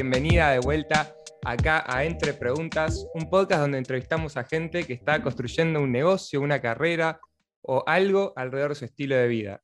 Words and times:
bienvenida 0.00 0.52
de 0.52 0.60
vuelta 0.60 1.12
acá 1.44 1.82
a 1.84 2.04
Entre 2.04 2.32
Preguntas, 2.32 3.04
un 3.14 3.28
podcast 3.28 3.62
donde 3.62 3.78
entrevistamos 3.78 4.36
a 4.36 4.44
gente 4.44 4.84
que 4.84 4.92
está 4.92 5.20
construyendo 5.20 5.80
un 5.80 5.90
negocio, 5.90 6.40
una 6.40 6.60
carrera 6.60 7.18
o 7.62 7.82
algo 7.84 8.32
alrededor 8.36 8.70
de 8.70 8.74
su 8.76 8.84
estilo 8.84 9.16
de 9.16 9.26
vida. 9.26 9.60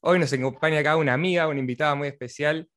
Hoy 0.00 0.18
nos 0.18 0.30
acompaña 0.30 0.80
acá 0.80 0.96
una 0.96 1.14
amiga, 1.14 1.48
una 1.48 1.60
invitada 1.60 1.94
muy 1.94 2.08
especial, 2.08 2.68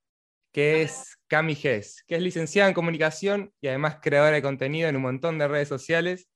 que 0.53 0.83
es 0.83 1.17
Cami 1.27 1.55
Gess, 1.55 2.01
que 2.07 2.15
es 2.15 2.21
licenciada 2.21 2.69
en 2.69 2.73
comunicación 2.73 3.51
y 3.59 3.67
además 3.67 3.97
creadora 4.01 4.31
de 4.31 4.41
contenido 4.41 4.87
en 4.87 4.95
un 4.95 5.01
montón 5.01 5.37
de 5.37 5.49
redes 5.49 5.67
sociales, 5.67 6.29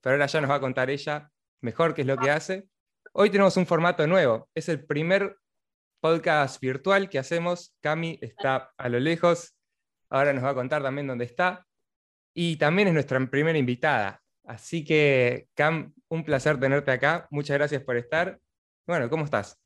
pero 0.00 0.14
ahora 0.14 0.26
ya 0.26 0.40
nos 0.40 0.50
va 0.50 0.54
a 0.54 0.60
contar 0.60 0.90
ella 0.90 1.28
mejor 1.60 1.92
qué 1.92 2.02
es 2.02 2.06
lo 2.06 2.16
que 2.16 2.30
hace. 2.30 2.68
Hoy 3.14 3.30
tenemos 3.30 3.56
un 3.56 3.66
formato 3.66 4.06
nuevo, 4.06 4.48
es 4.54 4.68
el 4.68 4.86
primer 4.86 5.38
podcast 6.00 6.60
virtual 6.60 7.08
que 7.08 7.18
hacemos. 7.18 7.74
Cami 7.80 8.16
está 8.22 8.72
a 8.78 8.88
lo 8.88 9.00
lejos, 9.00 9.56
ahora 10.14 10.32
nos 10.32 10.44
va 10.44 10.50
a 10.50 10.54
contar 10.54 10.82
también 10.82 11.08
dónde 11.08 11.24
está. 11.24 11.66
Y 12.32 12.56
también 12.56 12.88
es 12.88 12.94
nuestra 12.94 13.18
primera 13.28 13.58
invitada. 13.58 14.22
Así 14.44 14.84
que, 14.84 15.48
Cam, 15.54 15.92
un 16.08 16.24
placer 16.24 16.58
tenerte 16.58 16.92
acá. 16.92 17.26
Muchas 17.30 17.56
gracias 17.56 17.82
por 17.82 17.96
estar. 17.96 18.38
Bueno, 18.86 19.10
¿cómo 19.10 19.24
estás? 19.24 19.60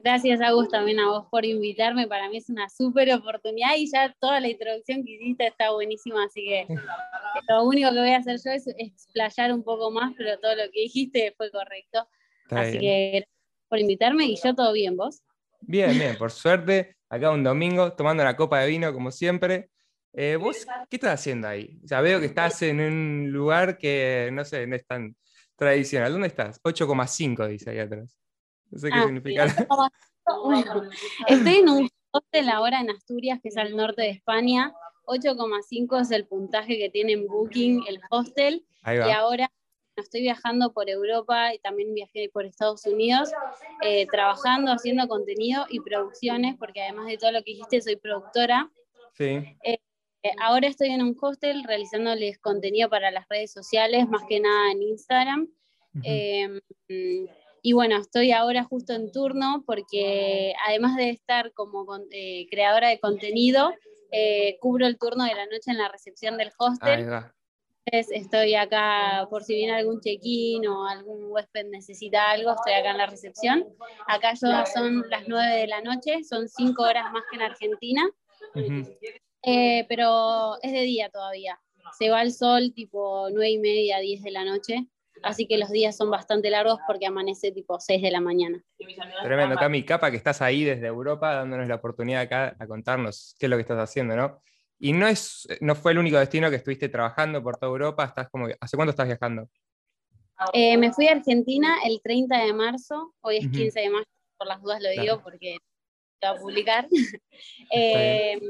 Gracias, 0.00 0.40
Agus, 0.40 0.68
también 0.68 1.00
a 1.00 1.08
vos 1.08 1.26
por 1.30 1.44
invitarme. 1.44 2.06
Para 2.06 2.28
mí 2.28 2.36
es 2.36 2.50
una 2.50 2.68
súper 2.68 3.12
oportunidad 3.12 3.74
y 3.76 3.90
ya 3.90 4.14
toda 4.20 4.38
la 4.38 4.48
introducción 4.48 5.04
que 5.04 5.12
hiciste 5.12 5.46
está 5.46 5.72
buenísima, 5.72 6.24
así 6.24 6.44
que 6.44 6.66
lo 7.48 7.64
único 7.64 7.90
que 7.90 7.98
voy 7.98 8.10
a 8.10 8.18
hacer 8.18 8.38
yo 8.44 8.50
es 8.52 8.66
explayar 8.78 9.52
un 9.52 9.64
poco 9.64 9.90
más, 9.90 10.12
pero 10.16 10.38
todo 10.38 10.54
lo 10.54 10.64
que 10.70 10.82
dijiste 10.82 11.34
fue 11.36 11.50
correcto. 11.50 12.06
así 12.50 12.78
que 12.78 13.10
gracias 13.12 13.68
por 13.68 13.78
invitarme 13.80 14.26
y 14.26 14.36
yo 14.36 14.54
todo 14.54 14.72
bien, 14.72 14.96
¿vos? 14.96 15.22
Bien, 15.60 15.98
bien, 15.98 16.16
por 16.16 16.30
suerte, 16.30 16.97
acá 17.08 17.30
un 17.30 17.42
domingo 17.42 17.92
tomando 17.92 18.22
una 18.22 18.36
copa 18.36 18.60
de 18.60 18.68
vino 18.68 18.92
como 18.92 19.10
siempre. 19.10 19.70
Eh, 20.12 20.36
¿Vos 20.36 20.66
qué 20.88 20.96
estás 20.96 21.20
haciendo 21.20 21.48
ahí? 21.48 21.78
Ya 21.82 22.00
veo 22.00 22.20
que 22.20 22.26
estás 22.26 22.62
en 22.62 22.80
un 22.80 23.30
lugar 23.30 23.78
que, 23.78 24.30
no 24.32 24.44
sé, 24.44 24.66
no 24.66 24.76
es 24.76 24.86
tan 24.86 25.16
tradicional. 25.56 26.12
¿Dónde 26.12 26.28
estás? 26.28 26.60
8,5 26.62 27.48
dice 27.48 27.70
ahí 27.70 27.78
atrás. 27.78 28.18
No 28.70 28.78
sé 28.78 28.88
qué 28.88 28.98
ah, 28.98 29.04
significa. 29.04 29.44
estoy 31.28 31.54
en 31.56 31.68
un 31.68 31.88
hostel 32.10 32.48
ahora 32.48 32.80
en 32.80 32.90
Asturias, 32.90 33.38
que 33.42 33.48
es 33.48 33.56
al 33.56 33.76
norte 33.76 34.02
de 34.02 34.10
España. 34.10 34.72
8,5 35.06 36.00
es 36.00 36.10
el 36.10 36.26
puntaje 36.26 36.78
que 36.78 36.90
tiene 36.90 37.12
en 37.12 37.26
Booking 37.26 37.84
el 37.86 38.00
hostel. 38.10 38.66
Y 38.86 39.10
ahora 39.10 39.50
estoy 40.00 40.22
viajando 40.22 40.72
por 40.72 40.88
Europa 40.88 41.54
y 41.54 41.58
también 41.58 41.94
viajé 41.94 42.28
por 42.32 42.44
Estados 42.44 42.86
Unidos, 42.86 43.30
eh, 43.82 44.06
trabajando, 44.06 44.72
haciendo 44.72 45.06
contenido 45.08 45.66
y 45.68 45.80
producciones, 45.80 46.56
porque 46.58 46.82
además 46.82 47.06
de 47.06 47.18
todo 47.18 47.32
lo 47.32 47.42
que 47.42 47.52
dijiste, 47.52 47.80
soy 47.80 47.96
productora. 47.96 48.70
Sí. 49.14 49.56
Eh, 49.62 49.78
ahora 50.40 50.68
estoy 50.68 50.88
en 50.88 51.02
un 51.02 51.16
hostel 51.20 51.64
realizándoles 51.64 52.38
contenido 52.38 52.88
para 52.88 53.10
las 53.10 53.28
redes 53.28 53.52
sociales, 53.52 54.08
más 54.08 54.22
que 54.28 54.40
nada 54.40 54.72
en 54.72 54.82
Instagram. 54.82 55.48
Em, 56.02 56.60
y 57.62 57.72
bueno, 57.72 57.96
estoy 57.96 58.30
ahora 58.30 58.62
justo 58.62 58.92
en 58.92 59.10
turno 59.10 59.64
porque 59.66 60.54
además 60.68 60.96
de 60.96 61.10
estar 61.10 61.52
como 61.52 61.86
eh, 62.10 62.46
creadora 62.50 62.88
de 62.88 63.00
contenido, 63.00 63.72
cubro 64.60 64.86
el 64.86 64.96
turno 64.98 65.24
de 65.24 65.34
la 65.34 65.46
noche 65.46 65.70
en 65.70 65.78
la 65.78 65.88
recepción 65.88 66.36
del 66.36 66.50
hostel 66.56 67.30
estoy 67.92 68.54
acá 68.54 69.26
por 69.30 69.42
si 69.42 69.54
viene 69.54 69.74
algún 69.74 70.00
check-in 70.00 70.66
o 70.66 70.86
algún 70.86 71.30
huésped 71.30 71.66
necesita 71.66 72.30
algo, 72.30 72.52
estoy 72.52 72.74
acá 72.74 72.90
en 72.90 72.98
la 72.98 73.06
recepción. 73.06 73.66
Acá 74.06 74.34
ya 74.34 74.66
son 74.66 75.08
las 75.08 75.26
9 75.26 75.56
de 75.56 75.66
la 75.66 75.80
noche, 75.80 76.24
son 76.24 76.48
5 76.48 76.82
horas 76.82 77.12
más 77.12 77.22
que 77.30 77.36
en 77.36 77.42
Argentina, 77.42 78.08
eh, 79.42 79.86
pero 79.88 80.60
es 80.62 80.72
de 80.72 80.80
día 80.80 81.10
todavía. 81.10 81.60
Se 81.98 82.10
va 82.10 82.22
el 82.22 82.32
sol 82.32 82.72
tipo 82.74 83.28
9 83.30 83.50
y 83.50 83.58
media, 83.58 83.98
10 83.98 84.22
de 84.22 84.30
la 84.30 84.44
noche, 84.44 84.86
así 85.22 85.46
que 85.46 85.58
los 85.58 85.70
días 85.70 85.96
son 85.96 86.10
bastante 86.10 86.50
largos 86.50 86.78
porque 86.86 87.06
amanece 87.06 87.52
tipo 87.52 87.80
6 87.80 88.02
de 88.02 88.10
la 88.10 88.20
mañana. 88.20 88.62
Tremendo, 89.22 89.56
Cami, 89.56 89.84
capa 89.84 90.10
que 90.10 90.16
estás 90.16 90.42
ahí 90.42 90.64
desde 90.64 90.86
Europa 90.86 91.34
dándonos 91.34 91.68
la 91.68 91.76
oportunidad 91.76 92.22
acá 92.22 92.56
a 92.58 92.66
contarnos 92.66 93.34
qué 93.38 93.46
es 93.46 93.50
lo 93.50 93.56
que 93.56 93.62
estás 93.62 93.78
haciendo, 93.78 94.16
¿no? 94.16 94.42
Y 94.78 94.92
no, 94.92 95.08
es, 95.08 95.46
no 95.60 95.74
fue 95.74 95.92
el 95.92 95.98
único 95.98 96.18
destino 96.18 96.50
que 96.50 96.56
estuviste 96.56 96.88
trabajando 96.88 97.42
por 97.42 97.56
toda 97.56 97.72
Europa. 97.72 98.04
Estás 98.04 98.28
como, 98.28 98.46
¿Hace 98.60 98.76
cuánto 98.76 98.90
estás 98.90 99.06
viajando? 99.06 99.48
Eh, 100.52 100.76
me 100.76 100.92
fui 100.92 101.08
a 101.08 101.12
Argentina 101.12 101.78
el 101.84 102.00
30 102.02 102.44
de 102.44 102.52
marzo. 102.52 103.14
Hoy 103.20 103.38
es 103.38 103.48
15 103.48 103.80
de 103.80 103.90
marzo, 103.90 104.10
por 104.36 104.46
las 104.46 104.62
dudas 104.62 104.80
lo 104.80 104.90
digo 104.90 105.20
porque 105.22 105.58
te 106.20 106.26
va 106.26 106.34
a 106.34 106.36
publicar. 106.36 106.86
eh, 107.72 108.40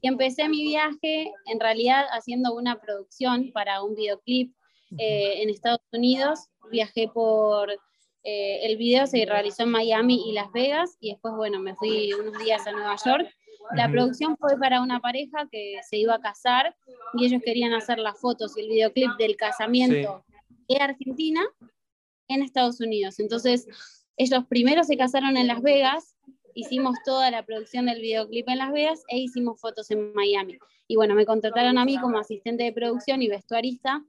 y 0.00 0.08
empecé 0.08 0.48
mi 0.48 0.62
viaje 0.62 1.32
en 1.46 1.60
realidad 1.60 2.06
haciendo 2.12 2.54
una 2.54 2.80
producción 2.80 3.50
para 3.52 3.82
un 3.82 3.94
videoclip 3.94 4.54
eh, 4.98 5.42
en 5.42 5.50
Estados 5.50 5.80
Unidos. 5.92 6.48
Viajé 6.70 7.08
por. 7.08 7.70
Eh, 8.22 8.66
el 8.66 8.76
video 8.76 9.06
se 9.06 9.24
realizó 9.24 9.62
en 9.62 9.70
Miami 9.70 10.28
y 10.28 10.32
Las 10.32 10.50
Vegas 10.52 10.96
y 11.00 11.10
después, 11.10 11.34
bueno, 11.36 11.60
me 11.60 11.76
fui 11.76 12.12
unos 12.12 12.36
días 12.42 12.66
a 12.66 12.72
Nueva 12.72 12.96
York 13.04 13.28
la 13.74 13.90
producción 13.90 14.36
fue 14.36 14.58
para 14.58 14.80
una 14.80 15.00
pareja 15.00 15.48
que 15.50 15.76
se 15.88 15.96
iba 15.96 16.14
a 16.14 16.20
casar 16.20 16.76
y 17.14 17.26
ellos 17.26 17.42
querían 17.44 17.72
hacer 17.72 17.98
las 17.98 18.18
fotos 18.20 18.56
y 18.56 18.60
el 18.60 18.68
videoclip 18.68 19.10
del 19.18 19.36
casamiento 19.36 20.24
de 20.68 20.76
Argentina 20.76 21.42
en 22.28 22.42
Estados 22.42 22.80
Unidos. 22.80 23.18
Entonces, 23.18 23.66
ellos 24.16 24.44
primero 24.48 24.84
se 24.84 24.96
casaron 24.96 25.36
en 25.36 25.46
Las 25.46 25.62
Vegas, 25.62 26.16
hicimos 26.54 26.96
toda 27.04 27.30
la 27.30 27.44
producción 27.44 27.86
del 27.86 28.00
videoclip 28.00 28.48
en 28.48 28.58
Las 28.58 28.72
Vegas 28.72 29.02
e 29.08 29.18
hicimos 29.18 29.60
fotos 29.60 29.90
en 29.90 30.12
Miami. 30.14 30.58
Y 30.88 30.96
bueno, 30.96 31.14
me 31.14 31.26
contrataron 31.26 31.78
a 31.78 31.84
mí 31.84 31.98
como 31.98 32.18
asistente 32.18 32.64
de 32.64 32.72
producción 32.72 33.22
y 33.22 33.28
vestuarista 33.28 34.02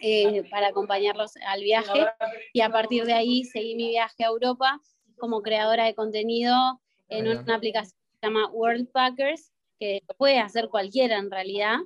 eh, 0.00 0.44
para 0.50 0.68
acompañarlos 0.68 1.34
al 1.46 1.62
viaje. 1.62 2.06
Y 2.52 2.60
a 2.60 2.70
partir 2.70 3.04
de 3.04 3.12
ahí 3.12 3.44
seguí 3.44 3.74
mi 3.74 3.88
viaje 3.88 4.24
a 4.24 4.28
Europa 4.28 4.80
como 5.18 5.42
creadora 5.42 5.84
de 5.84 5.94
contenido 5.94 6.80
en 7.08 7.28
una 7.28 7.56
aplicación 7.56 8.01
llama 8.22 8.48
World 8.48 8.90
Packers, 8.92 9.52
que 9.78 10.02
puede 10.16 10.38
hacer 10.38 10.68
cualquiera 10.68 11.18
en 11.18 11.30
realidad. 11.30 11.78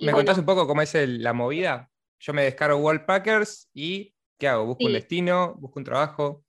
¿Me 0.00 0.12
contás 0.12 0.38
un 0.38 0.46
poco 0.46 0.66
cómo 0.66 0.82
es 0.82 0.94
la 0.94 1.32
movida? 1.32 1.90
Yo 2.20 2.32
me 2.32 2.44
descargo 2.44 2.78
World 2.78 3.06
Packers 3.06 3.68
y 3.74 4.14
¿qué 4.38 4.48
hago? 4.48 4.66
¿Busco 4.66 4.86
un 4.86 4.92
destino? 4.92 5.54
¿Busco 5.58 5.78
un 5.80 5.84
trabajo? 5.84 6.44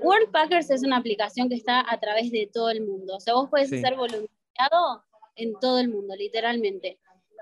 World 0.00 0.30
Packers 0.30 0.70
es 0.70 0.82
una 0.82 0.96
aplicación 0.96 1.48
que 1.48 1.56
está 1.56 1.84
a 1.86 2.00
través 2.00 2.30
de 2.30 2.48
todo 2.52 2.70
el 2.70 2.80
mundo. 2.80 3.16
O 3.16 3.20
sea, 3.20 3.34
vos 3.34 3.50
puedes 3.50 3.68
ser 3.68 3.96
voluntariado 3.96 5.04
en 5.36 5.58
todo 5.60 5.78
el 5.78 5.88
mundo, 5.88 6.14
literalmente. 6.16 6.98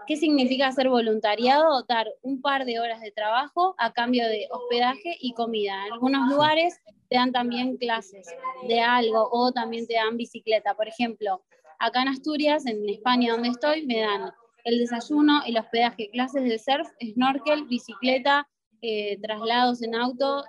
¿Qué 0.07 0.17
significa 0.17 0.67
hacer 0.67 0.89
voluntariado? 0.89 1.85
Dar 1.85 2.09
un 2.23 2.41
par 2.41 2.65
de 2.65 2.81
horas 2.81 3.01
de 3.01 3.13
trabajo 3.13 3.77
a 3.79 3.93
cambio 3.93 4.27
de 4.27 4.49
hospedaje 4.51 5.17
y 5.21 5.35
comida. 5.35 5.87
En 5.87 5.93
algunos 5.93 6.29
lugares 6.29 6.81
te 7.13 7.19
dan 7.19 7.31
también 7.31 7.77
clases 7.77 8.27
de 8.67 8.81
algo 8.81 9.29
o 9.31 9.53
también 9.53 9.87
te 9.87 9.95
dan 9.95 10.17
bicicleta. 10.17 10.75
Por 10.75 10.89
ejemplo, 10.89 11.43
acá 11.79 12.01
en 12.01 12.09
Asturias, 12.09 12.65
en 12.65 12.89
España 12.89 13.35
donde 13.35 13.51
estoy, 13.51 13.85
me 13.85 14.01
dan 14.01 14.33
el 14.65 14.79
desayuno, 14.79 15.43
el 15.45 15.59
hospedaje, 15.59 16.09
clases 16.11 16.45
de 16.45 16.59
surf, 16.59 16.89
snorkel, 17.13 17.67
bicicleta, 17.67 18.49
eh, 18.81 19.19
traslados 19.21 19.83
en 19.83 19.95
auto, 19.95 20.43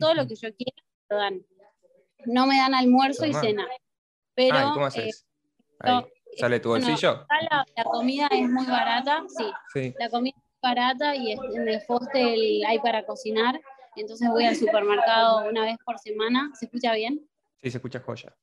todo 0.00 0.14
lo 0.14 0.26
que 0.26 0.36
yo 0.36 0.48
quiera, 0.56 0.82
lo 1.10 1.16
dan. 1.18 1.46
No 2.24 2.46
me 2.46 2.56
dan 2.56 2.74
almuerzo 2.74 3.26
y 3.26 3.34
cena. 3.34 3.66
Pero, 4.34 4.56
¿Cómo 4.72 4.86
haces? 4.86 5.26
Eh, 5.84 6.02
¿Sale 6.38 6.60
tu 6.60 6.70
bolsillo? 6.70 7.26
la, 7.50 7.84
comida 7.84 8.28
es 8.30 8.48
muy 8.48 8.64
barata, 8.64 9.22
sí. 9.74 9.92
La 9.98 10.08
comida 10.08 10.34
es 10.34 10.60
barata 10.62 11.14
y 11.14 11.32
en 11.32 11.68
el 11.68 11.82
hostel 11.86 12.64
hay 12.66 12.78
para 12.78 13.04
cocinar. 13.04 13.60
Entonces 13.96 14.28
voy 14.28 14.44
al 14.44 14.56
supermercado 14.56 15.48
una 15.48 15.64
vez 15.64 15.76
por 15.84 15.98
semana. 15.98 16.50
¿Se 16.54 16.66
escucha 16.66 16.94
bien? 16.94 17.26
Sí, 17.56 17.70
se 17.70 17.78
escucha 17.78 18.00
joya. 18.00 18.36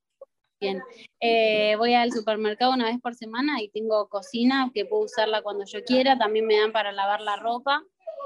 Bien. 0.60 0.82
Eh, 1.20 1.76
voy 1.78 1.94
al 1.94 2.12
supermercado 2.12 2.74
una 2.74 2.86
vez 2.86 3.00
por 3.02 3.16
semana 3.16 3.62
y 3.62 3.70
tengo 3.70 4.08
cocina 4.08 4.72
que 4.74 4.86
puedo 4.86 5.04
usarla 5.04 5.42
cuando 5.42 5.66
yo 5.66 5.84
quiera. 5.84 6.18
También 6.18 6.46
me 6.46 6.58
dan 6.58 6.72
para 6.72 6.92
lavar 6.92 7.22
la 7.22 7.36
ropa. 7.36 7.84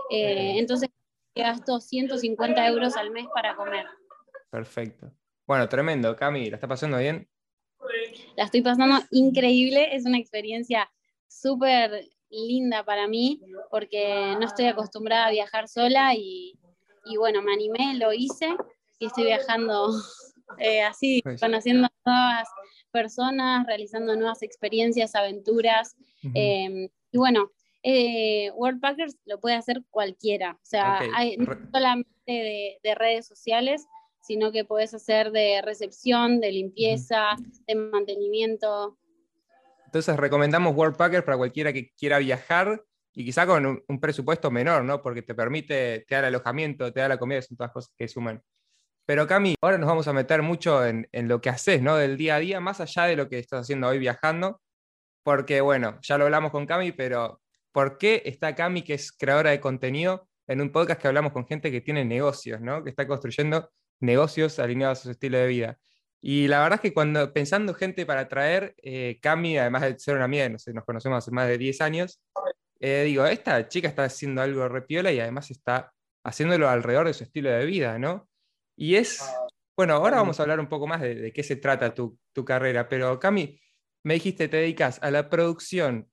Eh, 0.09 0.57
entonces 0.57 0.89
gasto 1.35 1.79
150 1.79 2.68
euros 2.68 2.95
al 2.95 3.12
mes 3.12 3.27
para 3.33 3.56
comer. 3.56 3.85
Perfecto. 4.50 5.12
Bueno, 5.45 5.68
tremendo. 5.68 6.15
Cami, 6.15 6.50
¿la 6.50 6.57
está 6.57 6.68
pasando 6.68 6.97
bien? 6.97 7.27
La 8.35 8.45
estoy 8.45 8.62
pasando 8.62 9.00
increíble, 9.12 9.95
es 9.95 10.06
una 10.06 10.18
experiencia 10.18 10.89
súper 11.27 12.07
linda 12.30 12.83
para 12.83 13.07
mí 13.07 13.41
porque 13.71 14.35
no 14.39 14.45
estoy 14.45 14.65
acostumbrada 14.65 15.27
a 15.27 15.31
viajar 15.31 15.68
sola 15.68 16.13
y, 16.15 16.59
bueno, 17.15 17.42
me 17.42 17.54
animé, 17.54 17.95
lo 17.95 18.12
hice 18.12 18.56
y 19.00 19.06
estoy 19.06 19.25
viajando 19.25 19.89
eh, 20.59 20.81
así, 20.81 21.21
conociendo 21.39 21.88
nuevas 22.06 22.48
personas, 22.92 23.65
realizando 23.65 24.15
nuevas 24.15 24.42
experiencias, 24.42 25.15
aventuras. 25.15 25.95
Em, 26.33 26.89
y 27.12 27.18
bueno, 27.18 27.51
eh, 27.83 28.51
World 28.56 28.81
Packers 28.81 29.15
lo 29.25 29.39
puede 29.39 29.56
hacer 29.56 29.83
cualquiera, 29.89 30.54
o 30.62 30.65
sea, 30.65 31.00
hay, 31.15 31.38
no 31.38 31.56
solamente 31.71 32.09
de, 32.25 32.95
redes 32.95 33.27
sociales, 33.27 33.86
sino 34.21 34.51
que 34.51 34.65
puedes 34.65 34.94
hacer 34.94 35.31
de 35.31 35.62
recepción, 35.62 36.42
de 36.42 36.51
limpieza, 36.51 37.38
de 37.65 37.75
mantenimiento. 37.75 38.98
Entonces 39.86 40.18
recomendamos 40.18 40.75
Worldpacker 40.75 41.24
para 41.24 41.38
cualquiera 41.38 41.71
que 41.71 41.94
quiera 41.94 42.19
viajar 42.19 42.83
y 43.17 43.25
quizá 43.25 43.47
con 43.47 43.83
un, 43.87 43.99
presupuesto 43.99 44.51
menor, 44.51 44.83
¿no? 44.83 45.01
Porque 45.01 45.23
te 45.23 45.33
permite, 45.33 46.05
te 46.07 46.13
da 46.13 46.19
el 46.19 46.25
alojamiento, 46.25 46.93
te 46.93 46.99
da 46.99 47.07
la 47.07 47.17
comida, 47.17 47.41
son 47.41 47.57
todas 47.57 47.71
cosas 47.71 47.91
que 47.97 48.07
suman. 48.07 48.43
Pero 49.07 49.25
Cami, 49.25 49.55
ahora 49.59 49.79
nos 49.79 49.87
vamos 49.87 50.07
a 50.07 50.13
meter 50.13 50.43
mucho 50.43 50.85
en, 50.85 51.09
en, 51.11 51.27
lo 51.27 51.41
que 51.41 51.49
haces, 51.49 51.81
¿no? 51.81 51.97
Del 51.97 52.15
día 52.15 52.35
a 52.35 52.39
día, 52.39 52.59
más 52.59 52.79
allá 52.79 53.05
de 53.05 53.15
lo 53.15 53.27
que 53.27 53.39
estás 53.39 53.61
haciendo 53.61 53.87
hoy 53.87 53.97
viajando, 53.97 54.61
porque 55.23 55.61
bueno, 55.61 55.97
ya 56.03 56.19
lo 56.19 56.25
hablamos 56.25 56.51
con 56.51 56.67
Cami, 56.67 56.91
pero 56.91 57.41
¿por 57.71 57.97
qué 57.97 58.21
está 58.23 58.53
Cami, 58.53 58.83
que 58.83 58.93
es 58.93 59.11
creadora 59.11 59.49
de 59.49 59.61
contenido, 59.61 60.29
en 60.45 60.61
un 60.61 60.71
podcast 60.71 61.01
que 61.01 61.07
hablamos 61.07 61.33
con 61.33 61.47
gente 61.47 61.71
que 61.71 61.81
tiene 61.81 62.05
negocios, 62.05 62.61
¿no? 62.61 62.83
Que 62.83 62.91
está 62.91 63.07
construyendo 63.07 63.71
negocios 63.99 64.59
alineados 64.59 64.99
a 64.99 65.03
su 65.05 65.11
estilo 65.11 65.39
de 65.39 65.47
vida. 65.47 65.79
Y 66.21 66.47
la 66.47 66.61
verdad 66.61 66.75
es 66.75 66.81
que 66.81 66.93
cuando 66.93 67.33
pensando 67.33 67.73
gente 67.73 68.05
para 68.05 68.27
traer, 68.27 68.75
eh, 68.83 69.17
Cami, 69.23 69.57
además 69.57 69.81
de 69.81 69.97
ser 69.97 70.15
una 70.17 70.25
amiga, 70.25 70.47
no 70.49 70.59
sé, 70.59 70.71
nos 70.71 70.85
conocemos 70.85 71.17
hace 71.17 71.31
más 71.31 71.47
de 71.47 71.57
10 71.57 71.81
años, 71.81 72.21
eh, 72.79 73.03
digo, 73.06 73.25
esta 73.25 73.68
chica 73.68 73.88
está 73.88 74.06
haciendo 74.06 74.41
algo 74.41 74.68
repiola 74.68 75.12
y 75.12 75.19
además 75.19 75.51
está 75.51 75.91
haciéndolo 76.24 76.69
alrededor 76.69 77.07
de 77.07 77.13
su 77.13 77.24
estilo 77.24 77.50
de 77.50 77.65
vida, 77.65 77.97
¿no? 78.00 78.27
Y 78.75 78.95
es, 78.95 79.21
bueno, 79.75 79.95
ahora 79.95 80.18
vamos 80.18 80.39
a 80.39 80.44
hablar 80.44 80.59
un 80.59 80.68
poco 80.68 80.88
más 80.88 81.01
de, 81.01 81.31
qué 81.33 81.44
se 81.44 81.56
trata 81.56 81.94
tu, 81.94 82.18
carrera, 82.45 82.88
pero 82.88 83.19
Cami, 83.19 83.59
me 84.03 84.15
dijiste, 84.15 84.47
te 84.47 84.57
dedicas 84.57 85.00
a 85.01 85.09
la 85.09 85.29
producción, 85.29 86.07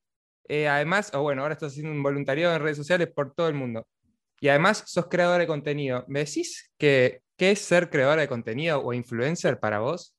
eh, 0.49 0.69
además, 0.69 1.13
o 1.15 1.23
bueno, 1.23 1.43
ahora 1.43 1.55
estás 1.55 1.73
haciendo 1.73 1.93
un 1.93 2.03
voluntariado 2.03 2.55
en 2.55 2.63
redes 2.63 2.79
sociales 2.79 3.09
por 3.09 3.35
todo 3.35 3.49
el 3.49 3.55
mundo, 3.55 3.87
y 4.41 4.49
además 4.49 4.85
sos 4.87 5.09
creadora 5.09 5.41
de 5.41 5.47
contenido. 5.47 6.05
¿Me 6.09 6.21
decís 6.21 6.73
que 6.79 7.25
¿Qué 7.37 7.51
es 7.51 7.61
ser 7.61 7.91
creadora 7.91 8.23
de 8.23 8.29
contenido 8.29 8.81
o 8.81 8.93
influencer 8.93 9.59
para 9.59 9.81
vos? 9.81 10.17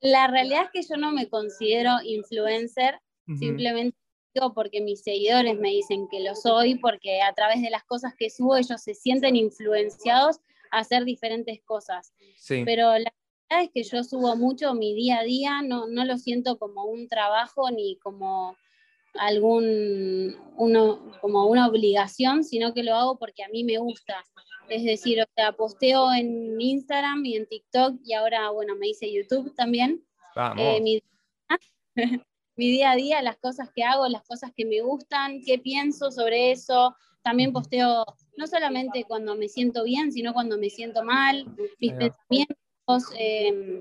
La 0.00 0.28
realidad 0.28 0.66
es 0.66 0.70
que 0.72 0.88
yo 0.88 0.96
no 0.96 1.10
me 1.10 1.28
considero 1.28 1.96
influencer, 2.04 3.00
simplemente 3.38 3.98
digo 4.38 4.54
porque 4.54 4.80
mis 4.80 5.02
seguidores 5.02 5.58
me 5.58 5.70
dicen 5.70 6.08
que 6.08 6.20
lo 6.20 6.34
soy, 6.34 6.76
porque 6.76 7.22
a 7.22 7.32
través 7.32 7.60
de 7.62 7.70
las 7.70 7.84
cosas 7.84 8.14
que 8.16 8.30
subo 8.30 8.56
ellos 8.56 8.80
se 8.80 8.94
sienten 8.94 9.36
influenciados 9.36 10.38
a 10.70 10.78
hacer 10.78 11.04
diferentes 11.04 11.60
cosas. 11.62 12.12
Pero 12.48 12.98
la 12.98 13.12
verdad 13.50 13.64
es 13.64 13.70
que 13.72 13.82
yo 13.82 14.04
subo 14.04 14.36
mucho 14.36 14.74
mi 14.74 14.94
día 14.94 15.20
a 15.20 15.24
día, 15.24 15.62
no, 15.62 15.88
no 15.88 16.04
lo 16.04 16.18
siento 16.18 16.58
como 16.58 16.84
un 16.84 17.08
trabajo 17.08 17.70
ni 17.70 17.96
como 17.98 18.56
algún 19.14 20.36
uno, 20.56 21.12
como 21.20 21.46
una 21.46 21.66
obligación, 21.66 22.44
sino 22.44 22.74
que 22.74 22.82
lo 22.82 22.94
hago 22.94 23.18
porque 23.18 23.42
a 23.42 23.48
mí 23.48 23.64
me 23.64 23.78
gusta. 23.78 24.24
Es 24.68 24.84
decir, 24.84 25.22
o 25.22 25.26
sea, 25.34 25.52
posteo 25.52 26.12
en 26.12 26.60
Instagram 26.60 27.24
y 27.24 27.36
en 27.36 27.46
TikTok 27.46 27.96
y 28.04 28.12
ahora, 28.12 28.50
bueno, 28.50 28.76
me 28.76 28.88
hice 28.88 29.10
YouTube 29.12 29.54
también. 29.54 30.04
Eh, 30.58 30.80
mi, 30.82 31.02
mi, 32.58 32.70
día 32.70 32.90
a 32.90 32.96
día, 32.96 33.22
las 33.22 33.36
cosas 33.38 33.70
que 33.74 33.84
hago, 33.84 34.06
las 34.08 34.22
cosas 34.24 34.52
que 34.54 34.66
me 34.66 34.80
gustan, 34.80 35.40
qué 35.44 35.58
pienso 35.58 36.10
sobre 36.10 36.50
eso. 36.50 36.94
También 37.22 37.52
posteo 37.52 38.04
no 38.36 38.46
solamente 38.46 39.04
cuando 39.04 39.36
me 39.36 39.48
siento 39.48 39.84
bien, 39.84 40.12
sino 40.12 40.32
cuando 40.32 40.58
me 40.58 40.70
siento 40.70 41.04
mal, 41.04 41.46
mis 41.78 41.92
pensamientos. 41.92 43.14
Em, 43.16 43.80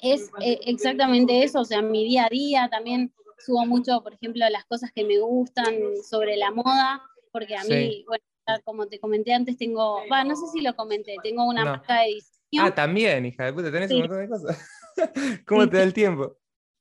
es 0.00 0.30
eh, 0.40 0.60
exactamente 0.66 1.42
eso, 1.42 1.60
o 1.60 1.64
sea, 1.64 1.80
mi 1.82 2.04
día 2.04 2.26
a 2.26 2.28
día 2.28 2.68
también 2.70 3.12
subo 3.38 3.64
mucho, 3.66 4.02
por 4.02 4.14
ejemplo, 4.14 4.48
las 4.50 4.64
cosas 4.66 4.92
que 4.92 5.04
me 5.04 5.18
gustan 5.18 5.74
sobre 6.08 6.36
la 6.36 6.50
moda, 6.50 7.02
porque 7.32 7.56
a 7.56 7.64
mí, 7.64 8.04
bueno, 8.06 8.24
como 8.64 8.86
te 8.86 8.98
comenté 8.98 9.32
antes, 9.32 9.56
tengo, 9.56 10.02
no 10.08 10.36
sé 10.36 10.46
si 10.52 10.60
lo 10.60 10.74
comenté, 10.76 11.16
tengo 11.22 11.44
una 11.44 11.64
marca 11.64 12.00
de 12.00 12.14
diseño. 12.14 12.66
Ah, 12.66 12.74
también, 12.74 13.26
hija 13.26 13.44
de 13.44 13.52
puta, 13.52 13.72
tenés 13.72 13.90
un 13.90 14.00
montón 14.00 14.18
de 14.18 14.28
cosas. 14.28 14.68
¿Cómo 15.46 15.68
te 15.68 15.78
da 15.78 15.82
el 15.82 15.92
tiempo? 15.92 16.36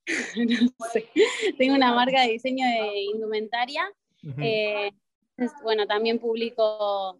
no 0.35 0.85
sé. 0.91 1.09
Tengo 1.57 1.75
una 1.75 1.93
marca 1.93 2.21
de 2.21 2.33
diseño 2.33 2.65
de 2.65 3.01
indumentaria. 3.13 3.91
Eh, 4.39 4.91
bueno, 5.63 5.85
también 5.85 6.19
publico 6.19 7.19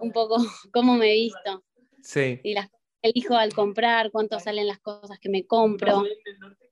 un 0.00 0.12
poco 0.12 0.36
cómo 0.72 0.94
me 0.94 1.10
he 1.12 1.14
visto. 1.14 1.64
Sí. 2.02 2.40
Y 2.42 2.54
las 2.54 2.68
elijo 3.02 3.34
al 3.34 3.52
comprar, 3.52 4.10
cuánto 4.10 4.38
salen 4.40 4.66
las 4.66 4.80
cosas 4.80 5.18
que 5.18 5.28
me 5.28 5.46
compro. 5.46 6.04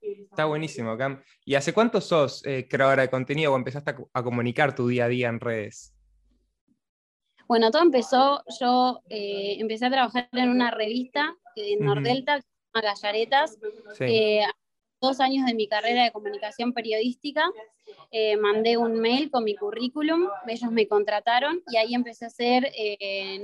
Está 0.01 0.45
buenísimo, 0.45 0.97
Cam. 0.97 1.21
¿Y 1.45 1.55
hace 1.55 1.73
cuánto 1.73 2.01
sos 2.01 2.45
eh, 2.45 2.67
creadora 2.69 3.03
de 3.03 3.09
contenido 3.09 3.53
o 3.53 3.55
empezaste 3.55 3.95
a, 4.13 4.23
comunicar 4.23 4.75
tu 4.75 4.87
día 4.87 5.05
a 5.05 5.07
día 5.09 5.29
en 5.29 5.39
redes? 5.39 5.93
Bueno, 7.47 7.71
todo 7.71 7.81
empezó, 7.81 8.43
yo 8.59 9.01
eh, 9.09 9.55
empecé 9.59 9.85
a 9.85 9.89
trabajar 9.91 10.29
en 10.33 10.49
una 10.49 10.69
revista 10.69 11.33
de 11.55 11.77
Nordelta, 11.79 12.35
que 12.35 12.41
se 12.41 12.47
llama 12.47 12.87
Gallaretas, 12.89 13.57
eh, 14.01 14.41
dos 15.01 15.19
años 15.19 15.45
de 15.45 15.53
mi 15.53 15.67
carrera 15.67 16.03
de 16.03 16.11
comunicación 16.11 16.73
periodística, 16.73 17.43
mandé 18.41 18.77
un 18.77 18.99
mail 18.99 19.29
con 19.29 19.43
mi 19.43 19.55
currículum, 19.55 20.27
ellos 20.47 20.71
me 20.71 20.87
contrataron 20.87 21.61
y 21.71 21.77
ahí 21.77 21.93
empecé 21.93 22.25
a 22.25 22.27
hacer 22.29 22.71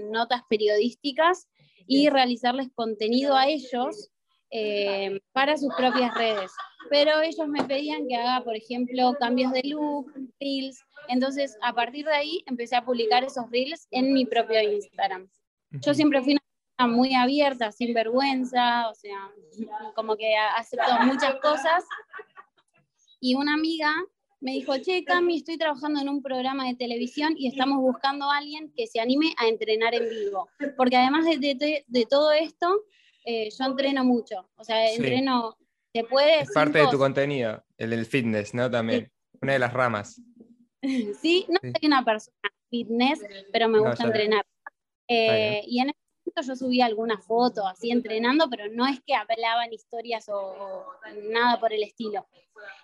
notas 0.09 0.41
periodísticas 0.50 1.47
y 1.88 2.09
realizarles 2.09 2.69
contenido 2.73 3.35
a 3.35 3.47
ellos 3.47 4.11
eh, 4.55 5.19
para 5.31 5.57
sus 5.57 5.73
propias 5.75 6.13
redes. 6.13 6.51
Pero 6.89 7.21
ellos 7.21 7.47
me 7.47 7.63
pedían 7.63 8.07
que 8.07 8.15
haga, 8.15 8.44
por 8.44 8.55
ejemplo, 8.55 9.15
cambios 9.19 9.51
de 9.51 9.63
look, 9.63 10.13
reels. 10.39 10.79
Entonces, 11.07 11.57
a 11.63 11.73
partir 11.73 12.05
de 12.05 12.13
ahí, 12.13 12.44
empecé 12.45 12.75
a 12.75 12.85
publicar 12.85 13.23
esos 13.23 13.50
reels 13.50 13.88
en 13.89 14.13
mi 14.13 14.25
propio 14.25 14.61
Instagram. 14.61 15.27
Yo 15.71 15.95
siempre 15.95 16.21
fui 16.21 16.33
una 16.33 16.43
muy 16.80 17.16
abierta, 17.16 17.72
sin 17.72 17.94
vergüenza, 17.94 18.90
o 18.90 18.96
sea, 18.96 19.31
como 19.96 20.16
que 20.18 20.36
acepto 20.36 20.92
muchas 21.04 21.36
cosas. 21.36 21.86
Y 23.20 23.36
una 23.36 23.54
amiga 23.54 23.94
me 24.44 24.52
dijo, 24.52 24.78
che, 24.78 25.06
Cami, 25.06 25.38
estoy 25.38 25.58
trabajando 25.58 26.02
en 26.02 26.10
un 26.10 26.22
programa 26.22 26.68
de 26.68 26.75
televisión 26.75 27.34
y 27.38 27.48
estamos 27.48 27.80
buscando 27.80 28.30
a 28.30 28.38
alguien 28.38 28.74
que 28.75 28.88
se 28.88 29.00
anime 29.00 29.34
a 29.38 29.48
entrenar 29.48 29.96
en 29.96 30.10
vivo. 30.10 30.50
Porque 30.75 30.98
además 30.98 31.25
de, 31.25 31.84
de, 31.88 32.06
todo 32.10 32.34
esto, 32.34 32.68
eh, 33.25 33.50
yo 33.58 33.65
entreno 33.65 34.03
mucho. 34.03 34.50
O 34.56 34.63
sea, 34.65 34.92
entreno, 34.92 35.58
se 35.94 36.03
puede... 36.03 36.42
Es 36.42 36.51
parte 36.51 36.80
de 36.80 36.88
tu 36.88 36.98
contenido, 36.98 37.63
el 37.77 37.92
del 37.92 38.06
fitness, 38.06 38.53
¿no? 38.53 38.70
También, 38.70 39.10
una 39.42 39.53
de 39.53 39.60
las 39.60 39.74
ramas. 39.74 40.22
Sí, 41.22 41.46
no 41.48 41.62
soy 41.62 41.88
una 41.88 42.03
persona 42.03 42.36
fitness, 42.70 43.22
pero 43.53 43.70
me 43.70 43.80
gusta 43.80 44.03
entrenar. 44.03 44.46
Eh, 45.08 45.62
y 45.65 45.80
en 45.80 45.92
ese 45.92 46.02
momento 46.34 46.42
yo 46.42 46.56
subí 46.56 46.82
algunas 46.82 47.25
fotos 47.25 47.66
así 47.70 47.92
entrenando, 47.92 48.50
pero 48.50 48.66
no 48.72 48.86
es 48.88 49.00
que 49.06 49.13
hablaban 49.13 49.72
historias 49.74 50.28
o 50.30 50.86
nada 51.32 51.60
por 51.60 51.74
el 51.74 51.84
estilo. 51.84 52.25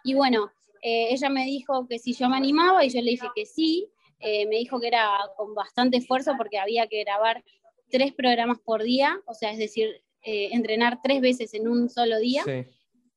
Y 0.04 0.14
bueno, 0.14 0.52
eh, 0.82 1.08
ella 1.12 1.30
me 1.30 1.46
dijo 1.46 1.88
que 1.88 2.00
si 2.00 2.14
yo 2.14 2.30
me 2.30 2.38
animaba 2.38 2.86
y 2.86 2.90
yo 2.90 3.02
le 3.02 3.12
dije 3.12 3.28
que 3.36 3.46
sí. 3.46 3.90
Eh, 4.22 4.46
me 4.48 4.58
dijo 4.58 4.82
que 4.82 4.88
era 4.88 5.18
con 5.38 5.56
bastante 5.56 5.96
esfuerzo 5.96 6.34
porque 6.38 6.60
había 6.60 6.88
que 6.88 7.06
grabar 7.06 7.42
tres 7.90 8.14
programas 8.14 8.60
por 8.60 8.84
día, 8.84 9.18
o 9.26 9.34
sea, 9.34 9.54
es 9.54 9.58
decir, 9.58 10.04
eh, 10.24 10.50
entrenar 10.52 11.00
tres 11.02 11.22
veces 11.22 11.54
en 11.54 11.70
un 11.70 11.90
solo 11.90 12.20
día, 12.20 12.44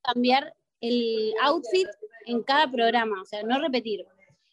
cambiar 0.00 0.54
el 0.80 1.34
outfit 1.42 1.88
en 2.26 2.44
cada 2.44 2.70
programa, 2.70 3.20
o 3.20 3.24
sea, 3.24 3.42
no 3.42 3.58
repetir. 3.60 4.06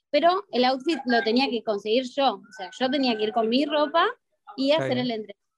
Pero 0.09 0.43
el 0.51 0.65
outfit 0.65 0.97
lo 1.05 1.21
tenía 1.21 1.47
que 1.51 1.63
conseguir 1.63 2.05
yo, 2.15 2.41
o 2.49 2.53
sea, 2.57 2.71
yo 2.79 2.89
tenía 2.89 3.15
que 3.15 3.25
ir 3.25 3.31
con 3.31 3.47
mi 3.47 3.65
ropa 3.65 4.07
y 4.57 4.71
hacer 4.71 4.97
el 4.97 5.11
entrenamiento. 5.11 5.48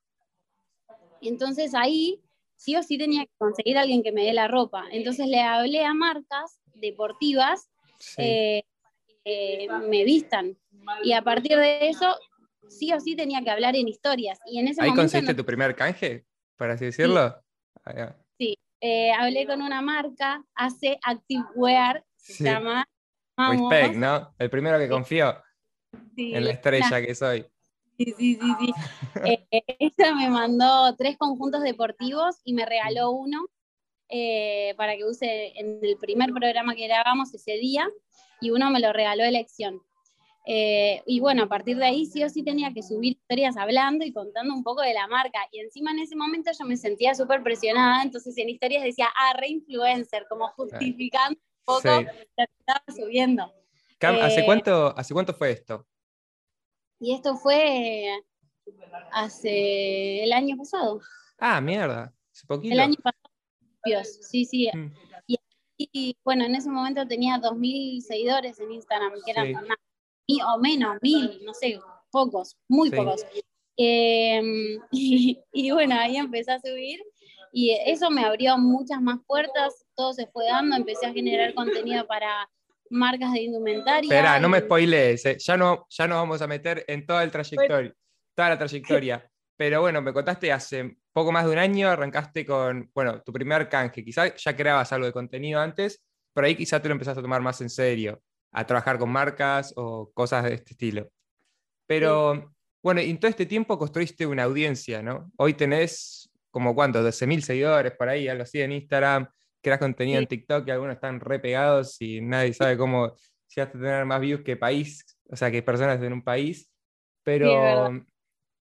Y 1.22 1.30
entonces 1.30 1.74
ahí 1.74 2.20
sí 2.56 2.75
o 2.75 2.84
sí 2.84 2.98
tenía 2.98 3.25
que 3.25 3.32
conseguir 3.38 3.78
a 3.78 3.82
alguien 3.82 4.04
que 4.04 4.12
me 4.12 4.25
dé 4.25 4.34
la 4.34 4.48
ropa. 4.48 4.86
Entonces 4.92 5.28
le 5.28 5.40
hablé 5.40 5.86
a 5.86 5.94
marcas 5.94 6.60
deportivas 6.75 7.70
eh, 8.18 8.63
que 9.24 9.68
me 9.88 10.04
vistan. 10.04 10.58
Y 11.04 11.13
a 11.13 11.22
partir 11.22 11.58
de 11.58 11.90
eso, 11.90 12.16
sí 12.68 12.92
o 12.94 13.00
sí 13.00 13.16
tenía 13.16 13.42
que 13.44 13.50
hablar 13.50 13.75
en 13.75 13.88
historias. 13.88 14.40
Y 14.46 14.60
en 14.60 14.68
ese 14.68 14.84
¿Ahí 14.84 14.94
conseguiste 14.94 15.34
tu 15.34 15.46
primer 15.46 15.75
canje, 15.75 16.25
por 16.56 16.70
así 16.70 16.86
decirlo? 16.86 17.36
Sí, 18.38 18.58
ah, 18.58 18.78
eh, 18.82 19.12
hablé 19.12 19.46
con 19.46 19.62
una 19.62 19.82
marca, 19.82 20.44
hace 20.56 21.00
Activewear, 21.04 22.04
se 22.16 22.44
llama... 22.44 22.86
Respect, 23.38 23.96
¿no? 23.96 24.36
El 24.38 24.50
primero 24.51 24.78
que 24.78 24.88
confío 24.88 25.42
en 26.16 26.46
la 26.46 26.51
estrella 26.51 27.01
que 27.01 27.16
soy. 27.16 27.46
Sí, 28.03 28.15
sí, 28.17 28.39
sí, 28.41 28.53
sí. 28.60 28.74
Eh, 29.25 29.63
ella 29.79 30.15
me 30.15 30.29
mandó 30.29 30.96
tres 30.96 31.17
conjuntos 31.17 31.62
deportivos 31.62 32.38
y 32.43 32.53
me 32.53 32.65
regaló 32.65 33.12
uno 33.12 33.48
eh, 34.10 34.74
para 34.77 34.96
que 34.96 35.05
use 35.05 35.53
en 35.60 35.79
el 35.84 35.98
primer 35.98 36.31
programa 36.31 36.75
que 36.75 36.88
grabamos 36.88 37.34
ese 37.34 37.53
día 37.53 37.88
y 38.39 38.50
uno 38.50 38.72
me 38.72 38.79
lo 38.79 38.91
regaló 38.91 39.24
elección. 39.24 39.81
Eh, 40.48 41.03
y 41.05 41.20
bueno, 41.20 41.43
a 41.43 41.48
partir 41.48 41.77
de 41.77 41.86
ahí 41.86 42.08
sí 42.08 42.24
o 42.24 42.29
sí 42.29 42.43
tenía 42.43 42.74
que 42.74 42.81
subir 42.81 43.13
historias 43.13 43.55
hablando 43.58 44.03
y 44.03 44.12
contando 44.12 44.53
un 44.53 44.63
poco 44.63 44.81
de 44.81 44.93
la 44.93 45.08
marca. 45.08 45.39
Y 45.51 45.60
encima 45.60 45.91
en 45.91 46.00
ese 46.00 46.15
momento 46.15 46.50
yo 46.58 46.65
me 46.65 46.77
sentía 46.77 47.13
súper 47.13 47.43
presionada, 47.43 48.01
entonces 48.01 48.36
en 48.38 48.50
historias 48.50 48.84
decía, 48.84 49.10
ah, 49.15 49.34
re-influencer, 49.38 50.25
como 50.27 50.48
justificando 50.50 51.39
un 51.39 51.63
poco 51.65 51.88
lo 51.88 52.12
que 52.48 52.53
estaba 52.60 52.84
subiendo. 52.88 53.53
¿hace, 54.00 54.39
eh, 54.39 54.46
cuánto, 54.46 54.98
¿hace 54.98 55.13
cuánto 55.13 55.34
fue 55.34 55.51
esto? 55.51 55.86
Y 57.01 57.13
esto 57.13 57.36
fue 57.36 58.24
hace 59.12 60.24
el 60.24 60.31
año 60.31 60.55
pasado. 60.55 61.01
Ah, 61.39 61.60
mierda, 61.60 62.13
hace 62.31 62.46
poquito. 62.48 62.74
El 62.74 62.79
año 62.79 62.96
pasado 62.96 64.03
sí, 64.03 64.46
sí. 64.46 64.70
Mm. 64.74 64.93
Y, 65.27 65.39
y 65.77 66.17
bueno, 66.24 66.46
en 66.46 66.55
ese 66.55 66.70
momento 66.70 67.08
tenía 67.08 67.38
2.000 67.39 68.01
seguidores 68.01 68.60
en 68.60 68.72
Instagram, 68.72 69.13
que 69.25 69.31
eran 69.31 69.67
o 70.39 70.58
menos, 70.60 70.98
mil, 71.01 71.43
no 71.43 71.53
sé, 71.53 71.79
pocos, 72.12 72.58
muy 72.67 72.89
pocos. 72.91 73.25
Em, 73.77 74.79
y, 74.91 75.72
bueno, 75.72 75.96
ahí 75.98 76.17
empecé 76.17 76.51
a 76.51 76.60
subir 76.60 77.01
y 77.51 77.72
eso 77.86 78.10
me 78.10 78.24
abrió 78.24 78.58
muchas 78.58 79.01
más 79.01 79.20
puertas, 79.27 79.86
todo 79.96 80.13
se 80.13 80.27
fue 80.27 80.46
dando, 80.46 80.75
empecé 80.75 81.08
a 81.08 81.13
generar 81.13 81.53
contenido 81.53 82.08
para 82.08 82.50
marcas 82.91 83.33
de 83.33 83.41
indumentaria. 83.41 84.07
Espera, 84.07 84.39
no 84.39 84.50
me 84.50 84.60
spoilees, 84.60 85.25
eh. 85.25 85.38
ya, 85.39 85.57
no, 85.57 85.88
ya 85.89 86.07
nos 86.07 86.17
vamos 86.17 86.41
a 86.41 86.48
meter 86.48 86.86
en 86.88 87.05
toda 87.05 87.24
el 87.24 87.31
trayectoria, 87.31 87.93
toda 88.36 88.50
la 88.50 88.57
trayectoria. 88.57 89.27
Pero 89.57 89.81
bueno, 89.81 90.01
me 90.01 90.13
contaste 90.13 90.51
hace 90.51 90.98
poco 91.13 91.31
más 91.31 91.45
de 91.45 91.51
un 91.51 91.57
año, 91.57 91.89
arrancaste 91.89 92.45
con, 92.45 92.89
bueno, 92.93 93.21
tu 93.21 93.31
primer 93.31 93.69
canje, 93.69 94.03
quizás 94.03 94.33
ya 94.36 94.55
creabas 94.55 94.91
algo 94.91 95.05
de 95.05 95.13
contenido 95.13 95.60
antes, 95.60 96.03
pero 96.33 96.48
ahí 96.48 96.55
quizás 96.55 96.81
te 96.81 96.88
lo 96.88 96.93
empezaste 96.93 97.19
a 97.19 97.24
tomar 97.24 97.41
más 97.41 97.62
en 97.62 97.69
serio, 97.69 98.21
a 98.51 98.65
trabajar 98.65 98.98
con 98.98 99.10
marcas 99.10 99.74
o 99.75 100.12
cosas 100.13 100.43
de 100.45 100.53
este 100.55 100.71
estilo. 100.71 101.10
Pero 101.86 102.53
bueno, 102.81 103.01
en 103.01 103.19
todo 103.19 103.29
este 103.29 103.45
tiempo 103.45 103.77
construiste 103.77 104.25
una 104.25 104.43
audiencia, 104.43 105.01
¿no? 105.01 105.31
Hoy 105.38 105.53
tenés 105.53 106.31
como 106.50 106.75
cuánto, 106.75 107.01
12.000 107.01 107.41
seguidores 107.41 107.93
por 107.93 108.10
ahí, 108.10 108.27
algo 108.27 108.43
así 108.43 108.62
en 108.62 108.74
Instagram, 108.74 109.27
creas 109.62 109.80
contenido 109.80 110.20
en 110.20 110.27
TikTok 110.27 110.68
y 110.68 110.72
algunos 110.72 110.96
están 110.96 111.20
re 111.20 111.39
pegados 111.39 112.01
y 112.01 112.22
nadie 112.22 112.53
sabe 112.53 112.77
cómo 112.77 113.15
llegaste 113.56 113.77
a 113.77 113.82
tener 113.82 114.06
más 114.06 114.22
views 114.22 114.41
que 114.41 114.58
país, 114.58 115.06
o 115.30 115.36
sea, 115.36 115.51
que 115.51 115.62
personas 115.62 116.01
en 116.01 116.13
un 116.13 116.24
país. 116.24 116.70
Pero 117.24 118.03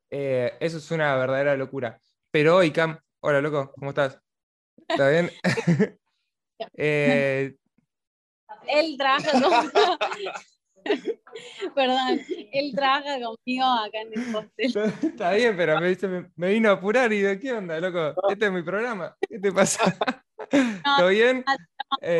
eh, 0.10 0.54
eso 0.60 0.78
es 0.78 0.92
una 0.92 1.16
verdadera 1.16 1.58
locura. 1.58 2.00
Pero 2.32 2.58
hoy, 2.58 2.72
Cam, 2.72 2.98
hola 3.22 3.42
loco, 3.42 3.74
¿cómo 3.78 3.92
estás? 3.92 4.20
¿Está 4.88 5.10
bien? 5.10 5.32
eh, 6.78 7.56
él 8.68 8.96
trabaja 8.98 9.32
conmigo. 9.32 9.98
Perdón, 11.75 12.22
él 12.54 12.72
trabaja 12.75 13.20
conmigo 13.20 13.66
acá 13.66 14.02
en 14.02 14.14
el 14.14 14.36
hostel. 14.36 14.94
Está 15.04 15.34
bien, 15.34 15.58
pero 15.58 15.80
me, 15.82 16.32
me, 16.36 16.50
vino 16.50 16.70
a 16.70 16.74
apurar 16.74 17.12
y 17.12 17.22
de 17.22 17.40
qué 17.40 17.54
onda, 17.54 17.80
loco. 17.80 18.14
Este 18.30 18.46
es 18.46 18.52
mi 18.52 18.62
programa. 18.62 19.18
¿Qué 19.28 19.40
te 19.40 19.52
pasa? 19.52 20.24
¿Todo 20.98 21.08
bien? 21.10 21.44
Eh, 22.01 22.20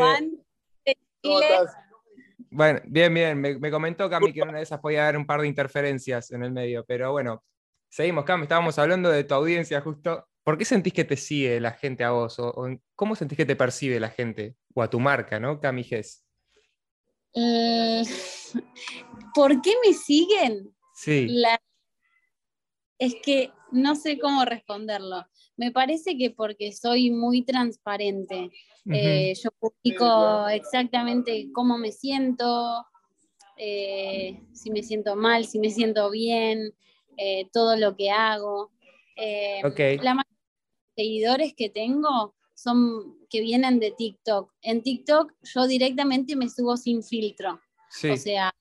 bueno, 2.50 2.81
bien, 2.86 3.13
bien. 3.13 3.41
Me, 3.41 3.57
me 3.57 3.72
comentó 3.72 4.10
Cami 4.10 4.31
que 4.31 4.41
una 4.41 4.57
de 4.57 4.63
esas 4.63 4.79
podía 4.79 5.03
haber 5.03 5.17
un 5.17 5.25
par 5.25 5.41
de 5.41 5.48
interferencias 5.48 6.31
en 6.31 6.43
el 6.43 6.51
medio, 6.51 6.86
pero 6.86 7.12
bueno, 7.12 7.43
seguimos, 7.89 8.25
Cami. 8.25 8.43
Estábamos 8.43 8.77
hablando 8.79 9.10
de 9.10 9.24
tu 9.24 9.34
audiencia 9.34 9.81
justo. 9.81 10.27
¿Por 10.43 10.57
qué 10.57 10.65
sentís 10.65 10.93
que 10.93 11.03
te 11.03 11.17
sigue 11.17 11.60
la 11.60 11.72
gente 11.72 12.03
a 12.03 12.12
vos? 12.12 12.38
¿O, 12.39 12.53
cómo 12.95 13.15
sentís 13.15 13.38
que 13.38 13.45
te 13.45 13.55
percibe 13.55 14.00
la 14.00 14.10
gente? 14.10 14.55
O 14.74 14.84
a 14.84 14.89
tu 14.89 15.00
marca, 15.00 15.39
¿no? 15.39 15.60
Cami 15.60 15.84
Gess. 15.84 16.24
Eh, 17.34 18.03
¿Por 19.34 19.62
qué 19.62 19.74
me 19.86 19.93
siguen? 19.93 20.74
Sí. 20.93 21.43
Es 22.98 23.15
que 23.24 23.51
no 23.72 23.95
sé 23.95 24.19
cómo 24.19 24.45
responderlo. 24.45 25.25
Me 25.57 25.71
parece 25.71 26.17
que 26.17 26.31
porque 26.31 26.71
soy 26.71 27.12
muy 27.12 27.43
transparente. 27.43 28.51
Eh, 28.91 29.33
yo 29.41 29.50
publico 29.59 30.47
exactamente 30.50 31.50
cómo 31.53 31.77
me 31.77 31.91
siento, 31.91 32.85
eh, 33.57 34.39
si 34.53 34.69
me 34.69 34.83
siento 34.83 35.15
mal, 35.15 35.45
si 35.45 35.59
me 35.59 35.69
siento 35.69 36.12
bien, 36.12 36.74
todo 37.51 37.77
lo 37.77 37.95
que 37.95 38.12
hago. 38.12 38.71
La 39.17 40.13
mayoría 40.13 40.24
de 40.95 41.03
seguidores 41.03 41.53
que 41.55 41.69
tengo 41.69 42.35
son 42.53 43.17
que 43.29 43.41
vienen 43.41 43.79
de 43.79 43.91
TikTok. 43.91 44.51
En 44.62 44.81
TikTok 44.81 45.33
yo 45.43 45.67
directamente 45.67 46.35
me 46.35 46.50
subo 46.50 46.77
sin 46.77 47.03
filtro. 47.03 47.59
O 48.12 48.17
sea, 48.17 48.53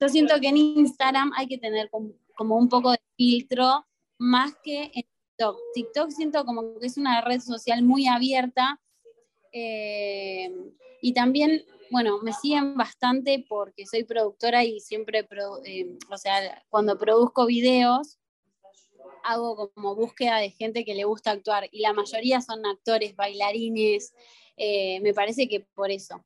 yo 0.00 0.08
siento 0.08 0.40
que 0.40 0.48
en 0.48 0.56
Instagram 0.56 1.32
hay 1.36 1.46
que 1.46 1.58
tener 1.58 1.90
como, 1.90 2.56
un 2.56 2.68
poco 2.68 2.92
de 2.92 3.00
filtro 3.16 3.86
más 4.18 4.54
que 4.62 4.90
en 4.94 5.04
TikTok. 5.40 5.58
TikTok 5.74 6.10
siento 6.10 6.44
como 6.44 6.78
que 6.78 6.86
es 6.86 6.96
una 6.96 7.20
red 7.22 7.40
social 7.40 7.82
muy 7.82 8.06
abierta 8.06 8.80
eh, 9.52 10.50
y 11.00 11.14
también, 11.14 11.64
bueno, 11.90 12.18
me 12.22 12.32
siguen 12.32 12.76
bastante 12.76 13.44
porque 13.48 13.86
soy 13.86 14.04
productora 14.04 14.64
y 14.64 14.80
siempre, 14.80 15.26
eh, 15.64 15.98
o 16.10 16.16
sea, 16.18 16.62
cuando 16.68 16.98
produzco 16.98 17.46
videos, 17.46 18.18
hago 19.24 19.70
como 19.74 19.94
búsqueda 19.96 20.38
de 20.38 20.50
gente 20.50 20.84
que 20.84 20.94
le 20.94 21.04
gusta 21.04 21.30
actuar 21.30 21.68
y 21.72 21.80
la 21.80 21.92
mayoría 21.92 22.40
son 22.40 22.64
actores, 22.66 23.16
bailarines, 23.16 24.12
eh, 24.56 25.00
me 25.00 25.14
parece 25.14 25.48
que 25.48 25.60
por 25.74 25.90
eso. 25.90 26.22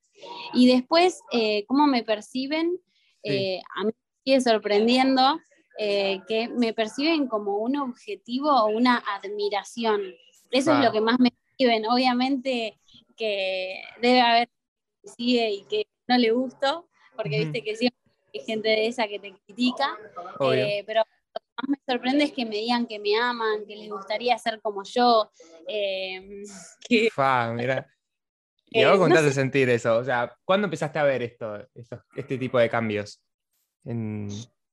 Y 0.52 0.66
después, 0.66 1.20
¿cómo 1.66 1.86
me 1.86 2.02
perciben? 2.02 2.80
A 3.24 3.84
mí 3.84 3.92
me 3.92 4.22
sigue 4.24 4.40
sorprendiendo 4.40 5.40
que 5.76 6.48
me 6.56 6.72
perciben 6.72 7.26
como 7.26 7.58
un 7.58 7.76
objetivo 7.76 8.50
o 8.50 8.68
una 8.68 8.98
admiración. 8.98 10.02
Eso 10.50 10.72
es 10.72 10.84
lo 10.84 10.92
que 10.92 11.00
más 11.00 11.18
me 11.18 11.30
perciben. 11.30 11.86
Obviamente 11.86 12.78
que 13.16 13.82
debe 14.00 14.20
haber 14.20 14.48
que 15.02 15.08
sigue 15.08 15.50
y 15.50 15.64
que 15.64 15.86
no 16.06 16.18
le 16.18 16.30
gusto, 16.30 16.88
porque 17.16 17.40
viste 17.40 17.62
que 17.62 17.76
siempre 17.76 18.00
hay 18.32 18.40
gente 18.40 18.68
de 18.68 18.86
esa 18.86 19.06
que 19.08 19.18
te 19.18 19.34
critica, 19.46 19.96
pero 20.86 21.02
más 21.56 21.68
me 21.68 21.78
sorprende 21.86 22.24
es 22.24 22.32
que 22.32 22.44
me 22.44 22.56
digan 22.56 22.86
que 22.86 22.98
me 22.98 23.16
aman, 23.16 23.64
que 23.66 23.76
les 23.76 23.88
gustaría 23.88 24.36
ser 24.38 24.60
como 24.60 24.82
yo. 24.84 25.30
Eh, 25.68 26.42
Fa, 27.12 27.52
mira. 27.52 27.88
Y 28.66 28.82
a 28.82 28.92
vos 28.92 29.08
eh, 29.08 29.32
sentir 29.32 29.68
eso. 29.70 29.96
O 29.98 30.04
sea, 30.04 30.36
¿cuándo 30.44 30.66
empezaste 30.66 30.98
a 30.98 31.04
ver 31.04 31.22
esto, 31.22 31.56
este 32.16 32.38
tipo 32.38 32.58
de 32.58 32.68
cambios? 32.68 33.22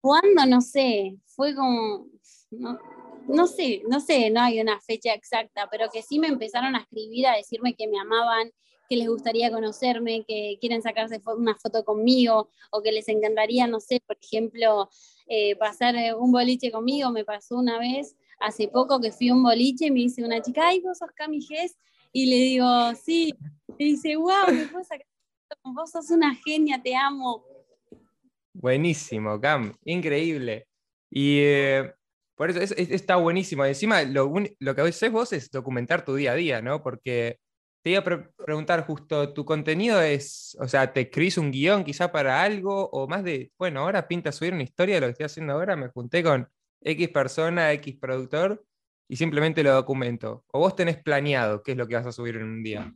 ¿Cuándo? 0.01 0.45
No 0.47 0.61
sé. 0.61 1.17
Fue 1.25 1.55
como. 1.55 2.07
No, 3.27 3.47
sé, 3.47 3.83
no 3.87 4.01
sé, 4.01 4.29
no 4.29 4.41
hay 4.41 4.59
una 4.59 4.81
fecha 4.81 5.13
exacta, 5.13 5.69
pero 5.71 5.89
que 5.93 6.01
sí 6.01 6.19
me 6.19 6.27
empezaron 6.27 6.75
a 6.75 6.79
escribir, 6.79 7.27
a 7.27 7.37
decirme 7.37 7.75
que 7.75 7.87
me 7.87 7.99
amaban, 7.99 8.51
que 8.89 8.97
les 8.97 9.07
gustaría 9.07 9.51
conocerme, 9.51 10.25
que 10.27 10.57
quieren 10.59 10.81
sacarse 10.81 11.21
una 11.37 11.55
foto 11.55 11.85
conmigo, 11.85 12.49
o 12.71 12.81
que 12.81 12.91
les 12.91 13.07
encantaría, 13.07 13.67
no 13.67 13.79
sé, 13.79 14.01
por 14.05 14.17
ejemplo, 14.21 14.89
eh, 15.27 15.55
pasar 15.55 15.95
eh, 15.95 16.13
un 16.13 16.31
boliche 16.31 16.71
conmigo. 16.71 17.11
Me 17.11 17.23
pasó 17.23 17.57
una 17.57 17.79
vez, 17.79 18.17
hace 18.39 18.67
poco 18.67 18.99
que 18.99 19.11
fui 19.13 19.29
a 19.29 19.33
un 19.33 19.43
boliche, 19.43 19.91
me 19.91 19.99
dice 20.01 20.25
una 20.25 20.41
chica, 20.41 20.67
ay, 20.67 20.81
vos 20.81 20.97
sos 20.97 21.11
Cami 21.15 21.39
y 22.11 22.25
le 22.25 22.35
digo, 22.35 22.67
sí, 23.01 23.33
y 23.77 23.91
dice, 23.91 24.17
wow, 24.17 24.51
me 24.51 24.65
puedo 24.65 24.83
sacar 24.83 25.05
vos 25.63 25.91
sos 25.91 26.09
una 26.11 26.35
genia, 26.35 26.81
te 26.81 26.95
amo. 26.95 27.43
Buenísimo, 28.53 29.39
Cam, 29.39 29.73
increíble. 29.85 30.67
Y 31.09 31.39
eh, 31.41 31.93
por 32.35 32.49
eso 32.49 32.73
está 32.75 33.15
buenísimo. 33.17 33.65
Encima, 33.65 34.03
lo, 34.03 34.33
lo 34.59 34.75
que 34.75 34.81
haces 34.81 35.11
vos 35.11 35.33
es 35.33 35.51
documentar 35.51 36.03
tu 36.03 36.15
día 36.15 36.31
a 36.31 36.35
día, 36.35 36.61
¿no? 36.61 36.81
Porque 36.81 37.39
te 37.83 37.91
iba 37.91 37.99
a 37.99 38.03
preguntar 38.03 38.85
justo, 38.85 39.33
¿tu 39.33 39.43
contenido 39.43 40.01
es, 40.01 40.55
o 40.59 40.67
sea, 40.67 40.93
te 40.93 41.01
escribís 41.01 41.37
un 41.37 41.51
guion 41.51 41.83
quizá 41.83 42.11
para 42.11 42.43
algo 42.43 42.89
o 42.91 43.07
más 43.07 43.23
de, 43.23 43.51
bueno, 43.57 43.81
ahora 43.81 44.07
pinta 44.07 44.31
subir 44.31 44.53
una 44.53 44.63
historia 44.63 44.95
de 44.95 45.01
lo 45.01 45.07
que 45.07 45.11
estoy 45.11 45.25
haciendo 45.25 45.53
ahora, 45.53 45.75
me 45.75 45.89
junté 45.89 46.21
con 46.23 46.47
X 46.81 47.09
persona, 47.09 47.71
X 47.73 47.97
productor 47.99 48.63
y 49.07 49.15
simplemente 49.15 49.63
lo 49.63 49.73
documento? 49.73 50.45
¿O 50.47 50.59
vos 50.59 50.75
tenés 50.75 51.01
planeado 51.01 51.63
qué 51.63 51.71
es 51.71 51.77
lo 51.77 51.87
que 51.87 51.95
vas 51.95 52.05
a 52.05 52.11
subir 52.11 52.35
en 52.35 52.43
un 52.43 52.63
día? 52.63 52.93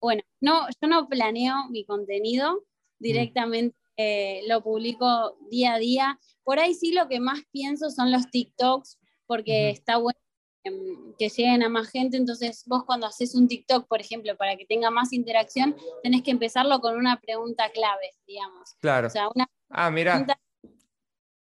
Bueno, 0.00 0.22
no, 0.40 0.66
yo 0.68 0.88
no 0.88 1.08
planeo 1.08 1.68
mi 1.70 1.84
contenido, 1.84 2.64
mm. 3.00 3.70
Eh, 3.96 4.42
lo 4.48 4.62
publico 4.62 5.36
día 5.50 5.74
a 5.74 5.78
día. 5.78 6.18
Por 6.42 6.58
ahí 6.58 6.74
sí 6.74 6.92
lo 6.92 7.08
que 7.08 7.20
más 7.20 7.40
pienso 7.52 7.90
son 7.90 8.12
los 8.12 8.30
TikToks, 8.30 8.98
porque 9.26 9.70
está 9.70 9.96
bueno 9.96 10.18
Em, 10.64 11.14
que 11.18 11.28
lleguen 11.28 11.62
a 11.62 11.68
más 11.68 11.90
gente. 11.90 12.16
Entonces, 12.16 12.64
vos 12.66 12.84
cuando 12.84 13.06
haces 13.06 13.34
un 13.34 13.46
TikTok, 13.46 13.86
por 13.86 14.00
ejemplo, 14.00 14.34
para 14.36 14.56
que 14.56 14.64
tenga 14.64 14.90
más 14.90 15.12
interacción, 15.12 15.76
tenés 16.02 16.22
que 16.22 16.30
empezarlo 16.30 16.80
con 16.80 16.96
una 16.96 17.20
pregunta 17.20 17.70
clave, 17.70 18.14
digamos. 18.26 18.74
Claro. 18.80 19.08
O 19.08 19.10
sea, 19.10 19.28
una 19.34 19.46
ah, 19.68 19.90
mira. 19.90 20.12
Pregunta, 20.12 20.40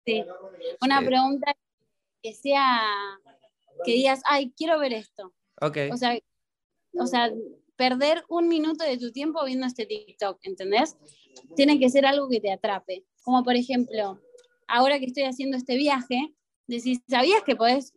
sí, 0.05 0.25
una 0.81 1.01
pregunta 1.01 1.53
que 2.23 2.33
sea, 2.33 2.81
que 3.83 3.91
digas, 3.91 4.21
ay, 4.25 4.53
quiero 4.55 4.79
ver 4.79 4.93
esto. 4.93 5.33
Ok. 5.61 5.77
O 5.91 5.97
sea, 5.97 6.17
o 6.93 7.05
sea, 7.05 7.29
perder 7.79 8.25
un 8.27 8.49
minuto 8.49 8.83
de 8.83 8.97
tu 8.97 9.13
tiempo 9.13 9.43
viendo 9.45 9.65
este 9.65 9.85
TikTok, 9.85 10.37
¿entendés? 10.43 10.97
Tiene 11.55 11.79
que 11.79 11.89
ser 11.89 12.05
algo 12.05 12.27
que 12.27 12.41
te 12.41 12.51
atrape. 12.51 13.05
Como 13.23 13.41
por 13.41 13.55
ejemplo, 13.55 14.19
ahora 14.67 14.99
que 14.99 15.05
estoy 15.05 15.23
haciendo 15.23 15.55
este 15.55 15.77
viaje, 15.77 16.33
decís, 16.67 16.99
¿sabías 17.07 17.41
que 17.43 17.55
podés, 17.55 17.93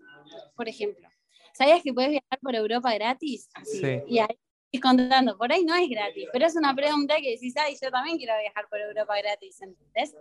por 0.54 0.68
ejemplo, 0.68 1.08
¿Sabías 1.52 1.82
que 1.82 1.92
puedes 1.92 2.10
viajar 2.10 2.38
por 2.40 2.54
Europa 2.54 2.94
gratis? 2.94 3.48
Sí. 3.64 4.00
Y 4.08 4.18
ahí 4.20 4.38
contando, 4.80 5.36
por 5.36 5.52
ahí 5.52 5.64
no 5.64 5.74
es 5.74 5.88
gratis, 5.88 6.28
pero 6.32 6.46
es 6.46 6.56
una 6.56 6.74
pregunta 6.74 7.16
que 7.20 7.32
decís, 7.32 7.54
ay, 7.58 7.76
yo 7.80 7.90
también 7.90 8.16
quiero 8.16 8.32
viajar 8.40 8.66
por 8.70 8.80
Europa 8.80 9.14
gratis, 9.18 9.60
¿entendés? 9.60 10.14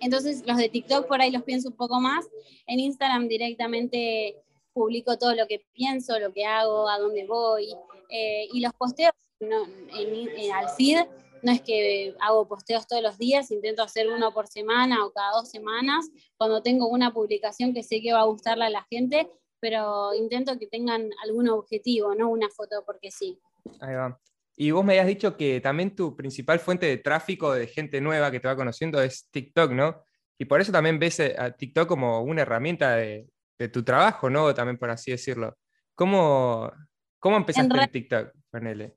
Entonces, 0.00 0.46
los 0.46 0.56
de 0.56 0.68
TikTok 0.68 1.08
por 1.08 1.20
ahí 1.20 1.32
los 1.32 1.42
pienso 1.42 1.70
un 1.70 1.76
poco 1.76 2.00
más. 2.00 2.26
En 2.66 2.78
Instagram 2.78 3.26
directamente 3.26 4.36
publico 4.74 5.16
todo 5.16 5.34
lo 5.34 5.46
que 5.46 5.64
pienso, 5.72 6.18
lo 6.18 6.32
que 6.32 6.44
hago, 6.44 6.88
a 6.88 6.98
dónde 6.98 7.24
voy. 7.26 7.68
Eh, 8.10 8.48
y 8.52 8.60
los 8.60 8.74
posteos 8.74 9.12
al 9.40 10.68
feed, 10.76 10.98
no 11.42 11.52
es 11.52 11.60
que 11.62 12.14
hago 12.20 12.48
posteos 12.48 12.86
todos 12.86 13.02
los 13.02 13.18
días, 13.18 13.50
intento 13.50 13.82
hacer 13.82 14.08
uno 14.08 14.32
por 14.32 14.46
semana 14.46 15.04
o 15.04 15.12
cada 15.12 15.32
dos 15.32 15.50
semanas, 15.50 16.06
cuando 16.36 16.62
tengo 16.62 16.88
una 16.88 17.12
publicación 17.12 17.72
que 17.72 17.82
sé 17.82 18.00
que 18.00 18.12
va 18.12 18.20
a 18.20 18.26
gustarle 18.26 18.64
a 18.64 18.70
la 18.70 18.86
gente, 18.90 19.30
pero 19.60 20.14
intento 20.14 20.58
que 20.58 20.66
tengan 20.66 21.10
algún 21.22 21.48
objetivo, 21.48 22.14
no 22.14 22.28
una 22.28 22.48
foto 22.50 22.82
porque 22.84 23.10
sí. 23.10 23.38
Ahí 23.80 23.94
va. 23.94 24.18
Y 24.56 24.70
vos 24.70 24.84
me 24.84 24.92
habías 24.92 25.06
dicho 25.06 25.36
que 25.36 25.60
también 25.60 25.96
tu 25.96 26.14
principal 26.16 26.60
fuente 26.60 26.86
de 26.86 26.98
tráfico 26.98 27.52
de 27.52 27.66
gente 27.66 28.00
nueva 28.00 28.30
que 28.30 28.40
te 28.40 28.48
va 28.48 28.56
conociendo 28.56 29.02
es 29.02 29.28
TikTok, 29.30 29.72
¿no? 29.72 30.02
Y 30.38 30.44
por 30.44 30.60
eso 30.60 30.72
también 30.72 30.98
ves 30.98 31.20
eh, 31.20 31.34
a 31.38 31.50
TikTok 31.50 31.88
como 31.88 32.22
una 32.22 32.42
herramienta 32.42 32.96
de, 32.96 33.26
tu 33.72 33.82
trabajo, 33.82 34.30
¿no? 34.30 34.52
También 34.54 34.78
por 34.78 34.90
así 34.90 35.10
decirlo. 35.10 35.56
¿Cómo, 35.94 36.72
cómo 37.18 37.36
empezaste 37.36 37.78
en, 37.78 37.90
TikTok, 37.90 38.32
Ponele? 38.50 38.96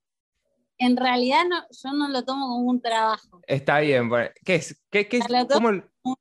En 0.79 0.95
realidad 0.95 1.43
yo 1.71 1.93
no 1.93 2.07
lo 2.09 2.23
tomo 2.23 2.47
como 2.47 2.69
un 2.69 2.81
trabajo. 2.81 3.41
Está 3.47 3.79
bien. 3.79 4.09
¿Qué 4.43 4.55
es? 4.55 4.83
¿Qué, 4.89 5.07
qué 5.07 5.19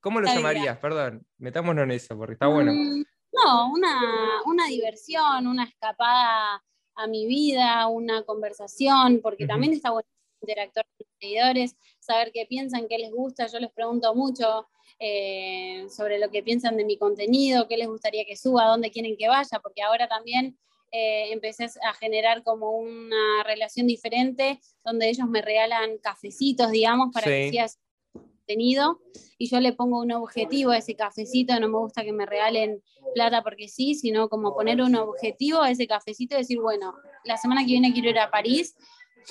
¿Cómo, 0.00 0.20
lo 0.20 0.26
llamarías? 0.26 0.78
Perdón, 0.78 1.26
metámonos 1.38 1.84
en 1.84 1.90
eso, 1.92 2.16
porque 2.16 2.34
está 2.34 2.46
bueno. 2.46 2.72
Mm, 2.72 3.04
no, 3.32 3.70
una, 3.70 4.42
una 4.46 4.66
diversión, 4.66 5.46
una 5.46 5.64
escapada 5.64 6.62
a 6.94 7.06
mi 7.06 7.26
vida, 7.26 7.86
una 7.88 8.22
conversación, 8.22 9.20
porque 9.22 9.46
también 9.46 9.74
está 9.74 9.90
bueno 9.90 10.08
interactuar 10.40 10.86
con 10.86 11.06
los 11.06 11.18
seguidores, 11.20 11.76
saber 12.06 12.30
qué 12.32 12.46
piensan, 12.46 12.86
qué 12.88 12.98
les 12.98 13.12
gusta. 13.12 13.46
Yo 13.46 13.58
les 13.58 13.70
pregunto 13.72 14.14
mucho 14.14 14.66
eh, 14.98 15.86
sobre 15.90 16.18
lo 16.18 16.30
que 16.30 16.42
piensan 16.42 16.76
de 16.76 16.84
mi 16.84 16.96
contenido, 16.96 17.68
qué 17.68 17.76
les 17.76 17.88
gustaría 17.88 18.24
que 18.24 18.36
suba, 18.36 18.66
dónde 18.66 18.90
quieren 18.90 19.16
que 19.16 19.28
vaya, 19.28 19.60
porque 19.62 19.82
ahora 19.82 20.08
también 20.08 20.56
eh, 20.92 21.32
empecé 21.32 21.64
a 21.64 21.92
generar 21.94 22.42
como 22.42 22.70
una 22.70 23.42
relación 23.44 23.86
diferente, 23.86 24.60
donde 24.84 25.08
ellos 25.08 25.28
me 25.28 25.42
regalan 25.42 25.98
cafecitos, 25.98 26.70
digamos, 26.70 27.12
para 27.12 27.26
que 27.26 27.50
sigas 27.50 27.78
contenido, 28.12 29.00
y 29.38 29.48
yo 29.48 29.60
le 29.60 29.72
pongo 29.72 30.00
un 30.00 30.12
objetivo 30.12 30.70
a 30.70 30.78
ese 30.78 30.94
cafecito, 30.94 31.58
no 31.58 31.68
me 31.68 31.78
gusta 31.78 32.04
que 32.04 32.12
me 32.12 32.24
regalen 32.24 32.82
plata 33.14 33.42
porque 33.42 33.68
sí, 33.68 33.94
sino 33.94 34.28
como 34.28 34.54
poner 34.54 34.80
un 34.80 34.94
objetivo 34.94 35.60
a 35.60 35.70
ese 35.70 35.86
cafecito 35.86 36.36
y 36.36 36.38
decir, 36.38 36.60
bueno, 36.60 36.94
la 37.24 37.36
semana 37.36 37.62
que 37.62 37.72
viene 37.72 37.92
quiero 37.92 38.10
ir 38.10 38.18
a 38.18 38.30
París, 38.30 38.76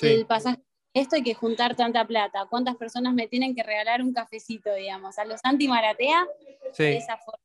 el 0.01 0.25
pasaje 0.27 0.59
esto 0.95 1.17
hay 1.17 1.23
que 1.23 1.33
juntar 1.33 1.75
tanta 1.75 2.05
plata. 2.07 2.47
¿Cuántas 2.49 2.77
personas 2.77 3.13
me 3.13 3.27
tienen 3.27 3.53
que 3.53 3.63
regalar 3.63 4.01
un 4.01 4.13
cafecito, 4.13 4.73
digamos? 4.73 5.19
A 5.19 5.25
los 5.25 5.41
anti-maratea, 5.43 6.25
de 6.77 6.97
esa 6.97 7.17
forma. 7.17 7.43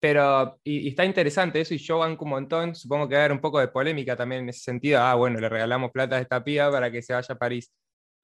Pero, 0.00 0.58
y, 0.64 0.88
está 0.88 1.04
interesante 1.04 1.60
eso, 1.60 1.74
y 1.74 1.78
yo 1.78 1.98
banco 1.98 2.24
un 2.24 2.30
montón, 2.30 2.74
supongo 2.74 3.08
que 3.08 3.14
va 3.14 3.20
a 3.20 3.24
haber 3.26 3.32
un 3.32 3.42
poco 3.42 3.60
de 3.60 3.68
polémica 3.68 4.16
también 4.16 4.42
en 4.42 4.48
ese 4.48 4.60
sentido. 4.60 5.00
Ah, 5.02 5.14
bueno, 5.14 5.38
le 5.38 5.50
regalamos 5.50 5.92
plata 5.92 6.16
a 6.16 6.20
esta 6.20 6.42
piba 6.42 6.70
para 6.70 6.90
que 6.90 7.02
se 7.02 7.12
vaya 7.12 7.34
a 7.34 7.38
París. 7.38 7.70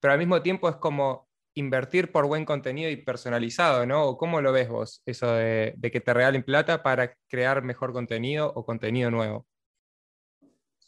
Pero 0.01 0.13
al 0.13 0.19
mismo 0.19 0.41
tiempo 0.41 0.67
es 0.67 0.77
como 0.77 1.29
invertir 1.53 2.11
por 2.11 2.25
buen 2.25 2.43
contenido 2.43 2.89
y 2.89 2.97
personalizado, 2.97 3.85
¿no? 3.85 4.17
¿Cómo 4.17 4.41
lo 4.41 4.51
ves 4.51 4.67
vos, 4.67 5.03
eso 5.05 5.31
de 5.31 5.89
que 5.91 6.01
te 6.01 6.13
regalen 6.13 6.41
plata 6.41 6.81
para 6.81 7.13
crear 7.29 7.63
mejor 7.63 7.93
contenido 7.93 8.51
o 8.55 8.65
contenido 8.65 9.11
nuevo? 9.11 9.45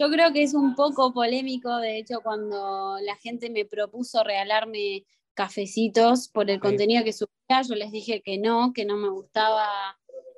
Yo 0.01 0.09
creo 0.09 0.33
que 0.33 0.41
es 0.41 0.55
un 0.55 0.73
poco 0.73 1.13
polémico, 1.13 1.77
de 1.77 1.99
hecho, 1.99 2.21
cuando 2.23 2.97
la 3.03 3.15
gente 3.17 3.51
me 3.51 3.65
propuso 3.65 4.23
regalarme 4.23 5.05
cafecitos 5.35 6.27
por 6.27 6.49
el 6.49 6.59
contenido 6.59 7.03
que 7.03 7.13
subía, 7.13 7.61
yo 7.61 7.75
les 7.75 7.91
dije 7.91 8.23
que 8.23 8.39
no, 8.39 8.73
que 8.73 8.83
no 8.83 8.97
me 8.97 9.09
gustaba. 9.09 9.67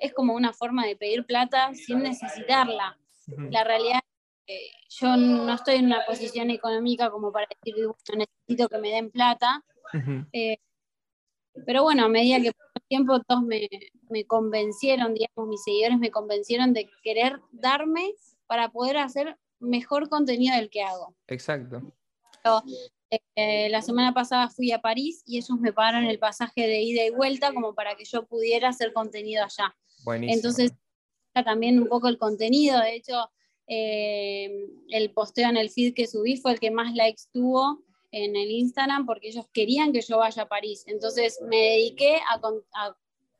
Es 0.01 0.13
como 0.13 0.33
una 0.33 0.51
forma 0.51 0.85
de 0.85 0.97
pedir 0.97 1.25
plata 1.25 1.73
sin 1.75 1.99
necesitarla. 1.99 2.99
La 3.51 3.63
realidad 3.63 4.01
es 4.03 4.45
que 4.45 4.71
yo 4.89 5.15
no 5.15 5.53
estoy 5.53 5.75
en 5.75 5.85
una 5.85 6.05
posición 6.05 6.49
económica 6.49 7.09
como 7.09 7.31
para 7.31 7.47
decir, 7.47 7.85
que 8.03 8.17
necesito 8.17 8.67
que 8.67 8.79
me 8.79 8.89
den 8.89 9.11
plata. 9.11 9.63
Eh, 10.33 10.57
pero 11.65 11.83
bueno, 11.83 12.03
a 12.03 12.09
medida 12.09 12.41
que 12.41 12.51
por 12.51 12.65
el 12.75 12.81
tiempo 12.89 13.21
todos 13.21 13.43
me, 13.43 13.69
me 14.09 14.25
convencieron, 14.25 15.13
digamos, 15.13 15.47
mis 15.47 15.63
seguidores 15.63 15.99
me 15.99 16.11
convencieron 16.11 16.73
de 16.73 16.89
querer 17.01 17.39
darme 17.53 18.13
para 18.45 18.69
poder 18.69 18.97
hacer 18.97 19.37
mejor 19.63 20.09
contenido 20.09 20.55
del 20.55 20.69
que 20.69 20.83
hago. 20.83 21.15
Exacto. 21.27 21.81
Eh, 23.35 23.69
la 23.69 23.81
semana 23.81 24.13
pasada 24.13 24.49
fui 24.49 24.71
a 24.71 24.81
París 24.81 25.23
y 25.25 25.37
ellos 25.37 25.59
me 25.59 25.71
pagaron 25.71 26.05
el 26.05 26.19
pasaje 26.19 26.67
de 26.67 26.81
ida 26.81 27.05
y 27.05 27.11
vuelta 27.11 27.53
como 27.53 27.75
para 27.75 27.95
que 27.95 28.05
yo 28.05 28.25
pudiera 28.25 28.69
hacer 28.69 28.91
contenido 28.91 29.43
allá. 29.43 29.75
Buenísimo. 30.03 30.35
Entonces, 30.35 30.73
también 31.45 31.81
un 31.81 31.87
poco 31.87 32.07
el 32.07 32.17
contenido. 32.17 32.79
De 32.79 32.95
hecho, 32.95 33.29
eh, 33.67 34.67
el 34.89 35.11
posteo 35.11 35.49
en 35.49 35.57
el 35.57 35.69
feed 35.69 35.93
que 35.93 36.07
subí 36.07 36.37
fue 36.37 36.53
el 36.53 36.59
que 36.59 36.71
más 36.71 36.93
likes 36.93 37.23
tuvo 37.31 37.83
en 38.11 38.35
el 38.35 38.51
Instagram 38.51 39.05
porque 39.05 39.29
ellos 39.29 39.47
querían 39.51 39.91
que 39.91 40.01
yo 40.01 40.17
vaya 40.17 40.43
a 40.43 40.47
París. 40.47 40.83
Entonces 40.87 41.39
me 41.41 41.57
dediqué 41.57 42.17
a, 42.29 42.39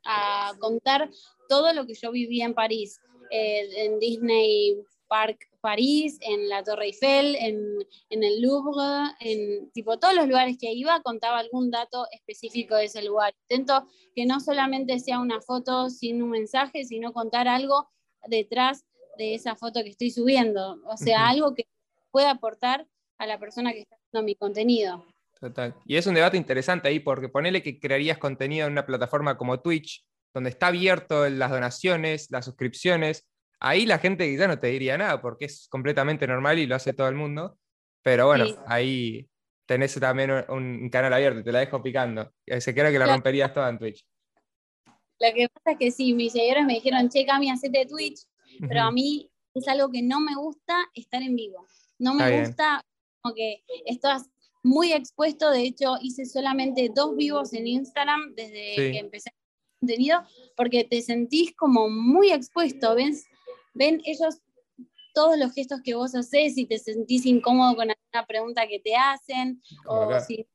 a, 0.04 0.52
contar 0.58 1.10
todo 1.48 1.72
lo 1.72 1.86
que 1.86 1.94
yo 1.94 2.10
vivía 2.10 2.44
en 2.44 2.54
París, 2.54 3.00
eh, 3.30 3.84
en 3.84 3.98
Disney 3.98 4.76
Park 5.08 5.48
París, 5.64 6.18
en 6.20 6.50
la 6.50 6.62
Torre 6.62 6.84
Eiffel, 6.84 7.36
en, 7.36 8.22
el 8.22 8.42
Louvre, 8.42 9.14
en 9.20 9.70
tipo 9.70 9.98
todos 9.98 10.14
los 10.14 10.28
lugares 10.28 10.58
que 10.60 10.70
iba 10.74 11.00
contaba 11.00 11.38
algún 11.38 11.70
dato 11.70 12.06
específico 12.12 12.76
de 12.76 12.84
ese 12.84 13.02
lugar. 13.02 13.32
Intento 13.48 13.88
que 14.14 14.26
no 14.26 14.40
solamente 14.40 14.98
sea 14.98 15.20
una 15.20 15.40
foto 15.40 15.88
sin 15.88 16.22
un 16.22 16.28
mensaje, 16.28 16.84
sino 16.84 17.14
contar 17.14 17.48
algo 17.48 17.88
detrás 18.26 18.84
de 19.16 19.34
esa 19.34 19.56
foto 19.56 19.82
que 19.82 19.88
estoy 19.88 20.10
subiendo, 20.10 20.82
o 20.84 20.98
sea, 20.98 21.28
algo 21.30 21.54
que 21.54 21.66
pueda 22.10 22.32
aportar 22.32 22.86
a 23.16 23.26
la 23.26 23.38
persona 23.38 23.72
que 23.72 23.80
está 23.80 23.96
haciendo 23.96 24.22
mi 24.22 24.34
contenido. 24.34 25.06
Total. 25.40 25.74
Y 25.86 25.96
es 25.96 26.06
un 26.06 26.14
debate 26.14 26.36
interesante 26.36 26.88
ahí, 26.88 27.00
porque 27.00 27.30
ponele 27.30 27.62
que 27.62 27.80
crearías 27.80 28.18
contenido 28.18 28.66
en 28.66 28.72
una 28.72 28.84
plataforma 28.84 29.38
como 29.38 29.60
Twitch, 29.60 30.04
donde 30.34 30.50
está 30.50 30.66
abierto 30.66 31.26
las 31.30 31.50
donaciones, 31.50 32.30
las 32.30 32.44
suscripciones, 32.44 33.26
Ahí 33.66 33.86
la 33.86 33.98
gente 33.98 34.36
ya 34.36 34.46
no 34.46 34.58
te 34.58 34.66
diría 34.66 34.98
nada 34.98 35.22
porque 35.22 35.46
es 35.46 35.68
completamente 35.70 36.26
normal 36.26 36.58
y 36.58 36.66
lo 36.66 36.74
hace 36.74 36.92
todo 36.92 37.08
el 37.08 37.14
mundo. 37.14 37.58
Pero 38.02 38.26
bueno, 38.26 38.44
ahí 38.66 39.26
tenés 39.64 39.98
también 39.98 40.30
un, 40.50 40.90
canal 40.90 41.14
abierto, 41.14 41.42
te 41.42 41.50
la 41.50 41.60
dejo 41.60 41.82
picando. 41.82 42.30
Se 42.58 42.74
cree 42.74 42.92
que 42.92 42.98
la 42.98 43.06
romperías 43.06 43.54
toda 43.54 43.70
en 43.70 43.78
Twitch. 43.78 44.06
Lo 45.18 45.32
que 45.34 45.48
pasa 45.48 45.72
es 45.72 45.78
que 45.78 45.90
sí, 45.90 46.12
mis 46.12 46.32
seguidores 46.32 46.66
me 46.66 46.74
dijeron, 46.74 47.08
che, 47.08 47.24
Cami, 47.24 47.50
hacete 47.50 47.86
Twitch, 47.86 48.20
pero 48.68 48.82
a 48.82 48.92
mí 48.92 49.30
es 49.54 49.66
algo 49.66 49.90
que 49.90 50.02
no 50.02 50.20
me 50.20 50.34
gusta 50.34 50.90
estar 50.92 51.22
en 51.22 51.34
vivo. 51.34 51.66
No 51.98 52.12
me 52.12 52.42
gusta, 52.42 52.84
como 53.22 53.34
que 53.34 53.64
estás 53.86 54.28
muy 54.62 54.92
expuesto, 54.92 55.50
de 55.50 55.62
hecho 55.62 55.94
hice 56.02 56.26
solamente 56.26 56.90
dos 56.94 57.16
vivos 57.16 57.54
en 57.54 57.66
Instagram 57.66 58.34
desde 58.34 58.74
que 58.76 58.98
empecé 58.98 59.30
el 59.30 59.78
contenido, 59.80 60.22
porque 60.54 60.84
te 60.84 61.00
sentís 61.00 61.56
como 61.56 61.88
muy 61.88 62.30
expuesto, 62.30 62.94
ves 62.94 63.24
ven 63.74 64.00
ellos 64.04 64.40
todos 65.14 65.38
los 65.38 65.52
gestos 65.52 65.80
que 65.82 65.94
vos 65.94 66.14
haces, 66.14 66.54
si 66.54 66.66
te 66.66 66.78
sentís 66.78 67.24
incómodo 67.24 67.76
con 67.76 67.90
alguna 67.90 68.26
pregunta 68.26 68.66
que 68.66 68.80
te 68.80 68.96
hacen, 68.96 69.62
o 69.86 70.18
si 70.20 70.46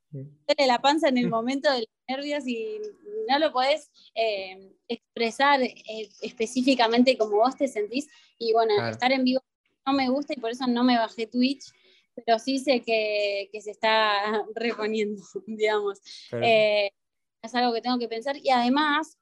te 0.45 0.67
la 0.67 0.79
panza 0.79 1.07
en 1.07 1.17
el 1.17 1.29
momento 1.29 1.71
de 1.71 1.79
los 1.79 1.89
nervios 2.07 2.47
y 2.47 2.79
no 3.29 3.39
lo 3.39 3.51
podés 3.51 3.89
eh, 4.15 4.73
expresar 4.87 5.61
eh, 5.61 6.09
específicamente 6.21 7.17
como 7.17 7.37
vos 7.37 7.55
te 7.55 7.67
sentís. 7.67 8.07
Y 8.37 8.53
bueno, 8.53 8.87
estar 8.87 9.11
en 9.11 9.23
vivo 9.23 9.41
no 9.85 9.93
me 9.93 10.09
gusta 10.09 10.33
y 10.33 10.39
por 10.39 10.51
eso 10.51 10.67
no 10.67 10.83
me 10.83 10.97
bajé 10.97 11.27
Twitch, 11.27 11.65
pero 12.13 12.37
sí 12.37 12.59
sé 12.59 12.81
que, 12.81 13.49
se 13.61 13.71
está 13.71 14.43
reponiendo, 14.55 15.21
digamos. 15.47 15.99
Eh, 16.33 16.91
es 17.41 17.55
algo 17.55 17.73
que 17.73 17.81
tengo 17.81 17.97
que 17.97 18.09
pensar 18.09 18.35
y 18.37 18.49
además 18.49 19.17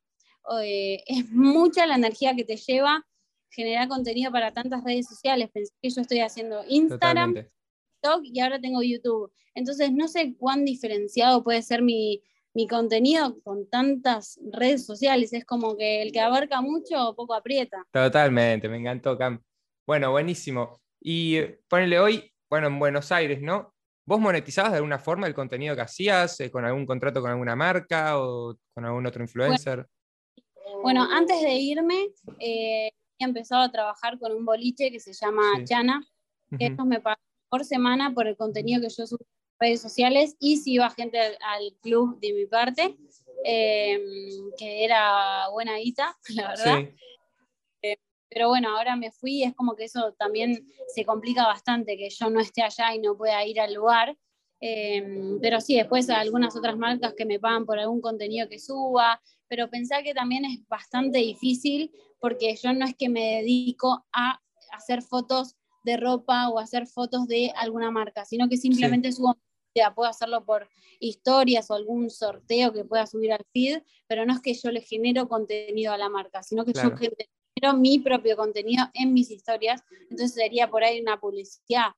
es 0.49 1.29
mucha 1.29 1.85
la 1.85 1.95
energía 1.95 2.33
que 2.33 2.45
te 2.45 2.55
lleva 2.55 3.05
generar 3.49 3.87
contenido 3.87 4.31
para 4.31 4.51
tantas 4.51 4.83
redes 4.83 5.07
sociales. 5.07 5.49
Pensé 5.51 5.73
que 5.81 5.89
yo 5.89 6.01
estoy 6.01 6.19
haciendo 6.19 6.63
Instagram, 6.67 7.33
TikTok 7.33 8.21
y 8.23 8.39
ahora 8.39 8.59
tengo 8.59 8.81
YouTube. 8.83 9.31
Entonces 9.55 9.91
no 9.91 10.07
sé 10.07 10.35
cuán 10.37 10.65
diferenciado 10.65 11.43
puede 11.43 11.61
ser 11.61 11.81
mi, 11.81 12.21
contenido 12.69 13.39
con 13.43 13.69
tantas 13.69 14.39
redes 14.51 14.85
sociales. 14.85 15.31
Es 15.33 15.45
como 15.45 15.77
que 15.77 16.01
el 16.01 16.11
que 16.11 16.19
abarca 16.19 16.61
mucho 16.61 17.13
poco 17.15 17.35
aprieta. 17.35 17.85
Totalmente, 17.91 18.67
me 18.67 18.77
encantó, 18.77 19.17
Cam. 19.17 19.39
Bueno, 19.85 20.11
buenísimo. 20.11 20.79
Y 20.99 21.39
ponele 21.67 21.99
hoy, 21.99 22.33
bueno, 22.49 22.67
en 22.67 22.79
Buenos 22.79 23.11
Aires, 23.11 23.41
¿no? 23.41 23.73
¿Vos 24.07 24.19
monetizabas 24.19 24.71
de 24.71 24.77
alguna 24.77 24.99
forma 24.99 25.27
el 25.27 25.33
contenido 25.33 25.75
que 25.75 25.81
hacías, 25.81 26.39
eh, 26.39 26.49
con 26.49 26.65
algún 26.65 26.85
contrato 26.85 27.21
con 27.21 27.29
alguna 27.29 27.55
marca 27.55 28.19
o 28.19 28.55
con 28.73 28.85
algún 28.85 29.05
otro 29.05 29.21
influencer? 29.21 29.85
Bueno, 30.81 31.03
antes 31.11 31.41
de 31.41 31.53
irme, 31.53 32.07
eh, 32.39 32.89
empezado 33.25 33.61
a 33.63 33.71
trabajar 33.71 34.19
con 34.19 34.31
un 34.31 34.45
boliche 34.45 34.91
que 34.91 34.99
se 34.99 35.13
llama 35.13 35.63
Chana, 35.65 36.05
que 36.57 36.67
ellos 36.67 36.85
me 36.85 37.01
pagan 37.01 37.19
por 37.49 37.65
semana 37.65 38.13
por 38.13 38.27
el 38.27 38.35
contenido 38.35 38.81
que 38.81 38.89
yo 38.89 39.07
subo 39.07 39.19
en 39.21 39.67
redes 39.67 39.81
sociales 39.81 40.35
y 40.39 40.57
si 40.57 40.73
iba 40.73 40.89
gente 40.89 41.19
al, 41.19 41.73
club 41.81 42.19
de 42.19 42.33
mi 42.33 42.45
parte, 42.45 42.97
em, 43.43 44.51
que 44.57 44.83
era 44.83 45.49
buena 45.49 45.77
guita, 45.77 46.17
la 46.35 46.49
verdad. 46.49 46.89
pero 48.29 48.49
bueno, 48.49 48.77
ahora 48.77 48.95
me 48.95 49.11
fui 49.11 49.37
y 49.37 49.43
es 49.43 49.55
como 49.55 49.75
que 49.75 49.85
eso 49.85 50.13
también 50.13 50.67
se 50.93 51.05
complica 51.05 51.45
bastante, 51.47 51.97
que 51.97 52.09
yo 52.09 52.29
no 52.29 52.39
esté 52.39 52.61
allá 52.61 52.93
y 52.93 52.99
no 52.99 53.15
pueda 53.17 53.43
ir 53.45 53.59
al 53.59 53.73
lugar. 53.73 54.17
Em, 54.59 55.39
pero 55.39 55.61
sí, 55.61 55.75
después 55.75 56.09
algunas 56.09 56.55
otras 56.55 56.77
marcas 56.77 57.13
que 57.15 57.25
me 57.25 57.39
pagan 57.39 57.65
por 57.65 57.77
algún 57.77 58.01
contenido 58.01 58.49
que 58.49 58.59
suba, 58.59 59.21
pero 59.47 59.69
pensar 59.69 60.03
que 60.03 60.13
también 60.13 60.45
es 60.45 60.67
bastante 60.67 61.19
difícil 61.19 61.91
porque 62.19 62.55
yo 62.55 62.73
no 62.73 62.85
es 62.85 62.95
que 62.95 63.09
me 63.09 63.35
dedico 63.37 64.05
a 64.11 64.41
hacer 64.71 65.03
fotos 65.03 65.55
de 65.83 65.97
ropa 65.97 66.49
o 66.49 66.59
hacer 66.59 66.87
fotos 66.87 67.27
de 67.27 67.53
alguna 67.55 67.91
marca, 67.91 68.25
sino 68.25 68.49
que 68.49 68.57
simplemente 68.57 69.11
subo 69.11 69.37
puedo 69.95 70.09
hacerlo 70.09 70.45
por 70.45 70.67
historias 70.99 71.69
o 71.69 71.75
algún 71.75 72.09
sorteo 72.09 72.73
que 72.73 72.83
pueda 72.83 73.05
subir 73.05 73.33
al 73.33 73.45
feed, 73.53 73.81
pero 74.07 74.25
no 74.25 74.33
es 74.33 74.41
que 74.41 74.53
yo 74.53 74.71
le 74.71 74.81
genero 74.81 75.27
contenido 75.27 75.93
a 75.93 75.97
la 75.97 76.09
marca, 76.09 76.43
sino 76.43 76.65
que 76.65 76.73
yo 76.73 76.95
genero 76.95 77.77
mi 77.77 77.99
propio 77.99 78.35
contenido 78.35 78.85
en 78.93 79.13
mis 79.13 79.29
historias, 79.31 79.83
entonces 80.09 80.33
sería 80.33 80.69
por 80.69 80.83
ahí 80.83 81.01
una 81.01 81.19
publicidad. 81.19 81.91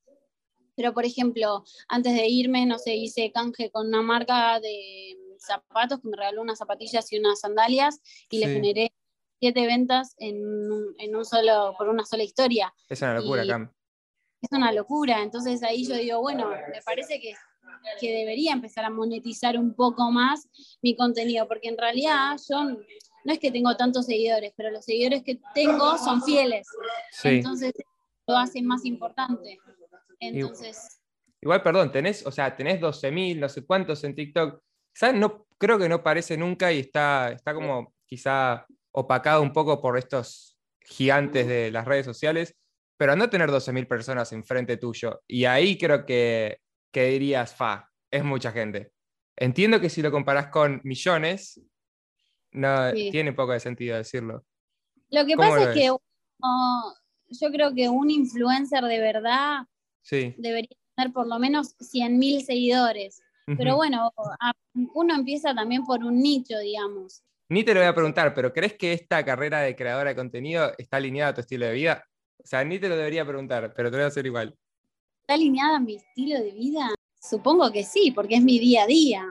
Pero, 0.80 0.94
por 0.94 1.04
ejemplo, 1.04 1.66
antes 1.90 2.14
de 2.14 2.26
irme, 2.30 2.66
no 2.66 2.80
sé, 2.80 2.96
hice 2.96 3.34
canje 3.34 3.70
con 3.70 3.88
una 3.88 4.02
marca 4.02 4.62
de 4.62 5.14
zapatos 5.38 6.00
que 6.00 6.08
me 6.08 6.16
regaló 6.16 6.42
unas 6.42 6.58
zapatillas 6.58 7.12
y 7.12 7.20
unas 7.20 7.42
sandalias 7.42 8.00
y 8.30 8.40
le 8.40 8.48
generé 8.48 8.94
siete 9.42 9.68
ventas 9.68 10.16
en, 10.20 10.38
en, 11.00 11.16
un 11.18 11.26
solo, 11.26 11.76
por 11.78 11.90
una 11.90 12.06
sola 12.06 12.24
historia. 12.24 12.74
Es 12.88 13.02
una 13.02 13.16
locura, 13.16 13.46
Cam. 13.46 13.74
Es 14.42 14.50
una 14.54 14.72
locura. 14.72 15.22
Entonces 15.22 15.62
ahí 15.64 15.86
yo 15.86 15.96
digo, 15.96 16.22
bueno, 16.22 16.48
me 16.48 16.82
parece 16.86 17.20
que 17.20 17.34
que 18.00 18.12
debería 18.12 18.54
empezar 18.54 18.86
a 18.86 18.90
monetizar 18.90 19.58
un 19.58 19.74
poco 19.74 20.12
más 20.12 20.48
mi 20.82 20.96
contenido, 20.96 21.48
porque 21.48 21.68
en 21.68 21.78
realidad 21.78 22.38
yo 22.50 22.64
no 22.64 23.34
es 23.34 23.40
que 23.40 23.52
tengo 23.52 23.76
tantos 23.76 24.06
seguidores, 24.06 24.54
pero 24.56 24.72
los 24.72 24.86
seguidores 24.86 25.24
que 25.24 25.40
tengo 25.54 25.98
son 25.98 26.24
fieles. 26.24 26.68
Entonces 27.24 27.74
lo 28.28 28.38
hace 28.38 28.62
más 28.62 28.86
importante. 28.86 29.60
Entonces... 30.20 31.02
Igual, 31.42 31.64
perdón, 31.64 31.92
tenés, 31.92 32.26
o 32.26 32.32
sea, 32.32 32.56
tenés 32.56 32.82
12.000, 32.82 33.40
no 33.40 33.48
sé 33.48 33.66
cuántos 33.66 34.04
en 34.04 34.14
TikTok. 34.14 34.62
¿Sabes? 34.94 35.16
No, 35.20 35.48
creo 35.58 35.80
que 35.80 35.88
no 35.88 36.04
parece 36.04 36.36
nunca 36.38 36.74
y 36.74 36.80
está, 36.80 37.32
está 37.32 37.54
como 37.54 37.94
quizá 38.06 38.66
opacado 38.92 39.42
un 39.42 39.54
poco 39.54 39.82
por 39.82 39.98
estos 39.98 40.60
gigantes 40.82 41.48
de 41.48 41.72
las 41.72 41.86
redes 41.86 42.06
sociales, 42.06 42.58
pero 42.98 43.16
no 43.16 43.30
tener 43.30 43.50
12.000 43.50 43.88
personas 43.88 44.34
enfrente 44.34 44.76
tuyo. 44.76 45.22
Y 45.28 45.46
ahí 45.46 45.78
creo 45.78 46.06
que 46.06 46.60
que 46.92 47.06
dirías, 47.06 47.56
fa, 47.56 47.90
es 48.12 48.24
mucha 48.24 48.52
gente. 48.52 48.92
Entiendo 49.36 49.80
que 49.80 49.90
si 49.90 50.02
lo 50.02 50.12
comparas 50.12 50.48
con 50.48 50.82
millones, 50.84 51.62
no 52.52 52.92
tiene 52.92 53.34
poco 53.34 53.54
de 53.54 53.60
sentido 53.60 53.96
decirlo. 53.96 54.44
Lo 55.10 55.26
que 55.26 55.36
pasa 55.36 55.72
es 55.72 55.78
que 55.78 55.86
yo 55.86 57.52
creo 57.52 57.74
que 57.74 57.90
un 57.90 58.10
influencer 58.10 58.84
de 58.84 59.00
verdad 59.00 59.60
debería 60.10 60.70
tener 60.96 61.14
por 61.14 61.28
lo 61.28 61.40
menos 61.40 61.78
100.000 61.78 62.42
seguidores. 62.44 63.22
Pero 63.58 63.78
bueno, 63.78 64.12
uno 64.94 65.16
empieza 65.16 65.56
también 65.56 65.84
por 65.84 66.04
un 66.04 66.20
nicho, 66.20 66.60
digamos. 66.60 67.24
Ni 67.50 67.64
te 67.64 67.74
lo 67.74 67.80
voy 67.80 67.90
a 67.90 67.96
preguntar, 67.96 68.36
pero 68.36 68.54
¿crees 68.54 68.74
que 68.74 68.94
esta 68.94 69.26
carrera 69.26 69.62
de 69.62 69.76
creadora 69.76 70.12
de 70.12 70.16
contenido 70.16 70.72
está 70.78 70.98
alineada 70.98 71.32
a 71.32 71.34
tu 71.34 71.42
estilo 71.42 71.66
de 71.66 71.74
vida? 71.74 72.06
O 72.38 72.46
sea, 72.46 72.64
ni 72.64 72.78
te 72.78 72.88
lo 72.88 72.96
debería 72.96 73.26
preguntar, 73.26 73.74
pero 73.76 73.90
te 73.90 73.98
lo 73.98 74.02
voy 74.02 74.06
a 74.06 74.08
hacer 74.10 74.26
igual. 74.28 74.56
¿Está 75.22 75.34
alineada 75.34 75.78
a 75.78 75.80
mi 75.80 75.96
estilo 75.96 76.40
de 76.40 76.52
vida? 76.52 76.94
Supongo 77.20 77.72
que 77.72 77.84
sí, 77.84 78.12
porque 78.12 78.36
es 78.36 78.44
mi 78.44 78.60
día 78.60 78.84
a 78.84 78.88
día. 78.88 79.26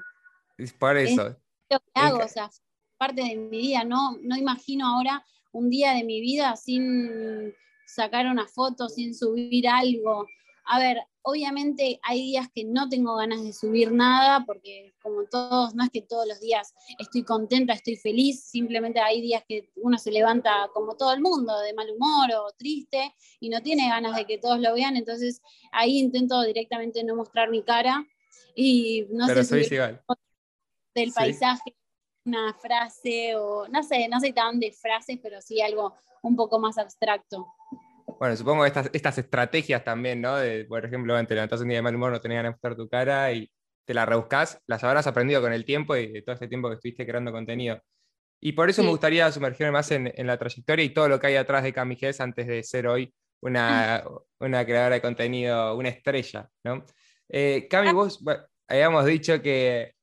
Es 0.56 0.72
por 0.72 0.96
eso. 0.96 1.28
Es 1.28 1.36
lo 1.70 1.78
que 1.78 1.90
hago, 1.94 2.18
o 2.18 2.28
sea, 2.28 2.50
parte 2.96 3.22
de 3.22 3.36
mi 3.36 3.58
día. 3.58 3.84
No, 3.84 4.18
no 4.20 4.36
imagino 4.36 4.86
ahora 4.86 5.24
un 5.52 5.70
día 5.70 5.92
de 5.92 6.02
mi 6.02 6.20
vida 6.20 6.56
sin 6.56 7.54
sacar 7.86 8.26
una 8.26 8.48
foto, 8.48 8.88
sin 8.88 9.14
subir 9.14 9.68
algo. 9.68 10.26
A 10.70 10.78
ver, 10.78 10.98
obviamente 11.22 11.98
hay 12.02 12.20
días 12.20 12.48
que 12.54 12.64
no 12.64 12.90
tengo 12.90 13.16
ganas 13.16 13.42
de 13.42 13.54
subir 13.54 13.90
nada, 13.90 14.44
porque 14.44 14.94
como 15.02 15.24
todos, 15.24 15.74
no 15.74 15.82
es 15.82 15.90
que 15.90 16.02
todos 16.02 16.28
los 16.28 16.40
días 16.40 16.74
estoy 16.98 17.24
contenta, 17.24 17.72
estoy 17.72 17.96
feliz, 17.96 18.44
simplemente 18.44 19.00
hay 19.00 19.22
días 19.22 19.42
que 19.48 19.70
uno 19.76 19.96
se 19.96 20.10
levanta 20.10 20.68
como 20.74 20.94
todo 20.94 21.14
el 21.14 21.22
mundo, 21.22 21.58
de 21.60 21.72
mal 21.72 21.90
humor 21.90 22.30
o 22.34 22.52
triste, 22.52 23.14
y 23.40 23.48
no 23.48 23.62
tiene 23.62 23.88
ganas 23.88 24.14
de 24.14 24.26
que 24.26 24.36
todos 24.36 24.60
lo 24.60 24.74
vean, 24.74 24.96
entonces 24.96 25.40
ahí 25.72 25.98
intento 25.98 26.42
directamente 26.42 27.02
no 27.02 27.16
mostrar 27.16 27.48
mi 27.48 27.62
cara 27.62 28.06
y 28.54 29.06
no 29.10 29.26
sé 29.26 29.44
subir 29.44 30.00
del 30.94 31.12
paisaje, 31.12 31.76
una 32.26 32.52
frase 32.52 33.36
o 33.36 33.66
no 33.68 33.82
sé, 33.82 34.06
no 34.08 34.20
sé 34.20 34.32
tan 34.34 34.60
de 34.60 34.72
frases, 34.72 35.18
pero 35.22 35.40
sí 35.40 35.62
algo 35.62 35.94
un 36.22 36.36
poco 36.36 36.58
más 36.58 36.76
abstracto. 36.76 37.46
Bueno, 38.18 38.36
supongo 38.36 38.62
que 38.62 38.68
estas, 38.68 38.90
estas 38.92 39.18
estrategias 39.18 39.84
también, 39.84 40.20
¿no? 40.20 40.36
De, 40.36 40.64
por 40.64 40.84
ejemplo, 40.84 41.14
te 41.26 41.34
levantás 41.34 41.60
un 41.60 41.68
día 41.68 41.78
de 41.78 41.82
mal 41.82 41.94
humor, 41.94 42.10
no 42.10 42.20
tenías 42.20 42.38
ganas 42.38 42.50
de 42.50 42.54
mostrar 42.54 42.76
tu 42.76 42.88
cara 42.88 43.32
y 43.32 43.50
te 43.84 43.94
la 43.94 44.04
rebuscás, 44.04 44.60
las 44.66 44.82
habrás 44.84 45.06
aprendido 45.06 45.40
con 45.40 45.52
el 45.52 45.64
tiempo 45.64 45.96
y 45.96 46.08
de 46.08 46.22
todo 46.22 46.34
este 46.34 46.48
tiempo 46.48 46.68
que 46.68 46.74
estuviste 46.74 47.06
creando 47.06 47.32
contenido. 47.32 47.80
Y 48.40 48.52
por 48.52 48.68
eso 48.68 48.82
me 48.82 48.90
gustaría 48.90 49.30
sumergirme 49.32 49.72
más 49.72 49.90
en, 49.90 50.12
en, 50.14 50.26
la 50.26 50.36
trayectoria 50.36 50.84
y 50.84 50.90
todo 50.90 51.08
lo 51.08 51.18
que 51.18 51.28
hay 51.28 51.36
atrás 51.36 51.62
de 51.62 51.72
Cami 51.72 51.96
antes 52.18 52.46
de 52.46 52.62
ser 52.62 52.86
hoy 52.86 53.12
una, 53.40 54.04
una, 54.40 54.64
creadora 54.64 54.96
de 54.96 55.00
contenido, 55.00 55.76
una 55.76 55.88
estrella, 55.88 56.48
¿no? 56.64 56.84
Eh, 57.28 57.66
Cami, 57.70 57.92
vos 57.92 58.22
habíamos 58.68 59.06
dicho 59.06 59.40
que, 59.40 59.94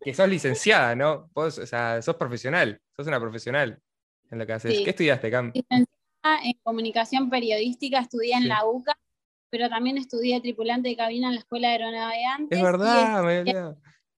que 0.00 0.14
sos 0.14 0.28
licenciada, 0.28 0.94
¿no? 0.94 1.30
Vos, 1.34 1.58
o 1.58 1.66
sea, 1.66 2.00
sos 2.02 2.16
profesional, 2.16 2.80
sos 2.96 3.06
una 3.06 3.20
profesional 3.20 3.78
en 4.30 4.38
lo 4.38 4.46
que 4.46 4.52
haces. 4.52 4.80
¿Qué 4.84 4.90
estudiaste, 4.90 5.30
Cami? 5.30 5.52
En 6.42 6.54
comunicación 6.62 7.30
periodística, 7.30 7.98
estudié 8.00 8.34
en 8.34 8.48
la 8.48 8.66
UCA, 8.66 8.98
pero 9.50 9.68
también 9.68 9.98
estudié 9.98 10.40
tripulante 10.40 10.88
de 10.88 10.96
cabina 10.96 11.28
en 11.28 11.34
la 11.34 11.40
Escuela 11.40 11.68
de 11.68 11.74
Aeronavegantes. 11.74 12.58
Es 12.58 12.64
verdad, 12.64 13.44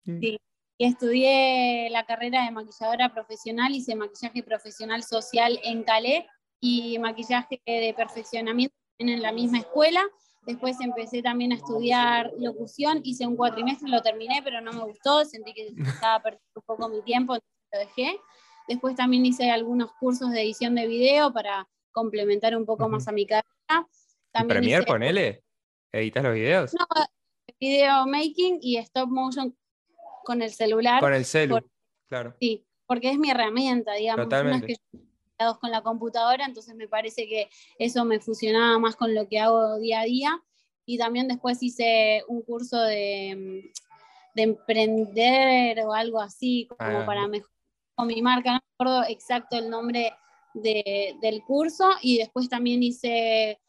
y 0.05 0.19
sí, 0.19 0.37
y 0.79 0.85
estudié 0.85 1.89
la 1.89 2.05
carrera 2.05 2.45
de 2.45 2.51
maquilladora 2.51 3.11
profesional, 3.11 3.73
hice 3.73 3.95
maquillaje 3.95 4.43
profesional 4.43 5.03
social 5.03 5.59
en 5.63 5.83
Calais 5.83 6.25
y 6.59 6.99
maquillaje 6.99 7.59
de 7.65 7.93
perfeccionamiento 7.97 8.75
en 8.99 9.21
la 9.21 9.31
misma 9.31 9.59
escuela. 9.59 10.03
Después 10.45 10.79
empecé 10.79 11.21
también 11.21 11.51
a 11.51 11.55
estudiar 11.55 12.31
locución, 12.37 13.01
hice 13.03 13.25
un 13.25 13.35
cuatrimestre, 13.35 13.89
lo 13.89 14.01
terminé, 14.01 14.41
pero 14.43 14.61
no 14.61 14.71
me 14.71 14.83
gustó, 14.83 15.25
sentí 15.25 15.53
que 15.53 15.73
estaba 16.05 16.21
perdiendo 16.21 16.45
un 16.55 16.63
poco 16.63 16.89
mi 16.89 17.01
tiempo, 17.01 17.35
entonces 17.35 17.67
lo 17.73 17.79
dejé. 17.79 18.19
Después 18.67 18.95
también 18.95 19.25
hice 19.25 19.49
algunos 19.49 19.91
cursos 19.93 20.31
de 20.31 20.41
edición 20.41 20.75
de 20.75 20.87
video 20.87 21.33
para 21.33 21.67
complementar 21.97 22.55
un 22.55 22.63
poco 22.63 22.87
más 22.87 23.07
a 23.07 23.11
mi 23.11 23.25
carrera. 23.25 23.87
También 24.31 24.47
Premiere, 24.47 24.85
ponele? 24.85 25.43
¿Editas 25.91 26.23
los 26.23 26.35
videos? 26.35 26.73
No, 26.75 26.85
video 27.59 28.05
making 28.05 28.59
y 28.61 28.77
stop 28.77 29.09
motion 29.09 29.57
con 30.23 30.43
el 30.43 30.51
celular. 30.51 30.99
Con 30.99 31.15
el 31.15 31.25
celular, 31.25 31.63
claro. 32.07 32.35
Sí, 32.39 32.63
porque 32.85 33.09
es 33.09 33.17
mi 33.17 33.31
herramienta, 33.31 33.93
digamos. 33.93 34.25
Totalmente. 34.25 34.67
No 34.67 34.73
es 34.73 35.55
que 35.55 35.59
con 35.59 35.71
la 35.71 35.81
computadora, 35.81 36.45
entonces 36.45 36.75
me 36.75 36.87
parece 36.87 37.27
que 37.27 37.49
eso 37.79 38.05
me 38.05 38.19
fusionaba 38.19 38.77
más 38.77 38.95
con 38.95 39.15
lo 39.15 39.27
que 39.27 39.39
hago 39.39 39.79
día 39.79 40.01
a 40.01 40.05
día. 40.05 40.43
Y 40.85 40.99
también 40.99 41.27
después 41.27 41.63
hice 41.63 42.23
un 42.27 42.43
curso 42.43 42.79
de, 42.79 43.71
de 44.35 44.41
emprender 44.43 45.79
o 45.81 45.93
algo 45.93 46.21
así, 46.21 46.67
como 46.69 46.99
ah. 46.99 47.05
para 47.07 47.27
mejorar 47.27 47.51
con 47.95 48.07
mi 48.07 48.21
marca. 48.21 48.51
No 48.51 48.59
me 48.59 48.73
acuerdo 48.75 49.03
exacto 49.09 49.57
el 49.57 49.69
nombre 49.69 50.13
del 50.61 51.43
curso 51.45 51.89
y 52.01 52.17
después 52.17 52.49
también 52.49 52.83
hice 52.83 53.59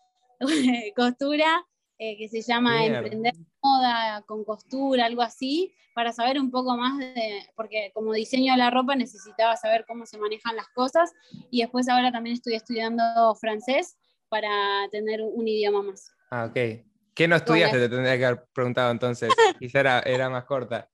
costura, 0.96 1.64
eh, 1.98 2.16
que 2.16 2.28
se 2.28 2.42
llama 2.42 2.84
Emprender 2.84 3.34
Moda 3.62 4.22
con 4.26 4.44
Costura, 4.44 5.06
algo 5.06 5.22
así, 5.22 5.74
para 5.94 6.12
saber 6.12 6.38
un 6.38 6.50
poco 6.50 6.76
más 6.76 6.96
de, 6.98 7.44
porque 7.56 7.90
como 7.92 8.12
diseño 8.12 8.52
de 8.52 8.58
la 8.58 8.70
ropa 8.70 8.94
necesitaba 8.94 9.56
saber 9.56 9.84
cómo 9.86 10.06
se 10.06 10.16
manejan 10.16 10.54
las 10.54 10.68
cosas 10.68 11.12
y 11.50 11.60
después 11.60 11.88
ahora 11.88 12.12
también 12.12 12.34
estoy 12.34 12.54
estudiando 12.54 13.34
francés 13.40 13.98
para 14.28 14.48
tener 14.92 15.22
un 15.22 15.48
idioma 15.48 15.82
más. 15.82 16.12
Ah, 16.30 16.44
ok. 16.44 16.84
¿Qué 17.14 17.26
no 17.26 17.34
estudiaste? 17.34 17.78
Te 17.78 17.88
tendría 17.88 18.16
que 18.16 18.26
haber 18.26 18.44
preguntado 18.52 18.92
entonces. 18.92 19.28
Quizá 19.58 19.80
era, 19.80 20.00
era 20.00 20.30
más 20.30 20.44
corta. 20.44 20.88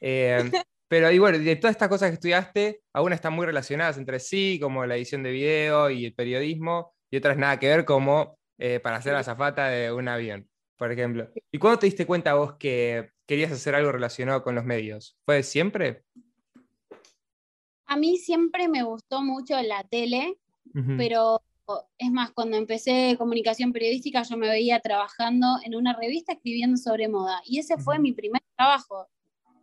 Eh, 0.00 0.50
pero 0.88 1.12
y 1.12 1.18
bueno, 1.18 1.38
de 1.38 1.56
todas 1.56 1.72
estas 1.72 1.88
cosas 1.88 2.10
que 2.10 2.14
estudiaste, 2.14 2.80
algunas 2.94 3.18
están 3.18 3.34
muy 3.34 3.44
relacionadas 3.44 3.98
entre 3.98 4.18
sí, 4.18 4.58
como 4.60 4.86
la 4.86 4.96
edición 4.96 5.22
de 5.22 5.30
video 5.30 5.90
y 5.90 6.06
el 6.06 6.14
periodismo, 6.14 6.94
y 7.10 7.18
otras 7.18 7.36
nada 7.36 7.58
que 7.58 7.68
ver, 7.68 7.84
como 7.84 8.38
eh, 8.58 8.80
para 8.80 9.00
ser 9.02 9.14
azafata 9.14 9.68
de 9.68 9.92
un 9.92 10.08
avión, 10.08 10.48
por 10.76 10.90
ejemplo. 10.90 11.30
¿Y 11.52 11.58
cuándo 11.58 11.78
te 11.78 11.86
diste 11.86 12.06
cuenta 12.06 12.34
vos 12.34 12.54
que 12.54 13.10
querías 13.26 13.52
hacer 13.52 13.74
algo 13.74 13.92
relacionado 13.92 14.42
con 14.42 14.54
los 14.54 14.64
medios? 14.64 15.18
¿Fue 15.26 15.42
siempre? 15.42 16.04
A 17.86 17.96
mí 17.96 18.16
siempre 18.16 18.68
me 18.68 18.82
gustó 18.82 19.22
mucho 19.22 19.60
la 19.60 19.84
tele, 19.84 20.38
pero 20.96 21.42
es 21.98 22.10
más, 22.10 22.30
cuando 22.30 22.56
empecé 22.56 23.16
comunicación 23.18 23.72
periodística 23.72 24.22
yo 24.22 24.36
me 24.36 24.48
veía 24.48 24.80
trabajando 24.80 25.58
en 25.64 25.74
una 25.74 25.94
revista 25.94 26.32
escribiendo 26.32 26.76
sobre 26.76 27.08
moda, 27.08 27.42
y 27.44 27.58
ese 27.58 27.76
fue 27.78 27.98
mi 27.98 28.12
primer 28.12 28.42
trabajo 28.56 29.08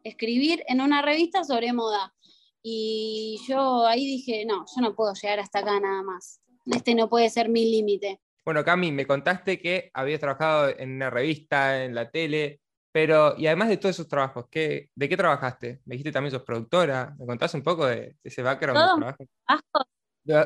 escribir 0.05 0.63
en 0.67 0.79
una 0.79 1.01
revista 1.01 1.43
sobre 1.43 1.73
moda. 1.73 2.13
Y 2.61 3.39
yo 3.47 3.85
ahí 3.85 4.05
dije, 4.05 4.45
no, 4.45 4.65
yo 4.73 4.81
no 4.81 4.95
puedo 4.95 5.13
llegar 5.13 5.39
hasta 5.39 5.59
acá 5.59 5.79
nada 5.79 6.03
más. 6.03 6.41
este 6.65 6.95
no 6.95 7.09
puede 7.09 7.29
ser 7.29 7.49
mi 7.49 7.69
límite. 7.69 8.21
Bueno, 8.45 8.63
Cami, 8.63 8.91
me 8.91 9.07
contaste 9.07 9.59
que 9.59 9.89
habías 9.93 10.19
trabajado 10.19 10.69
en 10.69 10.93
una 10.93 11.09
revista, 11.09 11.83
en 11.83 11.95
la 11.95 12.09
tele, 12.11 12.61
pero, 12.91 13.35
y 13.37 13.47
además 13.47 13.69
de 13.69 13.77
todos 13.77 13.95
esos 13.95 14.07
trabajos, 14.07 14.45
¿qué, 14.49 14.89
¿de 14.95 15.09
qué 15.09 15.17
trabajaste? 15.17 15.81
Me 15.85 15.95
dijiste 15.95 16.11
también 16.11 16.31
sos 16.31 16.43
productora, 16.43 17.15
¿me 17.19 17.25
contás 17.25 17.53
un 17.55 17.63
poco 17.63 17.87
de, 17.87 18.15
ese 18.23 18.41
background 18.41 18.79
de 18.79 19.15
trabajo? 19.15 19.25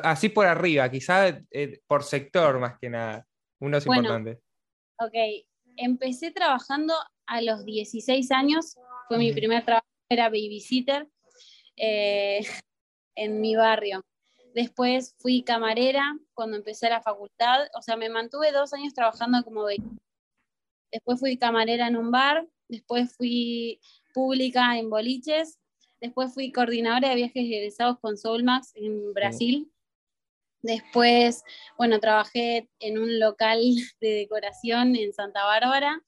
Así 0.04 0.30
por 0.30 0.46
arriba, 0.46 0.90
quizás 0.90 1.36
eh, 1.52 1.80
por 1.86 2.04
sector 2.04 2.60
más 2.60 2.80
que 2.80 2.90
nada, 2.90 3.26
uno 3.60 3.78
es 3.78 3.86
importante. 3.86 4.40
Ok, 5.00 5.14
empecé 5.76 6.32
trabajando 6.32 6.94
a 7.28 7.42
los 7.42 7.64
16 7.66 8.32
años, 8.32 8.76
fue 9.10 9.18
mi 9.18 9.34
primer 9.34 9.66
trabajo, 9.66 9.88
era 10.08 10.30
babysitter 10.30 11.10
eh, 11.76 12.42
en 13.16 13.42
mi 13.42 13.56
barrio. 13.56 14.06
Después 14.54 15.16
fui 15.18 15.44
camarera 15.44 16.16
cuando 16.36 16.58
empecé 16.58 16.90
la 16.90 17.02
facultad, 17.02 17.68
o 17.76 17.82
sea, 17.82 17.98
me 17.98 18.10
mantuve 18.10 18.52
dos 18.52 18.72
años 18.74 18.94
trabajando 18.94 19.44
como 19.44 19.66
Después 20.92 21.20
fui 21.20 21.38
camarera 21.38 21.88
en 21.88 21.98
un 21.98 22.12
bar, 22.12 22.48
después 22.68 23.16
fui 23.16 23.80
pública 24.14 24.78
en 24.78 24.90
boliches, 24.90 25.60
después 26.02 26.34
fui 26.34 26.52
coordinadora 26.52 27.10
de 27.10 27.16
viajes 27.16 27.44
egresados 27.46 28.00
con 28.00 28.18
Soulmax 28.18 28.72
en 28.76 29.14
Brasil. 29.14 29.72
Después, 30.62 31.44
bueno, 31.78 32.00
trabajé 32.00 32.70
en 32.80 33.00
un 33.00 33.20
local 33.20 33.60
de 34.02 34.10
decoración 34.10 34.96
en 34.96 35.14
Santa 35.14 35.46
Bárbara. 35.46 36.02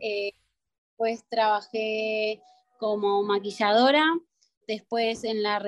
Eh, 0.00 0.32
después 0.98 1.24
trabajé 1.28 2.42
como 2.78 3.22
maquilladora. 3.22 4.04
Después 4.66 5.22
en 5.24 5.42
la 5.42 5.62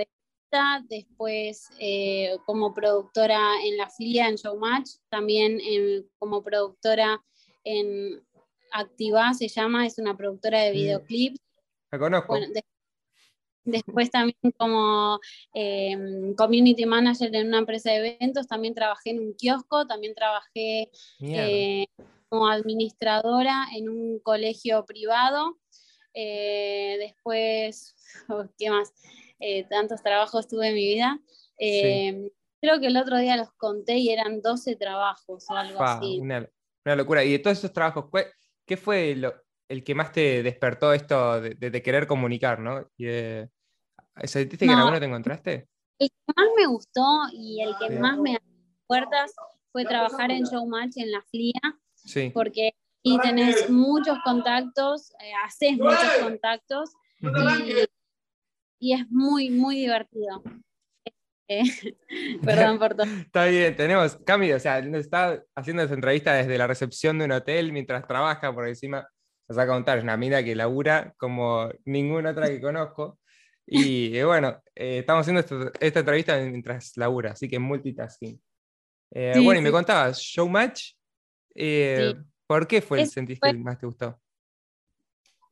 después 0.88 1.70
eh, 1.78 2.36
como 2.44 2.74
productora 2.74 3.38
en 3.64 3.76
La 3.76 3.88
Flia, 3.88 4.28
en 4.28 4.34
Showmatch, 4.34 4.96
también 5.08 5.60
como 6.18 6.42
productora 6.42 7.22
en 7.62 8.20
Activa, 8.72 9.32
se 9.34 9.46
llama, 9.46 9.86
es 9.86 9.98
una 9.98 10.16
productora 10.16 10.62
de 10.62 10.72
videoclips. 10.72 11.40
La 11.92 11.98
conozco. 12.00 12.36
después 13.64 14.10
también 14.10 14.52
como 14.58 15.20
em, 15.54 16.34
community 16.34 16.84
manager 16.84 17.32
en 17.34 17.46
una 17.48 17.58
empresa 17.58 17.90
de 17.92 18.16
eventos, 18.16 18.48
también 18.48 18.74
trabajé 18.74 19.10
en 19.10 19.20
un 19.20 19.34
kiosco, 19.34 19.86
también 19.86 20.14
trabajé 20.14 20.90
como 22.30 22.48
administradora 22.48 23.66
en 23.76 23.90
un 23.90 24.20
colegio 24.20 24.86
privado. 24.86 25.58
Eh, 26.14 26.96
después, 26.98 27.94
¿qué 28.58 28.70
más? 28.70 28.94
Eh, 29.40 29.64
tantos 29.64 30.02
trabajos 30.02 30.48
tuve 30.48 30.68
en 30.68 30.74
mi 30.74 30.86
vida. 30.86 31.20
Eh, 31.58 32.30
creo 32.60 32.80
que 32.80 32.86
el 32.86 32.96
otro 32.96 33.18
día 33.18 33.36
los 33.36 33.52
conté 33.52 33.98
y 33.98 34.10
eran 34.10 34.40
12 34.40 34.76
trabajos 34.76 35.44
o 35.50 35.54
algo 35.54 35.82
así. 35.82 36.20
Una, 36.20 36.48
locura. 36.96 37.24
Y 37.24 37.32
de 37.32 37.38
todos 37.40 37.58
esos 37.58 37.72
trabajos, 37.72 38.06
¿qué 38.64 38.76
fue 38.76 39.10
el 39.68 39.84
que 39.84 39.94
más 39.94 40.12
te 40.12 40.42
despertó 40.42 40.92
esto 40.92 41.40
de, 41.40 41.82
querer 41.82 42.06
comunicar, 42.06 42.60
no? 42.60 42.88
Y, 42.96 43.06
¿Sentiste 44.24 44.66
que 44.66 44.72
en 44.72 44.78
alguno 44.78 45.00
te 45.00 45.06
encontraste? 45.06 45.68
El 45.98 46.08
que 46.08 46.32
más 46.36 46.48
me 46.56 46.66
gustó 46.66 47.02
y 47.32 47.62
el 47.62 47.74
que 47.78 47.90
más 47.98 48.18
me 48.18 48.36
abrió 48.36 48.50
puertas 48.86 49.34
fue 49.72 49.84
trabajar 49.84 50.30
en 50.30 50.44
Showmatch 50.44 50.96
en 50.96 51.12
la 51.12 51.22
FLIA. 51.22 51.60
Sí. 52.04 52.30
Porque 52.32 52.74
y 53.02 53.18
tenés 53.20 53.70
muchos 53.70 54.18
contactos, 54.24 55.12
eh, 55.20 55.32
haces 55.44 55.78
muchos 55.78 56.18
contactos 56.20 56.90
y 58.78 58.94
es 58.94 59.10
muy, 59.10 59.50
muy 59.50 59.76
divertido. 59.76 60.42
Eh, 61.48 61.62
perdón 62.44 62.78
por 62.78 62.94
todo. 62.94 63.06
Está 63.26 63.46
bien, 63.46 63.76
tenemos, 63.76 64.16
Cami, 64.24 64.52
o 64.52 64.60
sea, 64.60 64.78
está 64.78 65.42
haciendo 65.54 65.82
esa 65.82 65.94
entrevista 65.94 66.34
desde 66.34 66.56
la 66.56 66.66
recepción 66.66 67.18
de 67.18 67.24
un 67.24 67.32
hotel 67.32 67.72
mientras 67.72 68.06
trabaja, 68.06 68.54
por 68.54 68.68
encima 68.68 69.08
nos 69.48 69.58
va 69.58 69.64
a 69.64 69.66
contar, 69.66 69.98
es 69.98 70.04
una 70.04 70.16
mina 70.16 70.44
que 70.44 70.54
labura 70.54 71.12
como 71.16 71.68
ninguna 71.84 72.30
otra 72.30 72.46
que 72.48 72.60
conozco. 72.60 73.18
Y 73.66 74.16
eh, 74.16 74.24
bueno, 74.24 74.62
eh, 74.76 74.98
estamos 74.98 75.22
haciendo 75.22 75.40
esta, 75.80 76.00
entrevista 76.00 76.38
mientras 76.38 76.96
labura, 76.96 77.32
así 77.32 77.48
que 77.48 77.58
multitasking. 77.58 78.40
bueno, 79.42 79.60
y 79.60 79.62
me 79.62 79.72
contabas, 79.72 80.20
Showmatch, 80.20 80.92
¿por 82.46 82.66
qué 82.66 82.82
fue 82.82 83.02
el 83.02 83.08
sentiste 83.08 83.50
que 83.50 83.58
más 83.58 83.78
te 83.78 83.86
gustó? 83.86 84.20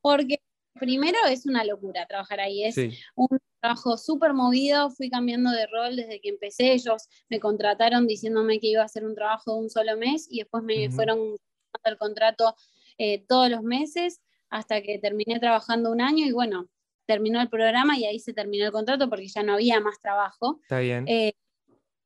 Porque 0.01 0.41
primero 0.79 1.17
es 1.29 1.45
una 1.45 1.63
locura 1.63 2.05
trabajar 2.07 2.39
ahí, 2.39 2.63
es 2.63 2.77
un 3.15 3.27
trabajo 3.59 3.97
súper 3.97 4.33
movido, 4.33 4.89
fui 4.91 5.09
cambiando 5.09 5.51
de 5.51 5.67
rol 5.67 5.95
desde 5.95 6.21
que 6.21 6.29
empecé, 6.29 6.73
ellos 6.73 7.07
me 7.29 7.39
contrataron 7.39 8.07
diciéndome 8.07 8.59
que 8.59 8.67
iba 8.67 8.81
a 8.81 8.85
hacer 8.85 9.05
un 9.05 9.15
trabajo 9.15 9.53
de 9.53 9.59
un 9.59 9.69
solo 9.69 9.97
mes 9.97 10.27
y 10.29 10.39
después 10.39 10.63
me 10.63 10.89
fueron 10.89 11.35
el 11.83 11.97
contrato 11.97 12.55
eh, 12.97 13.25
todos 13.27 13.49
los 13.49 13.63
meses 13.63 14.21
hasta 14.49 14.81
que 14.81 14.99
terminé 14.99 15.39
trabajando 15.39 15.91
un 15.91 16.01
año 16.01 16.25
y 16.25 16.31
bueno, 16.31 16.67
terminó 17.05 17.41
el 17.41 17.49
programa 17.49 17.97
y 17.97 18.05
ahí 18.05 18.19
se 18.19 18.33
terminó 18.33 18.65
el 18.65 18.71
contrato 18.71 19.09
porque 19.09 19.27
ya 19.27 19.43
no 19.43 19.53
había 19.53 19.79
más 19.79 19.99
trabajo. 20.01 20.59
Está 20.63 20.79
bien. 20.79 21.05
Eh, 21.07 21.33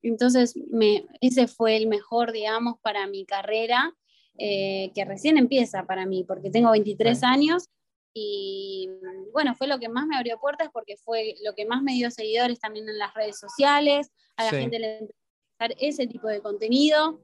entonces, 0.10 0.56
me, 0.70 1.06
ese 1.22 1.48
fue 1.48 1.78
el 1.78 1.88
mejor, 1.88 2.32
digamos, 2.32 2.80
para 2.82 3.08
mi 3.08 3.26
carrera, 3.26 3.94
eh, 4.38 4.92
que 4.96 5.06
recién 5.06 5.38
empieza 5.38 5.86
para 5.86 6.06
mí, 6.06 6.24
porque 6.24 6.50
tengo 6.50 6.72
23 6.72 7.24
años 7.24 7.70
y 8.14 8.90
bueno, 9.32 9.56
fue 9.56 9.68
lo 9.68 9.80
que 9.80 9.90
más 9.90 10.06
me 10.06 10.16
abrió 10.16 10.40
puertas 10.40 10.70
porque 10.72 10.98
fue 10.98 11.36
lo 11.44 11.56
que 11.56 11.66
más 11.66 11.82
me 11.82 11.94
dio 11.94 12.12
seguidores 12.12 12.60
también 12.60 12.88
en 12.88 12.98
las 13.00 13.14
redes 13.14 13.40
sociales, 13.40 14.12
a 14.38 14.46
la 14.46 14.50
gente 14.52 14.80
le 14.80 14.98
empezó 15.00 15.16
a 15.60 15.66
ese 15.80 16.08
tipo 16.08 16.28
de 16.28 16.42
contenido. 16.42 17.22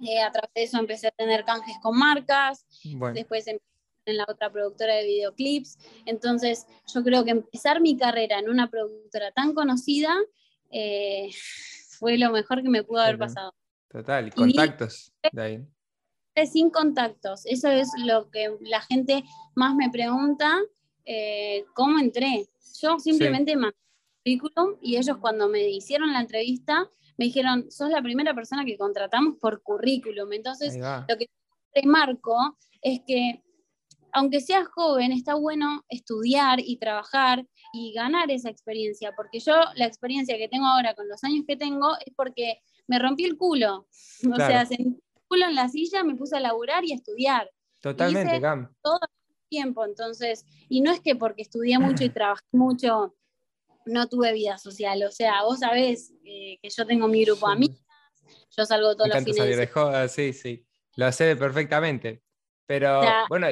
Eh, 0.00 0.20
a 0.22 0.30
través 0.30 0.50
de 0.54 0.62
eso 0.62 0.78
empecé 0.78 1.08
a 1.08 1.10
tener 1.10 1.44
canjes 1.44 1.76
con 1.82 1.98
marcas, 1.98 2.64
después 3.14 3.48
en, 3.48 3.60
la 4.06 4.24
otra 4.26 4.50
productora 4.50 4.94
de 4.94 5.04
videoclips. 5.04 5.76
Entonces, 6.06 6.66
yo 6.94 7.02
creo 7.02 7.24
que 7.24 7.32
empezar 7.32 7.80
mi 7.82 7.96
carrera 7.96 8.38
en 8.38 8.48
una 8.48 8.70
productora 8.70 9.32
tan 9.32 9.52
conocida 9.52 10.16
eh, 10.70 11.30
fue 11.98 12.18
lo 12.18 12.30
mejor 12.30 12.62
que 12.62 12.68
me 12.68 12.82
pudo 12.82 13.00
haber 13.00 13.18
pasado. 13.18 13.54
Total, 13.88 14.28
y 14.28 14.30
contactos 14.30 15.12
de 15.32 15.42
ahí 15.42 15.66
sin 16.46 16.70
contactos. 16.70 17.46
Eso 17.46 17.68
es 17.68 17.88
lo 18.04 18.30
que 18.30 18.56
la 18.60 18.80
gente 18.80 19.24
más 19.54 19.74
me 19.74 19.90
pregunta, 19.90 20.58
eh, 21.04 21.64
¿cómo 21.74 21.98
entré? 21.98 22.48
Yo 22.80 22.98
simplemente 22.98 23.56
mandé 23.56 23.76
un 23.76 24.38
currículum 24.38 24.78
y 24.80 24.96
ellos 24.96 25.16
cuando 25.18 25.48
me 25.48 25.68
hicieron 25.68 26.12
la 26.12 26.20
entrevista 26.20 26.88
me 27.16 27.24
dijeron, 27.24 27.68
sos 27.68 27.90
la 27.90 28.00
primera 28.00 28.32
persona 28.32 28.64
que 28.64 28.78
contratamos 28.78 29.38
por 29.40 29.60
currículum. 29.62 30.32
Entonces, 30.32 30.76
lo 30.76 31.16
que 31.16 31.26
te 31.72 31.84
marco 31.84 32.56
es 32.80 33.00
que 33.04 33.42
aunque 34.12 34.40
seas 34.40 34.68
joven, 34.68 35.10
está 35.10 35.34
bueno 35.34 35.84
estudiar 35.88 36.60
y 36.60 36.78
trabajar 36.78 37.44
y 37.72 37.92
ganar 37.92 38.30
esa 38.30 38.50
experiencia, 38.50 39.14
porque 39.14 39.40
yo 39.40 39.54
la 39.74 39.86
experiencia 39.86 40.36
que 40.36 40.48
tengo 40.48 40.66
ahora 40.66 40.94
con 40.94 41.08
los 41.08 41.22
años 41.24 41.44
que 41.46 41.56
tengo 41.56 41.96
es 42.04 42.12
porque 42.16 42.60
me 42.86 42.98
rompí 42.98 43.24
el 43.24 43.36
culo. 43.36 43.86
O 44.30 44.36
sea, 44.36 44.66
en 44.70 45.54
la 45.54 45.68
silla, 45.68 46.04
me 46.04 46.14
puse 46.14 46.36
a 46.36 46.40
laburar 46.40 46.84
y 46.84 46.92
a 46.92 46.96
estudiar. 46.96 47.50
Totalmente, 47.80 48.40
Cam. 48.40 48.72
Todo 48.82 48.98
el 49.02 49.48
tiempo, 49.48 49.84
entonces, 49.84 50.44
y 50.68 50.80
no 50.80 50.90
es 50.90 51.00
que 51.00 51.16
porque 51.16 51.42
estudié 51.42 51.78
mucho 51.78 52.04
y 52.04 52.10
trabajé 52.10 52.44
mucho, 52.52 53.14
no 53.84 54.08
tuve 54.08 54.32
vida 54.32 54.58
social. 54.58 55.02
O 55.04 55.10
sea, 55.10 55.42
vos 55.42 55.60
sabés 55.60 56.12
que 56.22 56.58
yo 56.62 56.86
tengo 56.86 57.08
mi 57.08 57.24
grupo 57.24 57.46
de 57.48 57.52
amigas, 57.52 57.84
yo 58.56 58.64
salgo 58.64 58.96
todos 58.96 59.10
los 59.10 59.18
fines 59.18 59.36
salir 59.36 59.56
de 59.56 59.66
joda, 59.66 60.08
sí, 60.08 60.32
sí. 60.32 60.66
Lo 60.96 61.12
sé 61.12 61.36
perfectamente. 61.36 62.22
Pero, 62.66 63.00
bueno, 63.28 63.46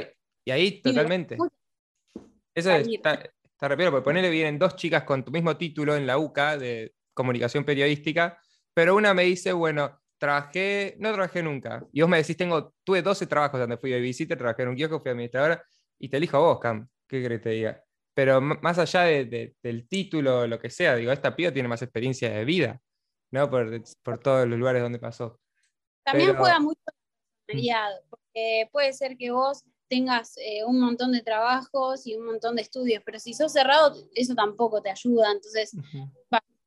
y 0.45 0.51
ahí 0.51 0.81
totalmente. 0.81 1.39
Eso 2.55 2.71
está, 2.71 3.23
está 3.57 3.69
repito, 3.69 3.91
porque 3.91 4.05
ponele 4.05 4.29
vienen 4.29 4.59
dos 4.59 4.77
chicas 4.77 5.05
con 5.05 5.25
tu 5.25 5.33
mismo 5.33 5.57
título 5.57 5.97
en 5.97 6.07
la 6.07 6.19
UCA 6.19 6.59
de 6.59 6.93
comunicación 7.15 7.65
periodística, 7.65 8.39
pero 8.75 8.95
una 8.95 9.15
me 9.15 9.25
dice, 9.25 9.55
bueno, 9.55 9.99
trabajé, 10.19 10.97
no 10.99 11.11
trabajé 11.13 11.43
nunca. 11.43 11.83
Y 11.91 12.03
vos 12.03 12.11
me 12.11 12.19
decís, 12.19 12.37
tengo, 12.37 12.75
tuve 12.85 13.01
12 13.01 13.27
trabajos 13.27 13.59
donde 13.59 13.79
fui 13.79 13.91
de 13.91 14.01
visita, 14.01 14.37
trabajé 14.37 14.63
en 14.63 14.69
un 14.69 14.77
kiosco, 14.77 15.01
fui 15.01 15.11
administradora, 15.11 15.65
y 15.99 16.11
te 16.11 16.19
elijo 16.19 16.37
a 16.37 16.41
vos, 16.41 16.61
Cam. 16.61 16.87
¿Qué 17.09 17.23
querés 17.23 17.39
que 17.39 17.45
te 17.45 17.51
diga? 17.51 17.83
Pero 18.13 18.41
más 18.41 18.79
allá 18.79 19.03
del 19.03 19.89
título, 19.89 20.47
lo 20.47 20.59
que 20.59 20.69
sea, 20.69 20.95
digo, 20.95 21.13
esta 21.13 21.35
piba 21.35 21.53
tiene 21.53 21.69
más 21.69 21.81
experiencia 21.81 22.31
de 22.31 22.45
vida, 22.45 22.81
¿no? 23.31 23.49
Por, 23.49 23.83
por 24.03 24.19
todos 24.19 24.47
los 24.47 24.59
lugares 24.59 24.83
donde 24.83 24.99
pasó. 24.99 25.41
También 26.05 26.37
juega 26.37 26.61
mucho 26.61 26.81
la 27.49 27.89
porque 28.11 28.69
puede 28.73 28.93
ser 28.93 29.17
que 29.17 29.31
vos 29.31 29.65
tengas 29.89 30.37
eh, 30.39 30.65
un 30.65 30.81
montón 30.81 31.13
de 31.13 31.23
trabajos 31.23 32.07
y 32.07 32.15
un 32.15 32.27
montón 32.27 32.57
de 32.57 32.63
estudios, 32.63 33.03
pero 33.05 33.19
si 33.19 33.35
sos 33.35 33.53
cerrado, 33.53 33.95
eso 34.15 34.35
tampoco 34.35 34.83
te 34.83 34.91
ayuda. 34.91 35.33
Entonces, 35.33 35.73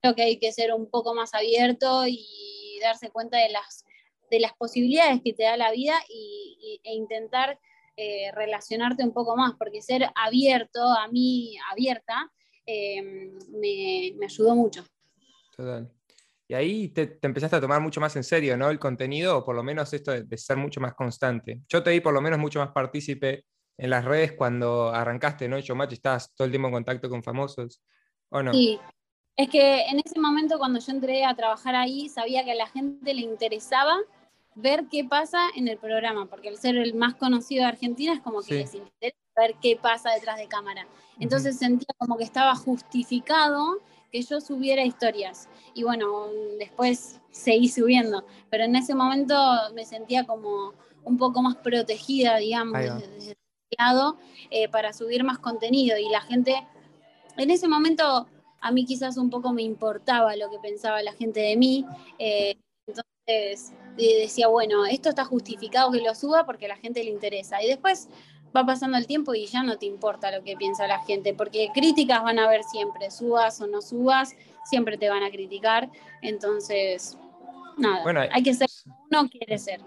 creo 0.01 0.15
que 0.15 0.23
hay 0.23 0.37
que 0.37 0.51
ser 0.51 0.73
un 0.73 0.89
poco 0.89 1.13
más 1.13 1.33
abierto 1.33 2.03
y 2.07 2.79
darse 2.81 3.09
cuenta 3.09 3.37
de 3.37 3.49
las, 3.49 3.85
de 4.31 4.39
las 4.39 4.53
posibilidades 4.53 5.21
que 5.23 5.33
te 5.33 5.43
da 5.43 5.57
la 5.57 5.71
vida 5.71 5.95
y, 6.09 6.79
e 6.83 6.93
intentar 6.93 7.59
eh, 7.97 8.31
relacionarte 8.33 9.03
un 9.03 9.11
poco 9.11 9.35
más, 9.35 9.53
porque 9.57 9.81
ser 9.81 10.09
abierto, 10.15 10.81
a 10.81 11.07
mí 11.09 11.57
abierta, 11.71 12.31
em, 12.65 13.37
me, 13.49 14.13
ayudó 14.23 14.55
mucho. 14.55 14.85
Total. 15.55 15.91
Y 16.49 16.55
ahí 16.55 16.87
te, 16.87 17.19
empezaste 17.21 17.57
a 17.57 17.61
tomar 17.61 17.79
mucho 17.79 18.01
más 18.01 18.15
en 18.15 18.23
serio, 18.23 18.57
¿no? 18.57 18.71
El 18.71 18.79
contenido, 18.79 19.37
o 19.37 19.45
por 19.45 19.55
lo 19.55 19.61
menos 19.61 19.93
esto 19.93 20.11
de, 20.11 20.37
ser 20.37 20.57
mucho 20.57 20.81
más 20.81 20.95
constante. 20.95 21.61
Yo 21.69 21.83
te 21.83 21.91
vi 21.91 21.99
por 21.99 22.11
lo 22.11 22.21
menos 22.21 22.39
mucho 22.39 22.57
más 22.59 22.71
partícipe 22.71 23.45
en 23.77 23.91
las 23.91 24.03
redes 24.03 24.31
cuando 24.31 24.89
arrancaste, 24.89 25.47
¿no? 25.47 25.59
Yo, 25.59 25.75
Macho, 25.75 25.93
estabas 25.93 26.33
todo 26.33 26.45
el 26.45 26.51
tiempo 26.51 26.67
en 26.67 26.73
contacto 26.73 27.07
con 27.07 27.21
famosos, 27.21 27.83
¿o 28.29 28.41
no? 28.41 28.51
Sí, 28.51 28.79
es 29.37 29.47
que 29.47 29.83
en 29.83 29.99
ese 30.03 30.19
momento 30.19 30.57
cuando 30.57 30.79
yo 30.79 30.91
entré 30.91 31.23
a 31.23 31.35
trabajar 31.35 31.75
ahí, 31.75 32.09
sabía 32.09 32.43
que 32.43 32.53
a 32.53 32.55
la 32.55 32.67
gente 32.67 33.13
le 33.13 33.21
interesaba 33.21 33.95
ver 34.55 34.87
qué 34.89 35.05
pasa 35.05 35.49
en 35.55 35.67
el 35.67 35.77
programa, 35.77 36.25
porque 36.25 36.49
el 36.49 36.57
ser 36.57 36.77
el 36.77 36.95
más 36.95 37.13
conocido 37.13 37.61
de 37.61 37.69
Argentina 37.69 38.11
es 38.11 38.21
como 38.21 38.41
que 38.41 38.55
les 38.55 38.73
interesa 38.73 39.19
ver 39.37 39.53
qué 39.61 39.77
pasa 39.79 40.09
detrás 40.09 40.39
de 40.39 40.47
cámara. 40.47 40.87
Entonces 41.19 41.59
sentía 41.59 41.93
como 41.99 42.17
que 42.17 42.23
estaba 42.23 42.55
justificado 42.55 43.81
que 44.11 44.21
yo 44.21 44.41
subiera 44.41 44.83
historias. 44.83 45.49
Y 45.73 45.83
bueno, 45.83 46.27
después 46.57 47.19
seguí 47.31 47.69
subiendo, 47.69 48.25
pero 48.49 48.63
en 48.63 48.75
ese 48.75 48.95
momento 48.95 49.35
me 49.73 49.85
sentía 49.85 50.25
como 50.25 50.73
un 51.03 51.17
poco 51.17 51.41
más 51.41 51.55
protegida, 51.57 52.37
digamos, 52.37 52.79
desde, 52.81 53.35
lado, 53.77 54.17
eh, 54.49 54.67
para 54.67 54.93
subir 54.93 55.23
más 55.23 55.39
contenido. 55.39 55.97
Y 55.97 56.09
la 56.09 56.21
gente, 56.21 56.55
en 57.37 57.51
ese 57.51 57.67
momento, 57.67 58.27
a 58.61 58.71
mí 58.71 58.85
quizás 58.85 59.17
un 59.17 59.29
poco 59.29 59.53
me 59.53 59.61
importaba 59.61 60.35
lo 60.35 60.49
que 60.49 60.59
pensaba 60.59 61.01
la 61.01 61.13
gente 61.13 61.39
de 61.39 61.55
mí. 61.55 61.85
Eh, 62.17 62.55
entonces 62.87 63.73
decía, 63.95 64.47
bueno, 64.47 64.85
esto 64.85 65.09
está 65.09 65.25
justificado 65.25 65.91
que 65.91 66.01
lo 66.01 66.15
suba 66.15 66.45
porque 66.45 66.65
a 66.65 66.69
la 66.69 66.77
gente 66.77 67.03
le 67.03 67.11
interesa. 67.11 67.61
Y 67.63 67.67
después 67.67 68.09
va 68.55 68.65
pasando 68.65 68.97
el 68.97 69.07
tiempo 69.07 69.33
y 69.35 69.45
ya 69.45 69.63
no 69.63 69.77
te 69.77 69.85
importa 69.85 70.31
lo 70.35 70.43
que 70.43 70.55
piensa 70.55 70.87
la 70.87 71.03
gente, 71.03 71.33
porque 71.33 71.69
críticas 71.73 72.23
van 72.23 72.39
a 72.39 72.45
haber 72.45 72.63
siempre, 72.63 73.11
subas 73.11 73.59
o 73.61 73.67
no 73.67 73.81
subas, 73.81 74.35
siempre 74.63 74.97
te 74.97 75.09
van 75.09 75.23
a 75.23 75.31
criticar. 75.31 75.89
Entonces, 76.21 77.17
nada, 77.77 78.03
bueno, 78.03 78.21
hay 78.31 78.43
que 78.43 78.53
ser 78.53 78.69
uno 79.11 79.29
quiere 79.29 79.57
ser. 79.57 79.81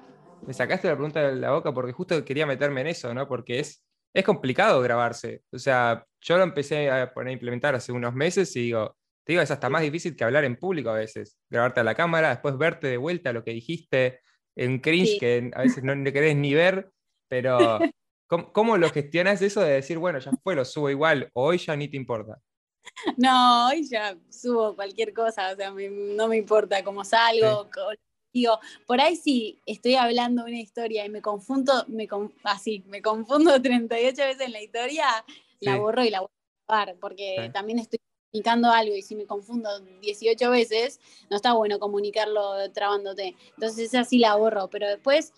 Me 0.46 0.53
sacaste 0.53 0.88
la 0.88 0.94
pregunta 0.94 1.20
de 1.29 1.37
la 1.37 1.53
boca 1.53 1.72
porque 1.72 1.92
justo 1.92 2.25
quería 2.25 2.46
meterme 2.46 2.81
en 2.81 2.88
eso, 2.88 3.14
¿no? 3.14 3.29
Porque 3.29 3.61
es, 3.61 3.85
es 4.12 4.25
complicado 4.25 4.81
grabarse. 4.81 5.42
O 5.53 5.59
sea, 5.59 6.05
yo 6.20 6.37
lo 6.37 6.42
empecé 6.42 6.90
a 6.90 7.12
poner 7.12 7.31
a 7.31 7.35
implementar 7.35 7.75
hace 7.75 7.92
unos 7.92 8.14
meses 8.14 8.55
y 8.57 8.62
digo, 8.62 8.96
te 9.25 9.33
digo, 9.33 9.42
es 9.42 9.51
hasta 9.51 9.70
más 9.70 9.83
difícil 9.83 10.16
que 10.16 10.25
hablar 10.25 10.44
en 10.44 10.57
público 10.57 10.90
a 10.90 10.94
veces. 10.94 11.38
Grabarte 11.48 11.81
a 11.81 11.85
la 11.85 11.94
cámara, 11.94 12.31
después 12.31 12.59
verte 12.59 12.88
de 12.88 12.96
vuelta 12.96 13.33
lo 13.33 13.44
que 13.44 13.53
dijiste, 13.53 14.20
en 14.57 14.81
cringe 14.81 15.18
que 15.18 15.51
a 15.55 15.62
veces 15.62 15.85
no 15.85 15.94
querés 16.12 16.37
ni 16.37 16.55
ver, 16.55 16.90
pero 17.29 17.79
¿cómo, 18.53 18.77
lo 18.77 18.90
gestionas 18.90 19.42
eso 19.42 19.61
de 19.61 19.75
decir, 19.75 19.99
bueno, 19.99 20.18
ya 20.18 20.33
fue, 20.42 20.55
lo 20.55 20.64
subo 20.64 20.90
igual, 20.90 21.31
o 21.35 21.45
hoy 21.45 21.59
ya 21.59 21.77
ni 21.77 21.88
te 21.88 21.97
importa? 21.97 22.40
No, 23.16 23.68
hoy 23.68 23.87
ya 23.87 24.16
subo 24.31 24.75
cualquier 24.75 25.12
cosa, 25.12 25.53
o 25.53 25.57
sea, 25.57 25.71
no 25.71 26.29
me 26.29 26.37
importa 26.37 26.83
cómo 26.83 27.05
salgo, 27.05 27.68
digo, 28.33 28.59
por 28.87 29.01
ahí 29.01 29.16
sí 29.16 29.61
estoy 29.66 29.95
hablando 29.95 30.45
una 30.45 30.61
historia 30.61 31.05
y 31.05 31.11
me 31.11 31.21
confundo, 31.21 31.85
me 31.88 32.09
así, 32.45 32.83
me 32.87 33.03
confundo 33.03 33.53
38 33.62 34.23
veces 34.23 34.40
en 34.40 34.53
la 34.53 34.62
historia, 34.62 35.07
la 35.61 35.77
borro 35.77 36.05
y 36.05 36.11
la 36.11 36.21
voy 36.21 36.29
a 36.29 36.73
grabar, 36.73 36.97
porque 37.01 37.51
también 37.53 37.79
estoy 37.79 38.01
comunicando 38.31 38.71
algo 38.71 38.97
y 38.97 39.03
si 39.03 39.14
me 39.14 39.27
confundo 39.27 39.68
18 40.01 40.51
veces, 40.51 41.01
no 41.31 41.37
está 41.37 41.53
bueno 41.53 41.79
comunicarlo 41.79 42.71
trabándote. 42.73 43.37
Entonces 43.51 43.88
esa 43.88 44.05
sí 44.05 44.18
la 44.18 44.35
borro, 44.37 44.68
pero 44.68 44.88
después, 44.88 45.33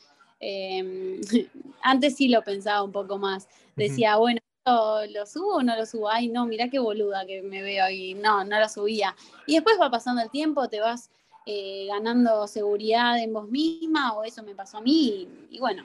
em, 0.45 1.21
antes 1.83 2.17
sí 2.17 2.29
lo 2.29 2.43
pensaba 2.43 2.83
un 2.83 2.93
poco 2.93 3.19
más. 3.19 3.49
Decía, 3.77 4.17
bueno, 4.17 4.41
¿lo 4.67 5.27
subo 5.27 5.57
o 5.57 5.63
no 5.63 5.77
lo 5.77 5.87
subo? 5.87 6.09
Ay, 6.09 6.29
no, 6.29 6.47
mira 6.47 6.69
qué 6.69 6.79
boluda 6.79 7.27
que 7.27 7.43
me 7.43 7.63
veo 7.63 7.89
y 7.91 8.15
no, 8.15 8.45
no 8.45 8.59
lo 8.59 8.69
subía. 8.69 9.15
Y 9.47 9.55
después 9.55 9.77
va 9.81 9.91
pasando 9.91 10.23
el 10.23 10.31
tiempo, 10.31 10.69
te 10.69 10.81
vas 10.81 11.11
eh, 11.47 11.87
ganando 11.89 12.47
seguridad 12.47 13.19
en 13.19 13.33
vos 13.33 13.49
misma 13.49 14.15
o 14.15 14.25
eso 14.25 14.43
me 14.43 14.55
pasó 14.55 14.79
a 14.79 14.81
mí 14.81 15.29
y, 15.51 15.59
bueno, 15.59 15.85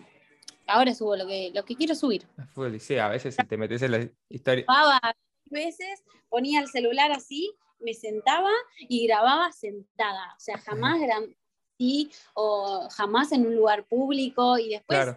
ahora 0.68 0.94
subo 0.94 1.16
lo 1.16 1.28
que, 1.28 1.52
lo 1.54 1.66
que 1.66 1.76
quiero 1.76 1.96
subir. 1.96 2.26
Sí, 2.80 2.98
a 2.98 3.08
veces 3.08 3.36
te 3.36 3.58
metes 3.58 3.82
en 3.82 3.92
la 3.92 4.10
historia 4.30 4.66
veces 5.50 6.04
ponía 6.30 6.62
el 6.62 6.68
celular 6.68 7.12
así, 7.12 7.52
me 7.80 7.94
sentaba 7.94 8.52
y 8.78 9.08
grababa 9.08 9.52
sentada. 9.52 10.34
O 10.36 10.40
sea, 10.40 10.58
jamás 10.58 11.00
grababa 11.00 11.28
así 11.80 12.12
o 12.34 12.88
jamás 12.92 13.32
en 13.32 13.48
un 13.48 13.56
lugar 13.56 13.86
público 13.86 14.58
y 14.58 14.70
después 14.70 15.16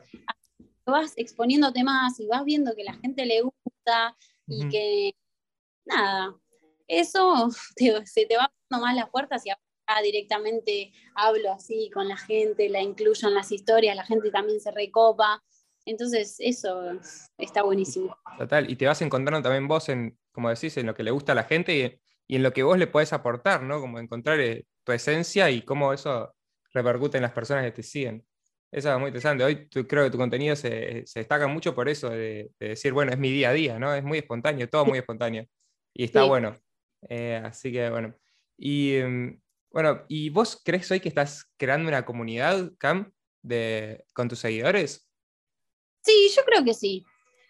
vas 0.87 1.13
exponiéndote 1.17 1.83
más 1.85 2.19
y 2.21 2.27
vas 2.27 2.45
viendo 2.45 2.75
que 2.75 2.85
la 2.85 2.95
gente 2.95 3.27
le 3.27 3.43
gusta 3.43 4.17
y 4.47 4.69
que 4.69 5.15
nada, 5.85 6.37
eso 6.87 7.51
se 8.05 8.27
te 8.27 8.37
va 8.37 8.53
dando 8.71 8.87
más 8.87 8.95
las 8.95 9.11
puertas 9.11 9.45
y 9.47 9.51
directamente 10.03 10.91
hablo 11.15 11.53
así 11.53 11.91
con 11.93 12.09
la 12.09 12.17
gente, 12.17 12.71
la 12.71 12.81
incluyo 12.81 13.29
en 13.29 13.35
las 13.35 13.53
historias, 13.53 13.95
la 13.95 14.05
gente 14.05 14.31
también 14.31 14.59
se 14.59 14.71
recopa. 14.71 15.43
Entonces, 15.85 16.37
eso 16.39 16.99
está 17.37 17.63
buenísimo. 17.63 18.17
Total, 18.39 18.71
y 18.71 18.77
te 18.77 18.87
vas 18.87 19.03
encontrando 19.03 19.43
también 19.43 19.69
vos 19.69 19.91
en, 19.91 20.19
como 20.31 20.49
decís, 20.49 20.79
en 20.79 20.87
lo 20.87 20.95
que 20.95 21.03
le 21.03 21.11
gusta 21.11 21.33
a 21.33 21.35
la 21.35 21.45
gente 21.45 22.01
y, 22.29 22.35
en 22.35 22.43
lo 22.43 22.55
que 22.55 22.63
vos 22.63 22.79
le 22.79 22.87
podés 22.87 23.13
aportar, 23.13 23.65
¿no? 23.65 23.81
Como 23.81 23.99
encontrar 23.99 24.41
eh, 24.41 24.65
tu 24.85 24.93
esencia 24.93 25.51
y 25.51 25.61
cómo 25.61 25.93
eso 25.93 26.35
repercute 26.73 27.19
en 27.19 27.23
las 27.23 27.33
personas 27.33 27.65
que 27.65 27.73
te 27.73 27.83
siguen. 27.83 28.25
Eso 28.71 28.91
es 28.91 28.99
muy 28.99 29.09
interesante. 29.09 29.45
Hoy 29.45 29.69
creo 29.69 30.05
que 30.05 30.11
tu 30.11 30.19
contenido 30.19 30.57
se, 30.57 31.05
destaca 31.15 31.47
mucho 31.47 31.75
por 31.75 31.89
eso, 31.89 32.09
de, 32.09 32.51
decir, 32.59 32.93
bueno, 32.93 33.13
es 33.13 33.19
mi 33.19 33.31
día 33.31 33.51
a 33.51 33.53
día, 33.53 33.79
¿no? 33.79 33.95
Es 33.95 34.03
muy 34.03 34.19
espontáneo, 34.19 34.69
todo 34.69 34.87
muy 34.87 34.99
espontáneo. 34.99 35.47
Y 35.95 36.05
está 36.05 36.25
bueno. 36.25 36.57
Eh, 37.09 37.41
así 37.45 37.71
que, 37.71 37.91
bueno. 37.91 38.15
Y 38.57 38.95
em, 38.95 39.41
bueno, 39.71 40.05
¿y 40.09 40.31
vos 40.31 40.61
crees 40.65 40.91
hoy 40.91 41.01
que 41.01 41.09
estás 41.09 41.51
creando 41.59 41.89
una 41.89 42.05
comunidad, 42.05 42.73
Cam, 42.79 43.13
de, 43.43 44.05
con 44.15 44.29
tus 44.29 44.39
seguidores? 44.39 45.11
Sí, 46.03 46.31
yo 46.35 46.43
creo 46.45 46.65
que 46.65 46.75
sí. 46.75 47.05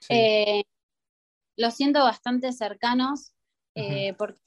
Eh, 0.09 0.65
los 1.57 1.75
siento 1.75 2.01
bastante 2.01 2.53
cercanos 2.53 3.35
eh, 3.75 4.15
porque 4.19 4.41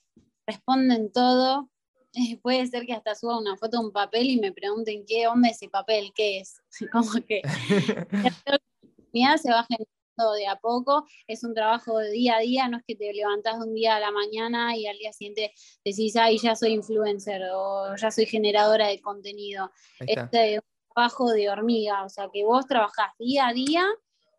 responden 0.48 1.12
todo. 1.12 1.70
Puede 2.42 2.66
ser 2.68 2.86
que 2.86 2.94
hasta 2.94 3.16
suba 3.16 3.40
una 3.40 3.58
foto 3.58 3.80
de 3.80 3.86
un 3.86 3.92
papel 3.92 4.30
y 4.30 4.40
me 4.40 4.52
pregunten 4.52 5.06
qué 5.06 5.28
onda 5.28 5.50
ese 5.50 5.70
papel, 5.70 6.12
qué 6.16 6.40
es. 6.40 6.62
Como 6.92 7.12
que 7.28 7.42
la 8.12 8.60
comunidad 8.82 9.38
se 9.38 9.52
va 9.52 9.66
generando 9.68 10.34
de 10.38 10.48
a 10.48 10.56
poco, 10.56 11.06
es 11.28 11.44
un 11.44 11.54
trabajo 11.54 11.98
de 11.98 12.10
día 12.10 12.38
a 12.38 12.40
día, 12.40 12.70
no 12.70 12.78
es 12.78 12.84
que 12.88 12.96
te 12.96 13.12
levantás 13.12 13.60
de 13.60 13.68
un 13.68 13.74
día 13.76 13.98
a 13.98 14.00
la 14.00 14.12
mañana 14.12 14.76
y 14.76 14.88
al 14.88 14.98
día 14.98 15.12
siguiente 15.12 15.52
decís, 15.84 16.16
ay, 16.16 16.38
ya 16.38 16.56
soy 16.56 16.72
influencer 16.72 17.42
o 17.54 17.96
ya 17.98 18.12
soy 18.12 18.26
generadora 18.26 18.88
de 18.88 19.02
contenido. 19.02 19.72
Este, 20.00 20.62
trabajo 20.94 21.32
de 21.32 21.50
hormiga, 21.50 22.06
o 22.06 22.10
sea, 22.10 22.30
que 22.32 22.46
vos 22.46 22.66
trabajás 22.66 23.12
día 23.20 23.48
a 23.48 23.54
día 23.54 23.84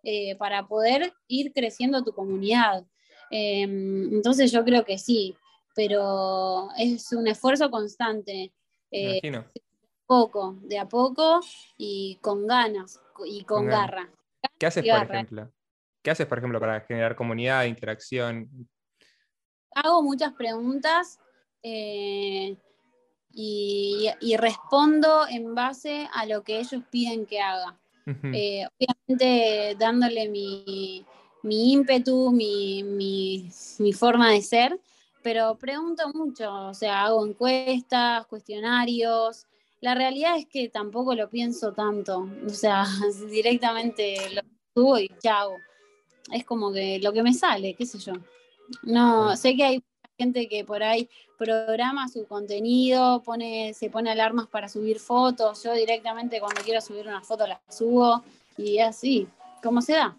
eh, 0.03 0.35
para 0.37 0.67
poder 0.67 1.13
ir 1.29 1.53
creciendo 1.53 2.03
tu 2.03 2.13
comunidad. 2.13 2.87
Em, 3.31 4.15
entonces 4.15 4.51
yo 4.51 4.65
creo 4.65 4.85
que 4.85 4.99
sí, 4.99 5.37
pero 5.77 6.71
es 6.79 7.13
un 7.13 7.29
esfuerzo 7.29 7.71
constante. 7.71 8.53
Eh, 8.91 9.21
de 9.23 9.37
a 9.37 9.45
poco, 10.07 10.57
de 10.63 10.79
a 10.79 10.89
poco 10.89 11.41
y 11.77 12.19
con 12.23 12.47
ganas 12.47 13.01
y 13.27 13.45
con, 13.45 13.67
garra. 13.67 14.11
¿Qué 14.59 14.67
haces, 14.67 14.85
por 14.85 15.03
ejemplo? 15.03 15.53
¿Qué 16.03 16.11
haces, 16.11 16.27
por 16.27 16.39
ejemplo, 16.39 16.59
para 16.61 16.81
generar 16.81 17.15
comunidad, 17.15 17.65
interacción? 17.65 18.49
Hago 19.75 20.03
muchas 20.03 20.33
preguntas 20.33 21.19
eh, 21.63 22.57
y, 23.33 24.37
respondo 24.39 25.27
en 25.29 25.55
base 25.55 26.09
a 26.15 26.25
lo 26.25 26.43
que 26.43 26.61
ellos 26.61 26.83
piden 26.91 27.27
que 27.27 27.41
haga. 27.41 27.79
Eh, 28.33 28.65
obviamente 28.79 29.77
dándole 29.77 30.29
mi, 30.29 31.05
ímpetu, 31.43 32.31
mi, 32.31 33.51
forma 33.93 34.31
de 34.31 34.43
ser, 34.43 34.81
pero 35.27 35.59
pregunto 35.59 36.09
mucho, 36.15 36.69
o 36.69 36.73
sea, 36.73 37.07
hago 37.07 37.27
encuestas, 37.27 38.25
cuestionarios. 38.27 39.45
La 39.81 39.93
realidad 39.97 40.39
es 40.39 40.47
que 40.47 40.69
tampoco 40.69 41.17
lo 41.17 41.29
pienso 41.29 41.73
tanto, 41.73 42.29
o 42.47 42.51
sea, 42.51 42.85
directamente 43.29 44.19
lo 44.33 44.43
subo 44.73 45.01
y 45.01 45.11
chao. 45.21 45.57
Es 46.31 46.45
como 46.45 46.73
que 46.73 47.01
lo 47.01 47.13
que 47.13 47.25
me 47.25 47.35
sale, 47.35 47.75
qué 47.75 47.85
sé 47.85 47.99
yo. 47.99 48.13
No, 48.85 49.37
sé 49.37 49.57
que 49.57 49.65
hay 49.65 49.85
gente 50.17 50.49
que 50.49 50.65
por 50.65 50.85
ahí 50.85 51.11
programa 51.37 52.07
su 52.07 52.25
contenido, 52.29 53.21
pone, 53.25 53.75
se 53.75 53.91
pone 53.91 54.13
alarmas 54.13 54.47
para 54.47 54.69
subir 54.69 55.01
fotos. 55.01 55.61
Yo 55.65 55.73
directamente 55.73 56.39
cuando 56.39 56.63
quiero 56.63 56.81
subir 56.81 57.09
una 57.09 57.23
foto 57.23 57.49
la 57.49 57.61
subo 57.69 58.23
y 58.57 58.79
así, 58.79 59.27
como 59.61 59.83
se 59.83 59.95
da. 59.95 60.17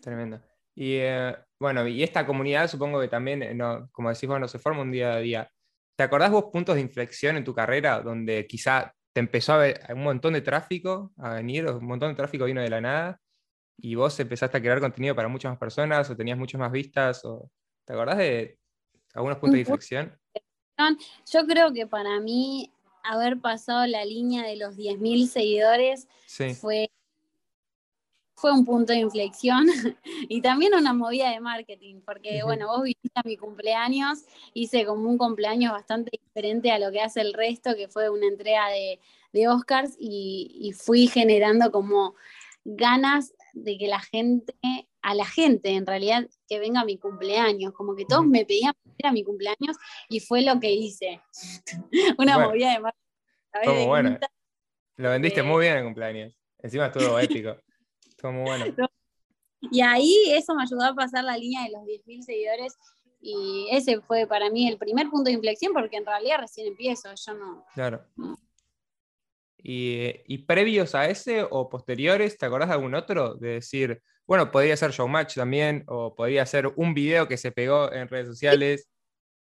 Tremendo. 0.00 0.40
Y 0.74 0.94
eh, 0.94 1.36
bueno, 1.58 1.86
y 1.86 2.02
esta 2.02 2.26
comunidad 2.26 2.68
supongo 2.68 3.00
que 3.00 3.08
también, 3.08 3.42
eh, 3.42 3.58
como 3.92 4.10
decís, 4.10 4.28
bueno, 4.28 4.48
se 4.48 4.58
forma 4.58 4.82
un 4.82 4.92
día 4.92 5.14
a 5.14 5.18
día. 5.18 5.50
¿Te 5.96 6.04
acordás 6.04 6.30
vos 6.30 6.46
puntos 6.52 6.74
de 6.74 6.82
inflexión 6.82 7.36
en 7.36 7.44
tu 7.44 7.54
carrera 7.54 8.00
donde 8.00 8.46
quizá 8.46 8.92
te 9.12 9.20
empezó 9.20 9.54
a 9.54 9.58
ver 9.58 9.80
un 9.90 10.02
montón 10.02 10.34
de 10.34 10.42
tráfico 10.42 11.12
a 11.16 11.34
venir, 11.34 11.66
un 11.66 11.86
montón 11.86 12.10
de 12.10 12.16
tráfico 12.16 12.44
vino 12.44 12.60
de 12.60 12.68
la 12.68 12.82
nada 12.82 13.20
y 13.78 13.94
vos 13.94 14.18
empezaste 14.20 14.58
a 14.58 14.60
crear 14.60 14.80
contenido 14.80 15.14
para 15.14 15.28
muchas 15.28 15.52
más 15.52 15.58
personas 15.58 16.10
o 16.10 16.16
tenías 16.16 16.38
muchas 16.38 16.60
más 16.60 16.70
vistas? 16.70 17.24
O... 17.24 17.50
¿Te 17.86 17.94
acordás 17.94 18.18
de, 18.18 18.58
¿Algunos 19.14 19.38
puntos 19.38 19.54
de 19.54 19.60
inflexión? 19.60 20.18
Yo 21.32 21.46
creo 21.46 21.72
que 21.72 21.86
para 21.86 22.20
mí 22.20 22.70
haber 23.02 23.40
pasado 23.40 23.86
la 23.86 24.04
línea 24.04 24.42
de 24.42 24.56
los 24.56 24.76
10.000 24.76 25.26
seguidores 25.26 26.06
fue, 26.60 26.90
fue 28.36 28.52
un 28.52 28.64
punto 28.64 28.92
de 28.92 29.00
inflexión 29.00 29.66
y 30.28 30.40
también 30.40 30.74
una 30.74 30.92
movida 30.92 31.30
de 31.30 31.40
marketing, 31.40 32.00
porque 32.04 32.42
bueno, 32.44 32.68
vos 32.68 32.82
viniste 32.84 33.10
a 33.14 33.22
mi 33.24 33.36
cumpleaños, 33.36 34.24
hice 34.54 34.84
como 34.84 35.08
un 35.08 35.18
cumpleaños 35.18 35.72
bastante 35.72 36.10
diferente 36.12 36.70
a 36.70 36.78
lo 36.78 36.92
que 36.92 37.00
hace 37.00 37.20
el 37.20 37.32
resto, 37.32 37.74
que 37.74 37.88
fue 37.88 38.08
una 38.10 38.26
entrega 38.26 38.68
de, 38.68 39.00
Oscars 39.48 39.96
y 39.98 40.72
fui 40.74 41.08
generando 41.08 41.70
como 41.70 42.14
ganas 42.64 43.34
de 43.52 43.76
que 43.76 43.86
la 43.86 44.00
gente 44.00 44.54
a 45.06 45.14
la 45.14 45.24
gente, 45.24 45.70
en 45.70 45.86
realidad, 45.86 46.28
que 46.48 46.58
venga 46.58 46.80
a 46.80 46.84
mi 46.84 46.98
cumpleaños. 46.98 47.72
Como 47.72 47.94
que 47.94 48.04
todos 48.04 48.26
me 48.26 48.44
pedían 48.44 48.74
ir 48.98 49.06
a 49.06 49.12
mi 49.12 49.22
cumpleaños 49.22 49.76
y 50.08 50.18
fue 50.18 50.42
lo 50.42 50.58
que 50.58 50.72
hice. 50.72 51.20
Una 52.18 52.40
movida 52.40 52.72
de 52.72 52.80
marketing. 52.80 53.86
bueno. 53.86 54.18
Lo 54.96 55.10
vendiste 55.10 55.44
muy 55.44 55.62
bien 55.62 55.76
en 55.76 55.84
cumpleaños. 55.84 56.36
Encima 56.58 56.86
estuvo 56.86 57.20
épico. 57.20 57.56
Estuvo 58.16 58.32
muy 58.32 58.42
bueno. 58.42 58.64
Y 59.70 59.80
ahí 59.80 60.14
eso 60.32 60.54
me 60.54 60.62
ayudó 60.62 60.84
a 60.84 60.94
pasar 60.94 61.24
la 61.24 61.36
línea 61.36 61.64
de 61.64 61.70
los 61.70 61.82
10.000 61.82 62.22
seguidores 62.22 62.76
y 63.20 63.68
ese 63.72 64.00
fue 64.02 64.26
para 64.26 64.50
mí 64.50 64.68
el 64.68 64.78
primer 64.78 65.08
punto 65.08 65.24
de 65.24 65.32
inflexión 65.32 65.72
porque 65.72 65.96
en 65.96 66.06
realidad 66.06 66.38
recién 66.40 66.68
empiezo, 66.68 67.08
yo 67.14 67.34
no. 67.34 67.64
Claro. 67.74 68.04
Y, 69.58 70.12
y, 70.26 70.38
previos 70.38 70.94
a 70.94 71.08
ese 71.08 71.44
o 71.50 71.68
posteriores, 71.68 72.36
¿te 72.38 72.46
acordás 72.46 72.68
de 72.68 72.74
algún 72.74 72.94
otro? 72.94 73.34
De 73.34 73.54
decir, 73.54 74.00
bueno, 74.26 74.50
podría 74.50 74.76
ser 74.76 74.90
Showmatch 74.90 75.34
también, 75.34 75.84
o 75.88 76.14
podría 76.14 76.44
ser 76.46 76.72
un 76.76 76.94
video 76.94 77.26
que 77.26 77.36
se 77.36 77.50
pegó 77.50 77.92
en 77.92 78.08
redes 78.08 78.28
sociales. 78.28 78.88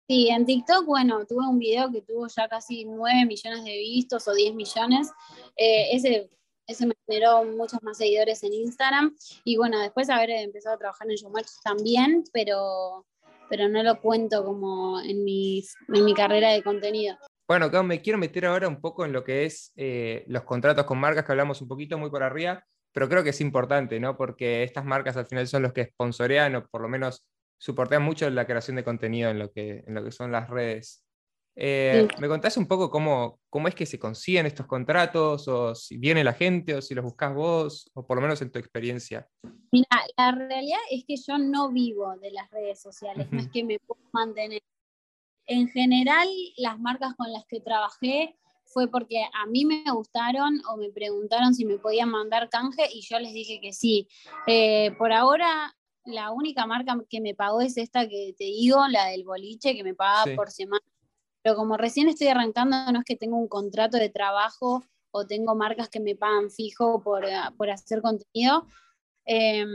Sí, 0.08 0.30
en 0.30 0.46
TikTok, 0.46 0.86
bueno, 0.86 1.26
tuve 1.26 1.48
un 1.48 1.60
video 1.60 1.92
que 1.92 2.02
tuvo 2.02 2.28
ya 2.28 2.48
casi 2.48 2.84
9 2.84 3.26
millones 3.26 3.64
de 3.64 3.78
vistos 3.78 4.28
o 4.28 4.34
10 4.34 4.56
millones. 4.56 5.12
Eh, 5.56 5.96
ese, 5.96 6.30
ese 6.70 6.86
me 6.86 6.94
generó 7.08 7.44
muchos 7.44 7.82
más 7.84 7.98
seguidores 7.98 8.44
en 8.44 8.54
Instagram. 8.54 9.16
Y 9.44 9.58
bueno, 9.58 9.80
después 9.80 10.10
haber 10.10 10.30
empezado 10.30 10.76
a 10.76 10.80
trabajar 10.80 11.10
en 11.10 11.16
Showmatch 11.16 11.50
también, 11.64 12.24
pero, 12.32 13.06
pero 13.50 13.68
no 13.68 13.84
lo 13.84 14.00
cuento 14.00 14.46
como 14.46 15.02
en 15.02 15.24
mi, 15.24 15.64
en 15.94 16.06
mi 16.06 16.14
carrera 16.14 16.52
de 16.52 16.64
contenido. 16.64 17.18
Bueno, 17.48 17.70
me 17.84 18.02
quiero 18.02 18.20
meter 18.20 18.46
ahora 18.46 18.68
un 18.68 18.80
poco 18.80 19.06
en 19.06 19.12
lo 19.12 19.24
que 19.24 19.46
es 19.46 19.72
eh, 19.76 20.24
los 20.28 20.44
contratos 20.44 20.86
con 20.86 21.00
marcas 21.00 21.26
que 21.26 21.32
hablamos 21.32 21.62
un 21.62 21.68
poquito 21.68 21.98
muy 21.98 22.10
por 22.10 22.24
arriba 22.24 22.64
pero 22.92 23.08
creo 23.08 23.24
que 23.24 23.30
es 23.30 23.42
importante, 23.42 24.00
¿no? 24.00 24.18
Porque 24.18 24.64
estas 24.64 24.86
marcas 24.86 25.16
al 25.18 25.28
final 25.28 25.48
son 25.48 25.64
los 25.64 25.74
que 25.74 25.86
sponsorean 25.86 26.56
o 26.56 26.68
por 26.68 26.82
lo 26.82 26.90
menos 26.90 27.26
soportean 27.58 28.04
mucho 28.04 28.30
la 28.30 28.46
creación 28.46 28.78
de 28.78 28.84
contenido 28.84 29.30
en 29.30 29.40
lo 29.40 29.52
que, 29.52 29.84
en 29.86 29.94
lo 29.94 30.04
que 30.04 30.12
son 30.12 30.32
las 30.32 30.50
redes. 30.50 31.04
Eh, 31.62 32.08
¿Me 32.20 32.30
contás 32.30 32.56
un 32.56 32.68
poco 32.68 32.90
cómo, 32.90 33.42
cómo 33.50 33.68
es 33.68 33.76
que 33.76 33.86
se 33.86 34.00
consiguen 34.00 34.46
estos 34.46 34.66
contratos, 34.66 35.46
o 35.50 35.76
si 35.76 35.98
viene 35.98 36.24
la 36.24 36.32
gente, 36.32 36.74
o 36.74 36.82
si 36.82 36.96
los 36.96 37.04
buscas 37.04 37.36
vos, 37.36 37.92
o 37.94 38.08
por 38.08 38.16
lo 38.16 38.22
menos 38.22 38.42
en 38.42 38.50
tu 38.50 38.60
experiencia? 38.60 39.28
Mira, 39.70 39.90
la 40.16 40.32
realidad 40.32 40.80
es 40.90 41.04
que 41.06 41.18
yo 41.18 41.38
no 41.38 41.70
vivo 41.70 42.16
de 42.22 42.32
las 42.32 42.50
redes 42.50 42.82
sociales, 42.82 43.28
no 43.30 43.42
es 43.42 43.50
que 43.50 43.66
me 43.66 43.78
puedo 43.80 44.02
mantener. 44.14 44.62
En 45.48 45.68
general, 45.68 46.30
las 46.56 46.80
marcas 46.80 47.14
con 47.18 47.30
las 47.34 47.44
que 47.46 47.60
trabajé 47.60 48.38
fue 48.64 48.90
porque 48.90 49.22
a 49.22 49.46
mí 49.46 49.66
me 49.66 49.84
gustaron 49.92 50.62
o 50.72 50.78
me 50.78 50.92
preguntaron 50.92 51.54
si 51.54 51.66
me 51.66 51.78
podían 51.78 52.10
mandar 52.10 52.48
canje 52.48 52.84
y 52.94 53.02
yo 53.02 53.20
les 53.20 53.34
dije 53.34 53.60
que 53.62 53.74
sí. 53.74 54.08
Eh, 54.48 54.92
por 54.98 55.12
ahora, 55.12 55.76
la 56.06 56.32
única 56.32 56.66
marca 56.66 56.98
que 57.10 57.20
me 57.20 57.36
pagó 57.36 57.60
es 57.60 57.76
esta 57.76 58.08
que 58.08 58.34
te 58.38 58.46
digo, 58.46 58.88
la 58.88 59.08
del 59.08 59.26
boliche, 59.26 59.76
que 59.76 59.84
me 59.84 59.94
paga 59.94 60.34
por 60.38 60.52
semana. 60.52 60.86
Pero 61.42 61.56
como 61.56 61.78
recién 61.78 62.10
estoy 62.10 62.28
arrancando, 62.28 62.92
no 62.92 63.00
es 63.00 63.06
que 63.06 63.16
tengo 63.16 63.38
un 63.38 63.48
contrato 63.48 63.98
de 63.98 64.10
trabajo 64.10 64.84
o 65.12 65.26
tengo 65.26 65.56
marcas 65.56 65.90
que 65.90 66.00
me 66.00 66.16
pagan 66.16 66.52
fijo 66.52 67.02
por, 67.02 67.26
por 67.58 67.70
hacer 67.70 68.02
contenido. 68.02 68.66
Eh, 69.26 69.66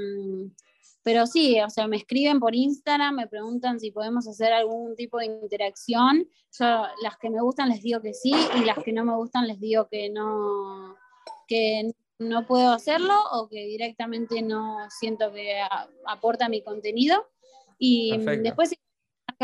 pero 1.04 1.26
sí, 1.26 1.60
o 1.60 1.68
sea, 1.68 1.86
me 1.86 1.98
escriben 1.98 2.40
por 2.40 2.54
Instagram, 2.54 3.16
me 3.16 3.26
preguntan 3.26 3.78
si 3.78 3.90
podemos 3.90 4.26
hacer 4.26 4.54
algún 4.54 4.96
tipo 4.96 5.18
de 5.18 5.26
interacción. 5.26 6.26
Yo 6.58 6.86
las 7.02 7.18
que 7.18 7.28
me 7.28 7.42
gustan 7.42 7.68
les 7.68 7.82
digo 7.82 8.00
que 8.00 8.14
sí 8.14 8.32
y 8.56 8.64
las 8.64 8.78
que 8.78 8.92
no 8.92 9.04
me 9.04 9.14
gustan 9.14 9.46
les 9.46 9.60
digo 9.60 9.86
que 9.86 10.08
no, 10.08 10.96
que 11.46 11.94
no 12.18 12.46
puedo 12.46 12.72
hacerlo 12.72 13.14
o 13.32 13.48
que 13.50 13.66
directamente 13.66 14.40
no 14.40 14.78
siento 14.88 15.30
que 15.30 15.60
aporta 16.06 16.48
mi 16.48 16.62
contenido. 16.62 17.26
Y 17.78 18.16
después 18.38 18.70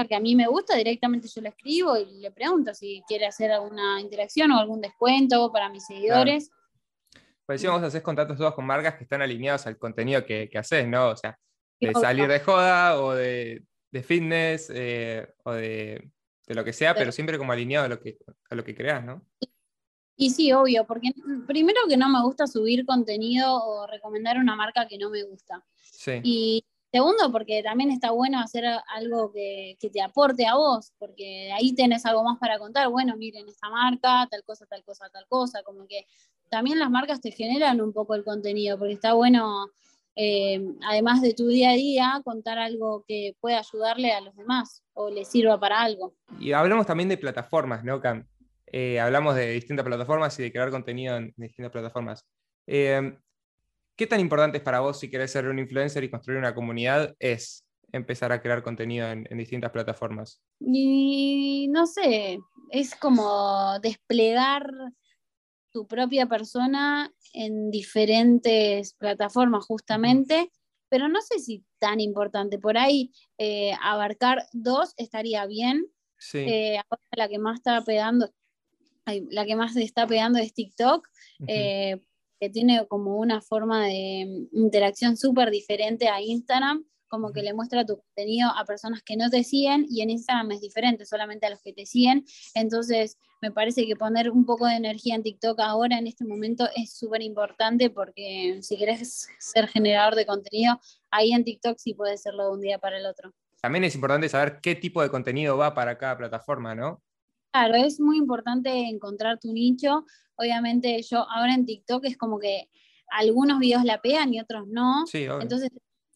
que 0.09 0.15
a 0.15 0.21
mí 0.21 0.35
me 0.35 0.47
gusta, 0.47 0.77
directamente 0.77 1.29
yo 1.29 1.41
le 1.41 1.51
escribo 1.51 1.97
y 1.97 2.21
le 2.21 2.31
pregunto 2.31 2.75
si 2.75 3.03
quiere 3.07 3.27
hacer 3.27 3.51
alguna 3.51 4.01
interacción 4.01 4.51
o 4.53 4.59
algún 4.59 4.81
descuento 4.81 5.51
para 5.53 5.69
mis 5.69 5.87
seguidores. 5.87 6.51
Pues 7.47 7.61
decimos, 7.61 7.81
vos 7.81 7.89
haces 7.89 8.03
contratos 8.03 8.39
todos 8.39 8.55
con 8.55 8.67
marcas 8.67 8.95
que 8.95 9.05
están 9.05 9.23
alineados 9.23 9.67
al 9.67 9.77
contenido 9.79 10.25
que, 10.25 10.49
que 10.49 10.59
haces, 10.59 10.87
¿no? 10.87 11.09
O 11.09 11.17
sea, 11.17 11.39
de 11.81 11.93
salir 11.95 12.29
de 12.29 12.41
joda 12.41 13.01
o 13.01 13.15
de, 13.15 13.65
fitness 14.05 14.71
eh, 14.73 15.27
o 15.45 15.53
de, 15.53 16.11
lo 16.47 16.65
que 16.65 16.73
sea, 16.73 16.95
pero 16.95 17.13
siempre 17.13 17.39
como 17.39 17.53
alineado 17.53 17.87
a 17.87 17.89
lo 17.89 18.01
que, 18.01 18.19
a 18.51 18.55
lo 18.55 18.65
que 18.65 18.75
creas, 18.75 19.05
¿no? 19.05 19.25
Y 20.17 20.31
sí, 20.31 20.53
obvio, 20.53 20.85
porque 20.87 21.13
primero 21.47 21.81
que 21.89 21.97
no 21.97 22.09
me 22.11 22.23
gusta 22.23 22.47
subir 22.47 22.85
contenido 22.85 23.65
o 23.65 23.87
recomendar 23.87 24.37
una 24.37 24.55
marca 24.55 24.87
que 24.87 24.99
no 24.99 25.09
me 25.09 25.23
gusta. 25.23 25.65
Sí. 25.77 26.21
Y 26.23 26.65
segundo, 26.91 27.31
porque 27.33 27.63
también 27.63 27.91
está 27.91 28.11
bueno 28.11 28.41
hacer 28.41 28.65
algo 28.95 29.33
que, 29.33 29.77
que, 29.81 29.91
te 29.91 30.03
aporte 30.03 30.47
a 30.47 30.55
vos, 30.55 30.93
porque 30.99 31.53
ahí 31.53 31.75
tenés 31.75 32.05
algo 32.07 32.25
más 32.25 32.39
para 32.39 32.59
contar. 32.59 32.89
Bueno, 32.89 33.17
miren 33.17 33.49
esta 33.49 33.71
marca, 33.71 34.27
tal 34.31 34.43
cosa, 34.45 34.67
tal 34.67 34.83
cosa, 34.85 35.09
tal 35.11 35.27
cosa. 35.29 35.63
Como 35.63 35.87
que 35.87 36.07
también 36.49 36.79
las 36.79 36.91
marcas 36.91 37.21
te 37.21 37.31
generan 37.31 37.81
un 37.81 37.93
poco 37.93 38.15
el 38.15 38.25
contenido, 38.25 38.79
porque 38.79 38.95
está 38.95 39.15
bueno 39.15 39.71
eh, 40.17 40.61
además 40.87 41.23
de 41.23 41.35
tu 41.35 41.49
día 41.49 41.71
a 41.71 41.75
día, 41.75 42.21
contar 42.25 42.59
algo 42.59 43.05
que 43.07 43.37
pueda 43.41 43.61
ayudarle 43.61 44.13
a 44.13 44.21
los 44.21 44.37
demás 44.37 44.83
o 44.93 45.11
le 45.11 45.25
sirva 45.25 45.59
para 45.59 45.81
algo. 45.81 46.15
Y 46.39 46.53
hablamos 46.53 46.87
también 46.87 47.09
de 47.09 47.17
plataformas, 47.17 47.85
¿no, 47.85 48.01
Cam? 48.01 48.27
Eh, 48.67 49.01
hablamos 49.01 49.35
de 49.35 49.53
distintas 49.53 49.87
plataformas 49.87 50.39
y 50.39 50.43
de 50.43 50.53
crear 50.53 50.71
contenido 50.71 51.17
en 51.17 51.33
distintas 51.37 51.73
plataformas. 51.73 52.27
Eh, 52.67 53.17
¿Qué 54.01 54.07
tan 54.07 54.19
importante 54.19 54.57
es 54.57 54.65
para 54.65 54.81
vos 54.81 54.99
si 54.99 55.11
querés 55.11 55.31
ser 55.31 55.47
un 55.47 55.59
influencer 55.59 56.03
y 56.03 56.09
construir 56.09 56.39
una 56.39 56.55
comunidad? 56.55 57.15
Es 57.19 57.67
empezar 57.93 58.33
a 58.33 58.41
crear 58.41 58.63
contenido 58.63 59.07
en, 59.07 59.29
en 59.29 59.37
distintas 59.37 59.71
plataformas. 59.73 60.41
Y 60.59 61.69
no 61.69 61.87
sé, 61.87 62.39
es 62.71 62.95
como 62.95 63.79
desplegar 63.81 64.73
tu 65.71 65.87
propia 65.87 66.25
persona 66.25 67.13
en 67.35 67.71
diferentes 67.71 68.95
plataformas 68.95 69.67
justamente, 69.67 70.51
pero 70.89 71.09
no 71.09 71.21
sé 71.21 71.39
si 71.39 71.63
tan 71.79 72.01
importante. 72.01 72.59
Por 72.59 72.79
ahí 72.79 73.13
eh, 73.37 73.75
abarcar 73.83 74.47
dos 74.55 74.95
estaría 74.97 75.45
bien. 75.45 75.85
Eh, 76.33 76.79
ahora 76.79 77.03
la 77.17 77.29
que 77.29 77.39
más 77.39 77.57
está 77.59 77.85
pegando, 77.85 78.31
la 79.05 79.45
que 79.45 79.57
más 79.57 79.77
está 79.77 80.07
pegando 80.07 80.39
es 80.39 80.55
TikTok, 80.55 81.07
eh, 81.47 82.01
que 82.41 82.51
tiene 82.51 82.87
como 82.89 83.17
una 83.19 83.41
forma 83.41 83.87
de 83.87 84.49
interacción 84.53 85.17
súper 85.17 85.51
diferente 85.51 86.09
a 86.09 86.21
Instagram 86.21 86.85
como 87.11 87.33
que 87.33 87.43
le 87.43 87.53
muestra 87.53 87.85
tu 87.85 87.99
contenido 87.99 88.49
a 88.57 88.65
personas 88.65 89.03
que 89.03 89.17
no 89.17 89.29
te 89.29 89.43
siguen 89.43 89.85
y 89.91 90.01
en 90.01 90.11
Instagram 90.11 90.53
es 90.53 90.61
diferente, 90.61 91.05
solamente 91.05 91.45
a 91.45 91.51
los 91.51 91.61
que 91.61 91.73
te 91.73 91.85
siguen. 91.85 92.25
Entonces, 92.55 93.19
me 93.43 93.51
parece 93.51 93.85
que 93.85 93.97
poner 93.97 94.31
un 94.31 94.47
poco 94.47 94.67
de 94.67 94.77
energía 94.77 95.17
en 95.17 95.25
TikTok 95.25 95.59
ahora, 95.61 95.99
en 95.99 96.07
este 96.07 96.25
momento, 96.25 96.69
es 96.77 96.97
súper 96.97 97.23
importante 97.23 97.91
porque 97.91 98.61
si 98.63 98.79
querés 98.79 99.29
ser 99.41 99.67
generador 99.67 100.15
de 100.15 100.25
contenido, 100.25 100.81
ahí 101.11 101.33
en 101.33 101.45
TikTok 101.45 101.79
sí 101.79 101.95
puede 101.95 102.17
serlo 102.17 102.45
de 102.45 102.53
un 102.53 102.61
día 102.61 102.79
para 102.79 102.99
el 102.99 103.07
otro. 103.07 103.35
También 103.61 103.85
es 103.85 103.95
importante 103.95 104.29
saber 104.29 104.61
qué 104.63 104.77
tipo 104.77 105.03
de 105.03 105.11
contenido 105.11 105.57
va 105.57 105.75
para 105.75 105.99
cada 105.99 106.17
plataforma, 106.17 106.75
¿no? 106.77 107.03
Claro, 107.53 107.75
es 107.75 108.01
muy 108.01 108.17
importante 108.17 108.71
encontrar 108.71 109.39
tu 109.39 109.53
nicho. 109.53 110.05
Obviamente 110.37 111.03
yo 111.03 111.29
ahora 111.29 111.55
en 111.55 111.67
TikTok 111.67 112.05
es 112.05 112.17
como 112.17 112.39
que 112.39 112.69
algunos 113.11 113.59
videos 113.59 113.85
la 113.85 114.01
pegan 114.01 114.33
y 114.33 114.41
otros 114.41 114.69
no. 114.69 115.07
Sí, 115.07 115.25
Entonces 115.25 115.71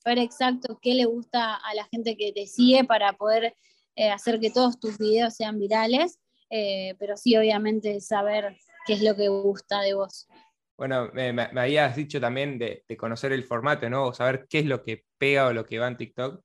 ver 0.04 0.18
exacto 0.18 0.78
qué 0.80 0.94
le 0.94 1.06
gusta 1.06 1.54
a 1.54 1.74
la 1.74 1.84
gente 1.86 2.16
que 2.16 2.32
te 2.32 2.46
sigue 2.46 2.84
para 2.84 3.14
poder 3.14 3.54
eh, 3.96 4.10
hacer 4.10 4.38
que 4.38 4.50
todos 4.50 4.78
tus 4.78 4.98
videos 4.98 5.34
sean 5.34 5.58
virales, 5.58 6.18
eh, 6.50 6.94
pero 6.98 7.16
sí 7.16 7.36
obviamente 7.36 8.00
saber 8.00 8.56
qué 8.86 8.94
es 8.94 9.02
lo 9.02 9.16
que 9.16 9.28
gusta 9.28 9.80
de 9.80 9.94
vos. 9.94 10.28
Bueno, 10.76 11.10
me, 11.12 11.30
habías 11.56 11.94
dicho 11.94 12.20
también 12.20 12.58
de, 12.58 12.84
conocer 12.98 13.32
el 13.32 13.44
formato, 13.44 13.88
¿no? 13.88 14.06
O 14.06 14.14
saber 14.14 14.46
qué 14.48 14.58
es 14.58 14.66
lo 14.66 14.82
que 14.82 15.04
pega 15.18 15.46
o 15.46 15.52
lo 15.52 15.64
que 15.64 15.78
va 15.78 15.88
en 15.88 15.96
TikTok. 15.96 16.42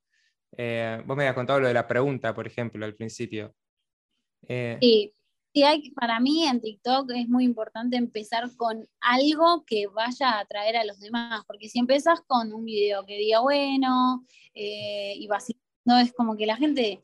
Eh, 0.57 1.01
vos 1.05 1.17
me 1.17 1.23
habías 1.23 1.35
contado 1.35 1.59
lo 1.59 1.67
de 1.67 1.73
la 1.73 1.87
pregunta, 1.87 2.33
por 2.33 2.45
ejemplo, 2.45 2.85
al 2.85 2.95
principio. 2.95 3.55
Sí, 4.81 5.13
Sí, 5.53 5.63
hay, 5.63 5.89
para 5.91 6.19
mí 6.19 6.45
en 6.45 6.61
TikTok 6.61 7.09
es 7.15 7.27
muy 7.27 7.43
importante 7.43 7.97
empezar 7.97 8.55
con 8.55 8.87
algo 9.01 9.63
que 9.65 9.87
vaya 9.87 10.29
a 10.29 10.39
atraer 10.41 10.77
a 10.77 10.83
los 10.83 10.99
demás, 10.99 11.43
porque 11.47 11.69
si 11.69 11.79
empiezas 11.79 12.21
con 12.21 12.53
un 12.53 12.65
video 12.65 13.03
que 13.05 13.17
diga 13.17 13.39
bueno 13.39 14.23
eh, 14.53 15.15
y 15.17 15.27
no 15.85 15.97
es 15.97 16.13
como 16.13 16.37
que 16.37 16.45
la 16.45 16.55
gente 16.55 17.01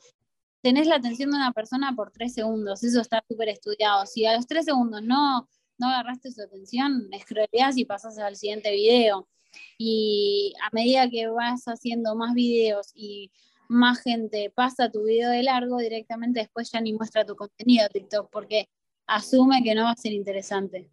tenés 0.61 0.85
la 0.87 0.97
atención 0.97 1.31
de 1.31 1.37
una 1.37 1.53
persona 1.53 1.95
por 1.95 2.11
tres 2.11 2.33
segundos, 2.35 2.83
eso 2.83 3.01
está 3.01 3.23
súper 3.27 3.49
estudiado. 3.49 4.05
Si 4.05 4.25
a 4.25 4.35
los 4.35 4.45
tres 4.45 4.65
segundos 4.65 5.01
no, 5.01 5.47
no 5.79 5.87
agarraste 5.87 6.31
su 6.31 6.41
atención, 6.43 7.07
escroleás 7.11 7.77
y 7.77 7.85
pasas 7.85 8.19
al 8.19 8.35
siguiente 8.35 8.71
video. 8.71 9.27
Y 9.77 10.53
a 10.61 10.69
medida 10.71 11.09
que 11.09 11.27
vas 11.27 11.65
haciendo 11.65 12.15
más 12.15 12.33
videos 12.35 12.91
y 12.93 13.31
más 13.67 14.01
gente 14.01 14.51
pasa 14.55 14.91
tu 14.91 15.03
video 15.03 15.29
de 15.29 15.43
largo, 15.43 15.77
directamente 15.77 16.39
después 16.39 16.71
ya 16.71 16.81
ni 16.81 16.93
muestra 16.93 17.25
tu 17.25 17.35
contenido 17.35 17.87
TikTok, 17.89 18.29
porque 18.31 18.69
asume 19.07 19.63
que 19.63 19.75
no 19.75 19.83
va 19.83 19.91
a 19.91 19.95
ser 19.95 20.13
interesante. 20.13 20.89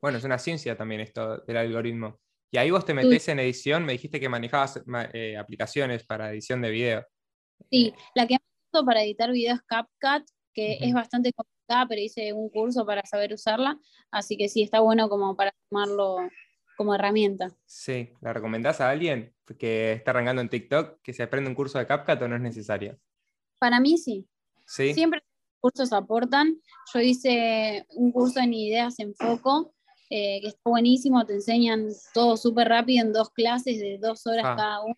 Bueno, 0.00 0.18
es 0.18 0.24
una 0.24 0.38
ciencia 0.38 0.76
también 0.76 1.00
esto 1.00 1.38
del 1.38 1.56
algoritmo. 1.56 2.18
Y 2.50 2.58
ahí 2.58 2.70
vos 2.70 2.84
te 2.84 2.94
metés 2.94 3.28
en 3.28 3.40
edición, 3.40 3.84
me 3.84 3.92
dijiste 3.92 4.20
que 4.20 4.28
manejabas 4.28 4.80
eh, 5.12 5.36
aplicaciones 5.36 6.04
para 6.04 6.30
edición 6.30 6.62
de 6.62 6.70
video. 6.70 7.06
Sí, 7.70 7.92
la 8.14 8.26
que 8.26 8.36
uso 8.72 8.84
para 8.84 9.02
editar 9.02 9.32
videos 9.32 9.58
es 9.58 9.64
CapCut, 9.66 10.28
que 10.54 10.78
es 10.80 10.94
bastante 10.94 11.32
complicada, 11.32 11.86
pero 11.88 12.00
hice 12.00 12.32
un 12.32 12.48
curso 12.48 12.86
para 12.86 13.04
saber 13.04 13.32
usarla, 13.32 13.78
así 14.10 14.36
que 14.36 14.48
sí, 14.48 14.62
está 14.62 14.80
bueno 14.80 15.08
como 15.08 15.36
para 15.36 15.52
tomarlo 15.68 16.18
como 16.76 16.94
herramienta. 16.94 17.50
Sí, 17.64 18.10
¿la 18.20 18.32
recomendás 18.32 18.80
a 18.80 18.90
alguien 18.90 19.34
que 19.58 19.92
está 19.92 20.10
arrancando 20.12 20.42
en 20.42 20.48
TikTok 20.48 21.00
que 21.02 21.12
se 21.12 21.22
aprenda 21.22 21.50
un 21.50 21.56
curso 21.56 21.78
de 21.78 21.86
CapCut 21.86 22.22
o 22.22 22.28
no 22.28 22.36
es 22.36 22.42
necesario? 22.42 22.98
Para 23.58 23.80
mí 23.80 23.98
sí. 23.98 24.28
¿Sí? 24.66 24.94
Siempre 24.94 25.20
los 25.20 25.72
cursos 25.72 25.92
aportan. 25.92 26.60
Yo 26.92 27.00
hice 27.00 27.86
un 27.90 28.12
curso 28.12 28.40
en 28.40 28.52
ideas 28.52 28.98
en 28.98 29.14
foco, 29.14 29.74
eh, 30.10 30.40
que 30.40 30.48
está 30.48 30.70
buenísimo, 30.70 31.24
te 31.26 31.34
enseñan 31.34 31.88
todo 32.12 32.36
súper 32.36 32.68
rápido 32.68 33.04
en 33.04 33.12
dos 33.12 33.30
clases 33.30 33.78
de 33.78 33.98
dos 33.98 34.26
horas 34.26 34.44
ah. 34.46 34.54
cada 34.56 34.82
una 34.82 34.94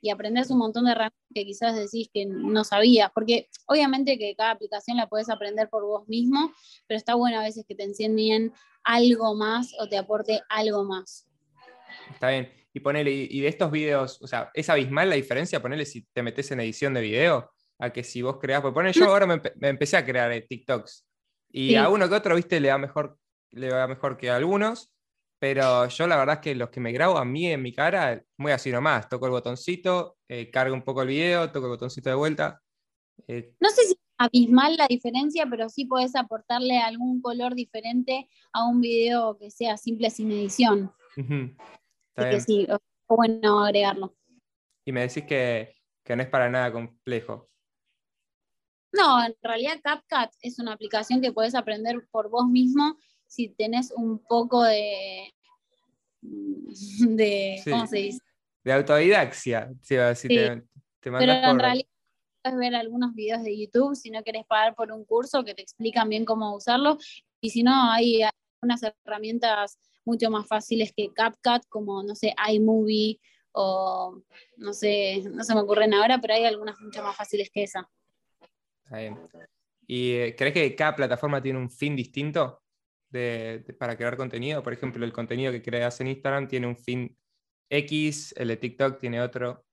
y 0.00 0.10
aprendes 0.10 0.50
un 0.50 0.58
montón 0.58 0.84
de 0.84 0.92
herramientas 0.92 1.18
que 1.34 1.44
quizás 1.44 1.76
decís 1.76 2.08
que 2.12 2.26
no 2.26 2.64
sabías, 2.64 3.10
porque 3.12 3.48
obviamente 3.66 4.18
que 4.18 4.34
cada 4.36 4.52
aplicación 4.52 4.96
la 4.96 5.08
puedes 5.08 5.28
aprender 5.28 5.68
por 5.68 5.84
vos 5.84 6.08
mismo, 6.08 6.52
pero 6.86 6.98
está 6.98 7.14
bueno 7.14 7.40
a 7.40 7.42
veces 7.42 7.64
que 7.66 7.74
te 7.74 7.84
enseñen 7.84 8.52
algo 8.88 9.34
más 9.34 9.74
o 9.78 9.86
te 9.86 9.98
aporte 9.98 10.40
algo 10.48 10.82
más. 10.82 11.28
Está 12.10 12.30
bien. 12.30 12.50
Y 12.72 12.80
ponele, 12.80 13.10
y 13.10 13.40
de 13.40 13.48
estos 13.48 13.70
videos, 13.70 14.20
o 14.22 14.26
sea, 14.26 14.50
¿es 14.54 14.68
abismal 14.70 15.10
la 15.10 15.16
diferencia? 15.16 15.60
Ponele 15.60 15.84
si 15.84 16.06
te 16.12 16.22
metes 16.22 16.50
en 16.50 16.60
edición 16.60 16.94
de 16.94 17.02
video, 17.02 17.50
a 17.78 17.90
que 17.90 18.02
si 18.02 18.22
vos 18.22 18.38
creás, 18.40 18.62
pues 18.62 18.72
ponele, 18.72 18.92
yo 18.92 19.06
ahora 19.06 19.26
me, 19.26 19.40
empecé 19.62 19.96
a 19.96 20.04
crear 20.04 20.30
eh, 20.32 20.46
TikToks, 20.48 21.06
y 21.50 21.74
a 21.74 21.88
uno 21.88 22.08
que 22.08 22.14
otro, 22.14 22.34
viste, 22.34 22.60
le 22.60 22.70
va 22.70 22.78
mejor, 22.78 23.18
le 23.50 23.70
va 23.70 23.86
mejor 23.88 24.16
que 24.16 24.30
a 24.30 24.36
algunos, 24.36 24.94
pero 25.38 25.88
yo 25.88 26.06
la 26.06 26.16
verdad 26.16 26.36
es 26.36 26.40
que 26.40 26.54
los 26.54 26.70
que 26.70 26.80
me 26.80 26.92
grabo 26.92 27.18
a 27.18 27.24
mí 27.24 27.50
en 27.50 27.62
mi 27.62 27.72
cara, 27.72 28.22
muy 28.36 28.52
así 28.52 28.70
nomás, 28.70 29.08
toco 29.08 29.26
el 29.26 29.32
botoncito, 29.32 30.18
eh, 30.28 30.50
cargo 30.50 30.74
un 30.74 30.82
poco 30.82 31.02
el 31.02 31.08
video, 31.08 31.50
toco 31.50 31.66
el 31.66 31.72
botoncito 31.72 32.10
de 32.10 32.16
vuelta. 32.16 32.60
Eh. 33.26 33.54
No 33.60 33.70
sé 33.70 33.82
si 33.86 33.98
abismal 34.18 34.76
la 34.76 34.86
diferencia, 34.86 35.46
pero 35.48 35.68
sí 35.68 35.84
puedes 35.84 36.14
aportarle 36.16 36.78
algún 36.78 37.22
color 37.22 37.54
diferente 37.54 38.28
a 38.52 38.64
un 38.64 38.80
video 38.80 39.38
que 39.38 39.50
sea 39.50 39.76
simple 39.76 40.10
sin 40.10 40.30
edición. 40.32 40.92
que 42.16 42.40
sí, 42.40 42.66
bueno 43.08 43.64
agregarlo. 43.64 44.14
Y 44.84 44.92
me 44.92 45.02
decís 45.02 45.24
que, 45.24 45.74
que 46.04 46.16
no 46.16 46.22
es 46.22 46.28
para 46.28 46.50
nada 46.50 46.72
complejo. 46.72 47.48
No, 48.92 49.24
en 49.24 49.34
realidad 49.42 49.80
CapCut 49.82 50.34
es 50.40 50.58
una 50.58 50.72
aplicación 50.72 51.20
que 51.20 51.32
puedes 51.32 51.54
aprender 51.54 52.06
por 52.10 52.30
vos 52.30 52.46
mismo 52.48 52.96
si 53.26 53.50
tenés 53.50 53.92
un 53.94 54.18
poco 54.18 54.64
de, 54.64 55.34
de 56.20 57.60
¿cómo 57.68 57.86
se 57.86 57.98
dice? 57.98 58.20
De 58.64 58.72
autodidaxia, 58.72 59.70
si, 59.82 59.94
te, 60.28 60.62
Pero 61.00 61.32
en 61.32 61.58
realidad 61.58 61.86
puedes 62.48 62.58
ver 62.58 62.74
algunos 62.74 63.14
videos 63.14 63.42
de 63.42 63.58
YouTube 63.58 63.94
si 63.94 64.10
no 64.10 64.22
querés 64.22 64.44
pagar 64.46 64.74
por 64.74 64.90
un 64.92 65.04
curso 65.04 65.44
que 65.44 65.54
te 65.54 65.62
explican 65.62 66.08
bien 66.08 66.24
cómo 66.24 66.54
usarlo. 66.54 66.98
Y 67.40 67.50
si 67.50 67.62
no, 67.62 67.90
hay 67.90 68.22
unas 68.62 68.80
herramientas 68.82 69.78
mucho 70.04 70.30
más 70.30 70.46
fáciles 70.46 70.92
que 70.96 71.12
CapCut, 71.12 71.66
como, 71.68 72.02
no 72.02 72.14
sé, 72.14 72.34
iMovie 72.50 73.20
o, 73.52 74.22
no 74.56 74.72
sé, 74.72 75.22
no 75.30 75.44
se 75.44 75.54
me 75.54 75.60
ocurren 75.60 75.92
ahora, 75.94 76.18
pero 76.20 76.34
hay 76.34 76.44
algunas 76.44 76.80
mucho 76.80 77.02
más 77.02 77.16
fáciles 77.16 77.50
que 77.52 77.64
esa. 77.64 77.88
¿Y 79.86 80.12
eh, 80.12 80.34
crees 80.36 80.54
que 80.54 80.74
cada 80.74 80.96
plataforma 80.96 81.42
tiene 81.42 81.58
un 81.58 81.70
fin 81.70 81.94
distinto? 81.96 82.62
para 83.78 83.96
crear 83.96 84.18
contenido. 84.18 84.62
Por 84.62 84.74
ejemplo, 84.74 85.02
el 85.02 85.14
contenido 85.14 85.50
que 85.50 85.62
creas 85.62 85.98
en 86.02 86.08
Instagram 86.08 86.46
tiene 86.46 86.66
un 86.66 86.76
fin 86.76 87.16
X, 87.70 88.34
el 88.36 88.48
de 88.48 88.58
TikTok 88.58 89.00
tiene 89.00 89.22
otro. 89.22 89.64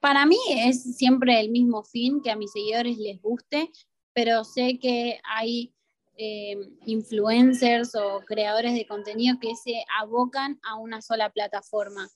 Para 0.00 0.26
mí 0.26 0.38
es 0.56 0.96
siempre 0.96 1.40
el 1.40 1.50
mismo 1.50 1.82
fin, 1.82 2.22
que 2.22 2.30
a 2.30 2.36
mis 2.36 2.52
seguidores 2.52 2.98
les 2.98 3.20
guste, 3.20 3.70
pero 4.12 4.44
sé 4.44 4.78
que 4.78 5.20
hay 5.24 5.72
eh, 6.20 6.56
influencers 6.86 7.94
o 7.94 8.20
creadores 8.26 8.74
de 8.74 8.88
contenido 8.88 9.36
que 9.40 9.54
se 9.54 9.84
abocan 10.00 10.58
a 10.62 10.76
una 10.76 11.00
sola 11.00 11.30
plataforma. 11.30 12.08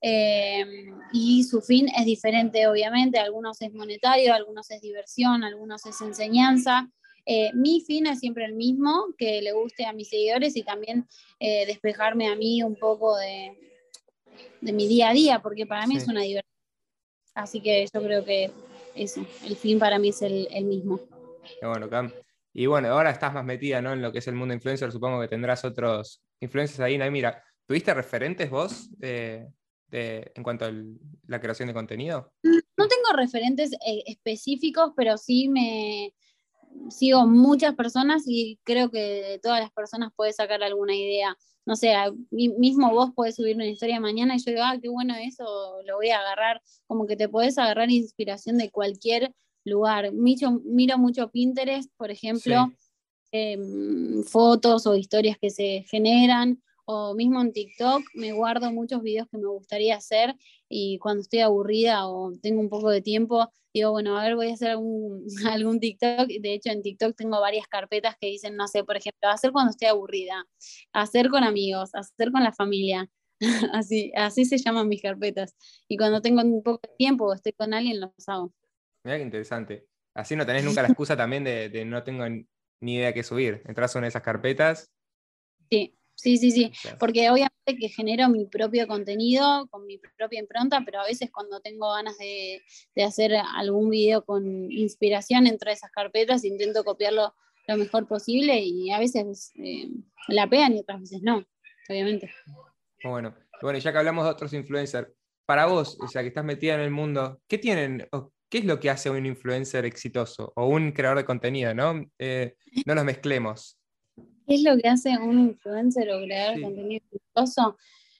Eh, 0.00 0.64
y 1.12 1.44
su 1.44 1.60
fin 1.60 1.88
es 1.94 2.06
diferente, 2.06 2.66
obviamente. 2.66 3.18
Algunos 3.18 3.60
es 3.60 3.74
monetario, 3.74 4.32
algunos 4.32 4.70
es 4.70 4.80
diversión, 4.80 5.44
algunos 5.44 5.84
es 5.84 6.00
enseñanza. 6.00 6.90
Eh, 7.26 7.50
mi 7.52 7.82
fin 7.82 8.06
es 8.06 8.20
siempre 8.20 8.46
el 8.46 8.54
mismo, 8.54 9.08
que 9.18 9.42
le 9.42 9.52
guste 9.52 9.84
a 9.84 9.92
mis 9.92 10.08
seguidores 10.08 10.56
y 10.56 10.62
también 10.62 11.06
despejarme 11.38 12.28
a 12.28 12.36
mí 12.36 12.62
un 12.62 12.76
poco 12.76 13.16
de, 13.18 13.58
mi 14.62 14.88
día 14.88 15.10
a 15.10 15.12
día, 15.12 15.42
porque 15.42 15.66
para 15.66 15.86
mí 15.86 15.96
es 15.96 16.08
una 16.08 16.22
diversión. 16.22 16.49
Así 17.34 17.60
que 17.60 17.86
yo 17.92 18.02
creo 18.02 18.24
que 18.24 18.50
eso, 18.94 19.24
el 19.44 19.56
fin 19.56 19.78
para 19.78 19.98
mí 19.98 20.08
es 20.08 20.22
el, 20.22 20.64
mismo. 20.64 21.00
bueno, 21.62 21.88
Cam. 21.88 22.12
Y 22.52 22.66
bueno, 22.66 22.88
ahora 22.88 23.10
estás 23.10 23.32
más 23.32 23.44
metida 23.44 23.78
en 23.78 24.02
lo 24.02 24.12
que 24.12 24.18
es 24.18 24.26
el 24.28 24.34
mundo 24.34 24.54
influencer, 24.54 24.90
supongo 24.90 25.20
que 25.20 25.28
tendrás 25.28 25.64
otros 25.64 26.22
influencers 26.40 26.80
ahí. 26.80 26.98
¿no? 26.98 27.08
Mira, 27.10 27.42
¿tuviste 27.66 27.94
referentes 27.94 28.50
vos 28.50 28.90
en 29.00 30.42
cuanto 30.42 30.64
a 30.64 30.72
la 31.26 31.40
creación 31.40 31.68
de 31.68 31.74
contenido? 31.74 32.32
No 32.42 32.88
tengo 32.88 33.16
referentes 33.16 33.72
eh, 33.72 34.02
específicos, 34.06 34.92
pero 34.96 35.16
sí 35.16 35.48
me, 35.48 36.12
sigo 36.90 37.26
muchas 37.26 37.74
personas 37.74 38.24
y 38.26 38.58
creo 38.64 38.90
que 38.90 39.00
de 39.00 39.38
todas 39.38 39.60
las 39.60 39.72
personas 39.72 40.12
puedes 40.14 40.36
sacar 40.36 40.62
alguna 40.62 40.94
idea. 40.94 41.36
No 41.66 41.76
sé, 41.76 41.94
mismo 42.30 42.90
vos 42.90 43.12
podés 43.14 43.36
subir 43.36 43.54
una 43.54 43.66
historia 43.66 44.00
mañana 44.00 44.34
y 44.34 44.38
yo 44.38 44.50
digo, 44.50 44.62
ah, 44.64 44.76
qué 44.80 44.88
bueno 44.88 45.14
eso, 45.14 45.44
lo 45.86 45.96
voy 45.96 46.10
a 46.10 46.20
agarrar. 46.20 46.60
Como 46.86 47.06
que 47.06 47.16
te 47.16 47.28
podés 47.28 47.58
agarrar 47.58 47.90
inspiración 47.90 48.58
de 48.58 48.70
cualquier 48.70 49.32
lugar. 49.64 50.12
Miro, 50.12 50.60
miro 50.64 50.98
mucho 50.98 51.30
Pinterest, 51.30 51.90
por 51.96 52.10
ejemplo, 52.10 52.72
em, 53.30 54.24
fotos 54.24 54.86
o 54.86 54.96
historias 54.96 55.36
que 55.38 55.50
se 55.50 55.84
generan 55.88 56.60
o 56.92 57.14
mismo 57.14 57.40
en 57.40 57.52
TikTok 57.52 58.02
me 58.14 58.32
guardo 58.32 58.72
muchos 58.72 59.00
videos 59.00 59.28
que 59.30 59.38
me 59.38 59.46
gustaría 59.46 59.94
hacer 59.94 60.34
y 60.68 60.98
cuando 60.98 61.22
estoy 61.22 61.38
aburrida 61.38 62.08
o 62.08 62.32
tengo 62.42 62.60
un 62.60 62.68
poco 62.68 62.90
de 62.90 63.00
tiempo, 63.00 63.48
digo, 63.72 63.92
bueno, 63.92 64.18
a 64.18 64.24
ver, 64.24 64.34
voy 64.34 64.50
a 64.50 64.54
hacer 64.54 64.70
algún, 64.70 65.24
algún 65.48 65.78
TikTok. 65.78 66.26
De 66.26 66.52
hecho, 66.52 66.70
en 66.70 66.82
TikTok 66.82 67.16
tengo 67.16 67.40
varias 67.40 67.68
carpetas 67.68 68.16
que 68.20 68.26
dicen, 68.26 68.56
no 68.56 68.66
sé, 68.66 68.82
por 68.82 68.96
ejemplo, 68.96 69.28
hacer 69.28 69.52
cuando 69.52 69.70
estoy 69.70 69.86
aburrida, 69.86 70.44
hacer 70.92 71.28
con 71.28 71.44
amigos, 71.44 71.90
hacer 71.94 72.32
con 72.32 72.42
la 72.42 72.52
familia. 72.52 73.08
así, 73.72 74.12
así 74.16 74.44
se 74.44 74.58
llaman 74.58 74.88
mis 74.88 75.00
carpetas. 75.00 75.54
Y 75.86 75.96
cuando 75.96 76.20
tengo 76.20 76.42
un 76.42 76.62
poco 76.62 76.80
de 76.82 76.96
tiempo 76.96 77.26
o 77.26 77.34
estoy 77.34 77.52
con 77.52 77.72
alguien, 77.72 78.00
los 78.00 78.10
hago. 78.26 78.52
Mira 79.04 79.16
qué 79.16 79.22
interesante. 79.22 79.86
Así 80.14 80.34
no 80.34 80.44
tenés 80.44 80.64
nunca 80.64 80.82
la 80.82 80.88
excusa 80.88 81.16
también 81.16 81.44
de, 81.44 81.68
de 81.68 81.84
no 81.84 82.02
tengo 82.02 82.24
ni 82.28 82.94
idea 82.94 83.14
qué 83.14 83.22
subir. 83.22 83.62
Entras 83.66 83.94
en 83.94 84.04
esas 84.04 84.22
carpetas. 84.22 84.90
Sí, 85.70 85.99
Sí, 86.20 86.36
sí, 86.36 86.50
sí, 86.50 86.70
porque 86.98 87.30
obviamente 87.30 87.76
que 87.78 87.88
genero 87.88 88.28
mi 88.28 88.44
propio 88.44 88.86
contenido 88.86 89.66
con 89.70 89.86
mi 89.86 89.98
propia 90.18 90.38
impronta, 90.38 90.82
pero 90.84 91.00
a 91.00 91.06
veces 91.06 91.30
cuando 91.32 91.60
tengo 91.60 91.90
ganas 91.94 92.18
de, 92.18 92.62
hacer 93.02 93.32
algún 93.54 93.88
video 93.88 94.22
con 94.22 94.70
inspiración 94.70 95.46
entro 95.46 95.70
a 95.70 95.72
esas 95.72 95.90
carpetas, 95.90 96.44
intento 96.44 96.84
copiarlo 96.84 97.34
lo 97.66 97.76
mejor 97.78 98.06
posible 98.06 98.60
y 98.60 98.90
a 98.90 98.98
veces 98.98 99.52
eh, 99.56 99.88
la 100.28 100.46
pegan 100.46 100.74
y 100.74 100.80
otras 100.80 101.00
veces 101.00 101.22
no, 101.22 101.42
obviamente. 101.88 102.30
Bueno, 103.02 103.34
bueno, 103.62 103.78
ya 103.78 103.92
que 103.92 103.98
hablamos 103.98 104.24
de 104.24 104.30
otros 104.30 104.52
influencers, 104.52 105.08
para 105.46 105.66
vos, 105.66 105.96
o 106.00 106.06
sea, 106.06 106.20
que 106.20 106.28
estás 106.28 106.44
metida 106.44 106.74
en 106.74 106.80
el 106.80 106.90
mundo, 106.90 107.40
¿qué 107.48 107.56
tienen, 107.56 108.06
qué 108.50 108.58
es 108.58 108.64
lo 108.66 108.78
que 108.78 108.90
hace 108.90 109.08
un 109.08 109.24
influencer 109.24 109.86
exitoso 109.86 110.52
o 110.54 110.66
un 110.66 110.92
creador 110.92 111.18
de 111.18 111.24
contenido, 111.24 111.74
no? 111.74 112.04
Eh, 112.18 112.56
no 112.84 112.94
nos 112.94 113.04
mezclemos. 113.04 113.79
¿Qué 114.50 114.56
es 114.56 114.62
lo 114.64 114.76
que 114.76 114.88
hace 114.88 115.16
un 115.16 115.38
influencer 115.38 116.10
o 116.10 116.20
crear 116.22 116.60
contenido 116.60 117.04
exitoso? 117.12 117.76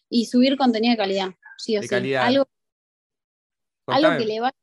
Y 0.08 0.26
subir 0.26 0.56
contenido 0.56 0.92
de 0.92 0.96
calidad, 0.96 1.30
sí 1.58 1.76
o 1.76 1.82
sí. 1.82 2.14
Algo, 2.14 2.46
algo 3.88 4.16
que 4.16 4.26
le 4.26 4.38
va 4.38 4.48
a 4.48 4.54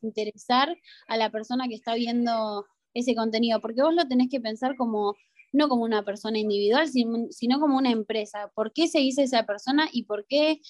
interesar 0.00 0.76
a 1.08 1.16
la 1.16 1.30
persona 1.32 1.66
que 1.66 1.74
está 1.74 1.96
viendo 1.96 2.66
ese 2.94 3.16
contenido, 3.16 3.60
porque 3.60 3.82
vos 3.82 3.94
lo 3.94 4.06
tenés 4.06 4.28
que 4.30 4.40
pensar 4.40 4.76
como 4.76 5.16
no 5.52 5.68
como 5.68 5.82
una 5.82 6.04
persona 6.04 6.38
individual, 6.38 6.88
sino 6.88 7.58
como 7.58 7.78
una 7.78 7.90
empresa. 7.90 8.52
¿Por 8.54 8.72
qué 8.72 8.86
se 8.86 9.00
dice 9.00 9.24
esa 9.24 9.44
persona 9.44 9.88
y 9.90 10.04
por 10.04 10.24
qué, 10.28 10.60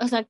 o 0.00 0.08
sea, 0.08 0.28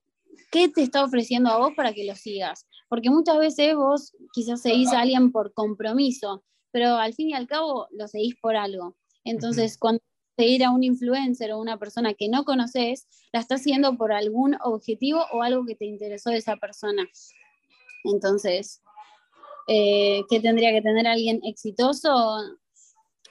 qué 0.52 0.68
te 0.68 0.82
está 0.82 1.02
ofreciendo 1.02 1.48
a 1.48 1.56
vos 1.56 1.72
para 1.74 1.94
que 1.94 2.04
lo 2.04 2.14
sigas? 2.16 2.66
porque 2.88 3.10
muchas 3.10 3.38
veces 3.38 3.76
vos 3.76 4.12
quizás 4.32 4.62
seguís 4.62 4.92
a 4.92 5.00
alguien 5.00 5.30
por 5.30 5.52
compromiso, 5.52 6.44
pero 6.70 6.96
al 6.96 7.14
fin 7.14 7.30
y 7.30 7.34
al 7.34 7.46
cabo 7.46 7.86
lo 7.90 8.08
seguís 8.08 8.34
por 8.40 8.56
algo. 8.56 8.96
Entonces, 9.28 9.76
cuando 9.78 10.02
seguir 10.38 10.64
a 10.64 10.70
un 10.70 10.84
influencer 10.84 11.52
o 11.52 11.58
una 11.58 11.78
persona 11.78 12.14
que 12.14 12.28
no 12.28 12.44
conoces, 12.44 13.08
la 13.32 13.40
estás 13.40 13.60
haciendo 13.60 13.96
por 13.96 14.12
algún 14.12 14.56
objetivo 14.62 15.20
o 15.32 15.42
algo 15.42 15.66
que 15.66 15.74
te 15.74 15.84
interesó 15.84 16.30
de 16.30 16.36
esa 16.36 16.56
persona. 16.56 17.08
Entonces, 18.04 18.80
eh, 19.66 20.22
¿qué 20.30 20.38
tendría 20.40 20.70
que 20.70 20.80
tener 20.80 21.08
alguien 21.08 21.40
exitoso? 21.44 22.38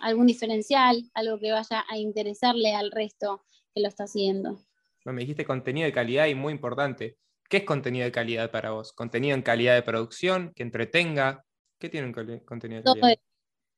Algún 0.02 0.28
diferencial, 0.28 1.02
algo 1.14 1.39
que 1.39 1.52
vaya 1.52 1.86
a 1.89 1.98
interesarle 1.98 2.76
al 2.76 2.91
resto 2.91 3.43
que 3.74 3.82
lo 3.82 3.88
está 3.88 4.04
haciendo. 4.04 4.60
me 5.06 5.22
dijiste 5.22 5.45
contenido 5.45 5.86
de 5.86 5.93
calidad 5.93 6.28
y 6.28 6.36
muy 6.36 6.52
importante. 6.52 7.18
¿Qué 7.50 7.58
es 7.58 7.64
contenido 7.64 8.04
de 8.04 8.12
calidad 8.12 8.52
para 8.52 8.72
vos? 8.72 8.91
¿Contenido 8.91 9.34
en 9.34 9.41
calidad 9.41 9.76
de 9.76 9.82
producción, 9.82 10.52
que 10.54 10.64
entretenga? 10.64 11.45
¿Qué 11.80 11.88
tiene 11.88 12.08
un 12.08 12.14
contenido 12.43 12.82
de 12.82 12.84
calidad? 12.84 13.20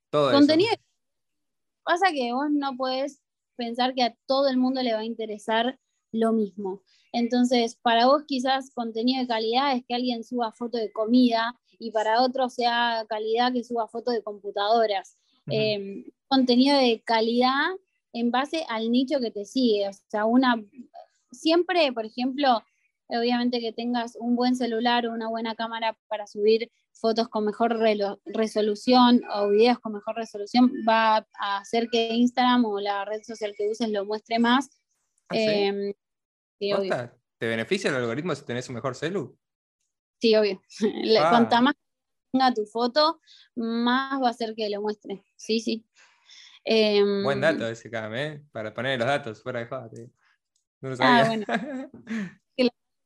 Todo, 0.10 0.32
contenido 0.32 0.72
Pasa 1.90 2.12
que 2.14 2.32
vos 2.34 2.52
no 2.52 2.78
puedes 2.78 3.20
pensar 3.56 3.96
que 3.96 4.04
a 4.04 4.16
todo 4.28 4.48
el 4.48 4.58
mundo 4.58 4.84
le 4.84 4.94
va 4.94 5.00
a 5.00 5.06
interesar 5.06 5.80
lo 6.12 6.34
mismo. 6.34 6.84
Entonces, 7.12 7.80
para 7.82 8.06
vos 8.06 8.26
quizás 8.28 8.70
contenido 8.76 9.22
de 9.22 9.28
calidad 9.28 9.76
es 9.76 9.84
que 9.88 9.96
alguien 9.96 10.24
suba 10.24 10.52
foto 10.52 10.78
de 10.78 10.92
comida 10.92 11.60
y 11.80 11.90
para 11.90 12.22
otro 12.22 12.48
sea 12.48 13.08
calidad 13.10 13.52
que 13.54 13.64
suba 13.64 13.88
foto 13.88 14.12
de 14.12 14.22
computadoras. 14.22 15.18
Em, 15.48 16.06
contenido 16.28 16.78
de 16.78 17.02
calidad 17.04 17.66
en 18.14 18.30
base 18.30 18.68
al 18.70 18.92
nicho 18.92 19.20
que 19.20 19.32
te 19.32 19.46
sigue. 19.46 19.90
O 19.90 19.94
sea, 20.10 20.26
una, 20.26 20.64
siempre, 21.32 21.92
por 21.92 22.06
ejemplo, 22.06 22.62
obviamente 23.10 23.60
que 23.60 23.74
tengas 23.74 24.16
un 24.20 24.36
buen 24.36 24.56
celular 24.56 25.06
o 25.08 25.14
una 25.14 25.30
buena 25.30 25.56
cámara 25.56 25.98
para 26.08 26.28
subir 26.28 26.72
fotos 26.94 27.28
con 27.30 27.46
mejor 27.46 27.80
resolución 28.26 29.22
o 29.34 29.50
videos 29.50 29.80
con 29.80 29.94
mejor 29.94 30.16
resolución, 30.16 30.72
va 30.88 31.26
a 31.40 31.58
hacer 31.58 31.88
que 31.90 32.10
Instagram 32.10 32.66
o 32.66 32.80
la 32.80 33.06
red 33.06 33.22
social 33.24 33.54
que 33.58 33.70
uses 33.70 33.90
lo 33.90 34.06
muestre 34.06 34.38
más. 34.38 34.70
¿Ah, 35.30 35.36
em, 35.38 35.94
¿Te 36.60 37.48
beneficia 37.48 37.90
el 37.90 37.96
algoritmo 37.96 38.36
si 38.36 38.46
tenés 38.46 38.68
un 38.70 38.76
mejor 38.76 38.96
celu? 38.96 39.38
Sí, 40.20 40.36
obvio. 40.36 40.62
Ah. 41.20 41.30
Cuanta 41.30 41.62
más 41.62 41.76
tenga 42.32 42.54
tu 42.54 42.66
foto, 42.66 43.20
más 43.56 44.22
va 44.22 44.28
a 44.28 44.32
hacer 44.32 44.54
que 44.56 44.70
lo 44.70 44.82
muestre. 44.82 45.24
Sí, 45.36 45.60
sí. 45.60 45.86
Buen 46.66 47.38
em, 47.38 47.42
dato 47.42 47.68
ese, 47.68 47.90
Cam, 47.90 48.14
¿eh? 48.14 48.44
Para 48.52 48.74
poner 48.74 49.00
los 49.00 49.08
datos 49.08 49.42
fuera 49.42 49.62
de 49.62 49.66
juego. 49.66 49.90
No 50.82 50.90
lo 50.90 50.96
sabía. 50.96 51.22
Ah, 51.22 51.28
bueno. 51.28 51.46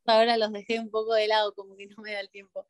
ahora 0.05 0.37
los 0.37 0.51
dejé 0.51 0.79
un 0.79 0.89
poco 0.89 1.13
de 1.13 1.27
lado, 1.27 1.53
como 1.53 1.75
que 1.75 1.87
no 1.87 1.95
me 2.01 2.13
da 2.13 2.19
el 2.19 2.29
tiempo. 2.29 2.65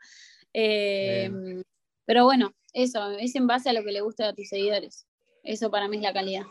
Em, 0.53 1.63
pero 2.05 2.25
bueno, 2.25 2.53
eso, 2.73 3.11
es 3.11 3.35
en 3.35 3.47
base 3.47 3.69
a 3.69 3.73
lo 3.73 3.83
que 3.83 3.91
le 3.91 4.01
gusta 4.01 4.29
a 4.29 4.33
tus 4.33 4.49
seguidores. 4.49 5.07
Eso 5.43 5.71
para 5.71 5.87
mí 5.87 5.97
es 5.97 6.03
la 6.03 6.13
calidad. 6.13 6.43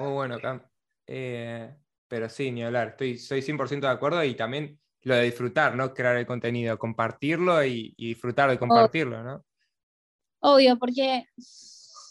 Muy 0.00 0.12
bueno, 0.12 0.38
Cam. 0.40 0.62
Eh, 1.06 1.74
pero 2.08 2.28
sí, 2.28 2.50
ni 2.50 2.62
hablar, 2.62 2.88
estoy, 2.88 3.18
soy 3.18 3.42
100% 3.42 3.80
de 3.80 3.92
acuerdo 3.92 4.22
y 4.24 4.34
también 4.34 4.78
lo 5.02 5.14
de 5.14 5.24
disfrutar, 5.24 5.74
¿no? 5.76 5.92
Crear 5.92 6.16
el 6.16 6.26
contenido, 6.26 6.78
compartirlo 6.78 7.64
y, 7.64 7.94
disfrutar 7.96 8.50
de 8.50 8.58
compartirlo, 8.58 9.22
¿no? 9.22 9.44
Obvio, 10.40 10.78
porque 10.78 11.26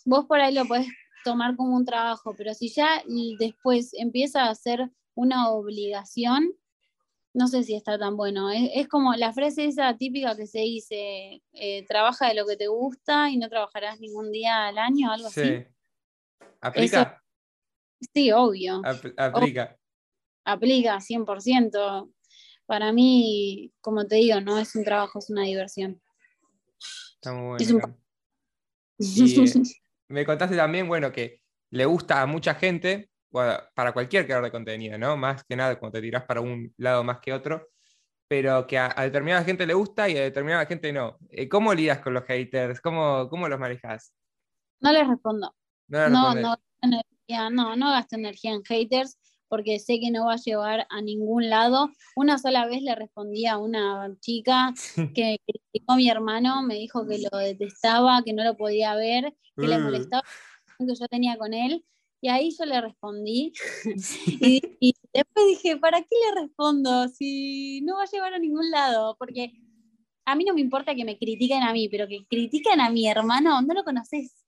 vos 0.06 0.26
por 0.26 0.40
ahí 0.40 0.54
lo 0.54 0.66
podés 0.66 0.88
tomar 1.24 1.56
como 1.56 1.76
un 1.76 1.86
trabajo, 1.86 2.34
pero 2.36 2.54
si 2.54 2.70
ya 2.70 3.04
después 3.40 3.94
empieza 3.94 4.50
a 4.50 4.56
ser 4.56 4.92
una 5.16 5.50
obligación, 5.50 6.52
no 7.34 7.48
sé 7.48 7.64
si 7.64 7.76
está 7.76 7.98
tan 7.98 8.16
bueno. 8.16 8.50
Es, 8.52 8.88
como 8.88 9.14
la 9.16 9.34
frase 9.34 9.66
esa 9.66 9.98
típica 9.98 10.36
que 10.36 10.48
se 10.48 10.60
dice, 10.60 11.42
eh, 11.54 11.86
trabaja 11.88 12.28
de 12.28 12.36
lo 12.36 12.46
que 12.46 12.56
te 12.56 12.68
gusta 12.68 13.30
y 13.30 13.38
no 13.38 13.50
trabajarás 13.50 14.00
ningún 14.00 14.32
día 14.32 14.68
al 14.68 14.78
año, 14.78 15.12
algo 15.12 15.30
sí. 15.30 15.42
así. 15.42 15.66
¿Aplica? 16.62 17.24
sí, 18.14 18.32
obvio. 18.32 18.82
aplica. 19.18 19.78
aplica, 20.46 20.98
100%. 20.98 22.14
Para 22.66 22.94
mí, 22.94 23.74
como 23.82 24.06
te 24.06 24.16
digo, 24.16 24.40
no 24.40 24.58
es 24.58 24.76
un 24.76 24.84
trabajo, 24.84 25.20
es 25.20 25.30
una 25.30 25.44
diversión. 25.44 26.02
Está 27.16 27.34
muy 27.34 27.66
bueno. 27.66 27.98
Eh, 29.00 29.46
me 30.08 30.26
contaste 30.26 30.56
también, 30.56 30.88
bueno, 30.88 31.12
que 31.12 31.42
le 31.72 31.86
gusta 31.86 32.22
a 32.22 32.26
mucha 32.26 32.54
gente 32.56 33.10
para 33.34 33.92
cualquier 33.94 34.26
creador 34.26 34.46
de 34.46 34.52
contenido, 34.52 34.98
¿no? 34.98 35.18
Más 35.18 35.44
que 35.44 35.56
nada 35.56 35.80
cuando 35.80 35.98
te 35.98 36.02
tiras 36.02 36.24
para 36.24 36.42
un 36.42 36.74
lado 36.78 37.04
más 37.04 37.20
que 37.20 37.34
otro, 37.34 37.70
pero 38.28 38.66
que 38.68 38.78
a, 38.78 38.94
determinada 39.02 39.44
gente 39.44 39.66
le 39.66 39.74
gusta 39.74 40.08
y 40.08 40.18
a 40.18 40.22
determinada 40.22 40.66
gente 40.66 40.94
no. 40.94 41.18
Eh, 41.30 41.50
¿Cómo 41.50 41.74
lidas 41.74 42.00
con 42.00 42.14
los 42.14 42.24
haters? 42.26 42.80
¿Cómo, 42.80 43.28
cómo 43.30 43.48
los 43.48 43.60
manejas? 43.60 44.14
No 44.80 44.92
les 44.92 45.08
respondo. 45.08 45.56
No, 45.88 46.10
no, 46.10 46.36
no, 46.36 46.56
energía, 46.82 47.50
no, 47.50 47.76
no 47.76 47.92
gasto 47.92 48.16
energía 48.16 48.54
en 48.54 48.64
haters 48.64 49.18
porque 49.48 49.78
sé 49.78 50.00
que 50.00 50.10
no 50.10 50.26
va 50.26 50.34
a 50.34 50.38
llevar 50.38 50.88
a 50.90 51.02
ningún 51.02 51.48
lado. 51.50 51.92
Una 52.16 52.40
sola 52.40 52.66
vez 52.66 52.82
le 52.82 52.96
respondí 52.96 53.46
a 53.46 53.58
una 53.58 54.16
chica 54.20 54.74
que 55.16 55.38
criticó 55.46 55.94
a 55.94 55.96
mi 55.96 56.10
hermano, 56.10 56.64
me 56.64 56.76
dijo 56.76 57.06
que 57.08 57.20
lo 57.20 57.38
detestaba, 57.38 58.24
que 58.24 58.34
no 58.34 58.44
lo 58.44 58.58
podía 58.58 58.96
ver, 58.96 59.34
que 59.56 59.68
le 59.68 59.78
uh. 59.78 59.82
molestaba 59.82 60.24
que 60.80 60.96
yo 60.96 61.08
tenía 61.08 61.38
con 61.38 61.54
él. 61.54 61.86
Y 62.24 62.30
ahí 62.30 62.55
yo 62.57 62.63
le 62.65 62.80
respondí. 62.80 63.51
y, 64.80 64.93
después 65.13 65.45
dije, 65.45 65.76
¿para 65.76 66.01
qué 66.01 66.15
le 66.26 66.41
respondo 66.41 67.09
si 67.09 67.82
no 67.82 67.97
va 67.97 68.03
a 68.03 68.09
llevar 68.09 68.34
a 68.34 68.39
ningún 68.39 68.71
lado? 68.71 69.17
Porque 69.19 69.51
a 70.24 70.34
mí 70.34 70.45
no 70.45 70.53
me 70.53 70.61
importa 70.61 70.95
que 70.95 71.03
me 71.03 71.17
critiquen 71.17 71.63
a 71.63 71.74
mí, 71.74 71.89
pero 71.89 72.07
que 72.07 72.26
critiquen 72.30 72.80
a 72.80 72.89
mi 72.89 73.09
hermano, 73.09 73.61
no 73.61 73.74
lo 73.74 73.84
conoces. 73.84 74.41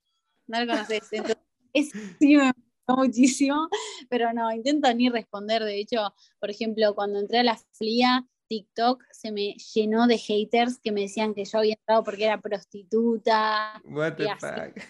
No 0.47 0.61
lo 0.63 0.71
conoces. 0.71 1.11
Entonces, 1.11 1.43
eso 1.73 1.97
sí 2.17 2.37
me 2.37 2.53
muchísimo, 2.87 3.67
pero 4.09 4.31
no, 4.31 4.49
intento 4.53 4.93
ni 4.93 5.09
responder. 5.09 5.61
De 5.65 5.77
hecho, 5.77 6.13
por 6.39 6.49
ejemplo, 6.49 6.95
cuando 6.95 7.19
entré 7.19 7.39
a 7.39 7.43
la 7.43 7.59
FLIA, 7.73 8.25
TikTok 8.47 9.03
se 9.11 9.33
me 9.33 9.53
llenó 9.73 10.07
de 10.07 10.17
haters 10.17 10.79
que 10.79 10.93
me 10.93 11.01
decían 11.01 11.33
que 11.33 11.43
yo 11.43 11.57
había 11.57 11.73
entrado 11.73 12.05
porque 12.05 12.23
era 12.23 12.39
prostituta. 12.39 13.81
What 13.83 14.15
the 14.15 14.29
fuck? 14.39 14.81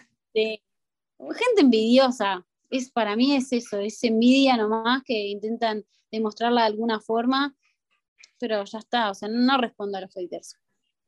gente 1.33 1.61
envidiosa, 1.61 2.45
es 2.77 2.91
para 2.91 3.15
mí 3.15 3.35
es 3.35 3.51
eso, 3.51 3.79
es 3.79 4.03
envidia 4.03 4.57
nomás 4.57 5.03
que 5.03 5.27
intentan 5.27 5.83
demostrarla 6.11 6.61
de 6.61 6.67
alguna 6.67 6.99
forma, 6.99 7.55
pero 8.39 8.63
ya 8.63 8.79
está, 8.79 9.11
o 9.11 9.13
sea, 9.13 9.29
no 9.29 9.57
respondo 9.57 9.97
a 9.97 10.01
los 10.01 10.13
haters. 10.13 10.57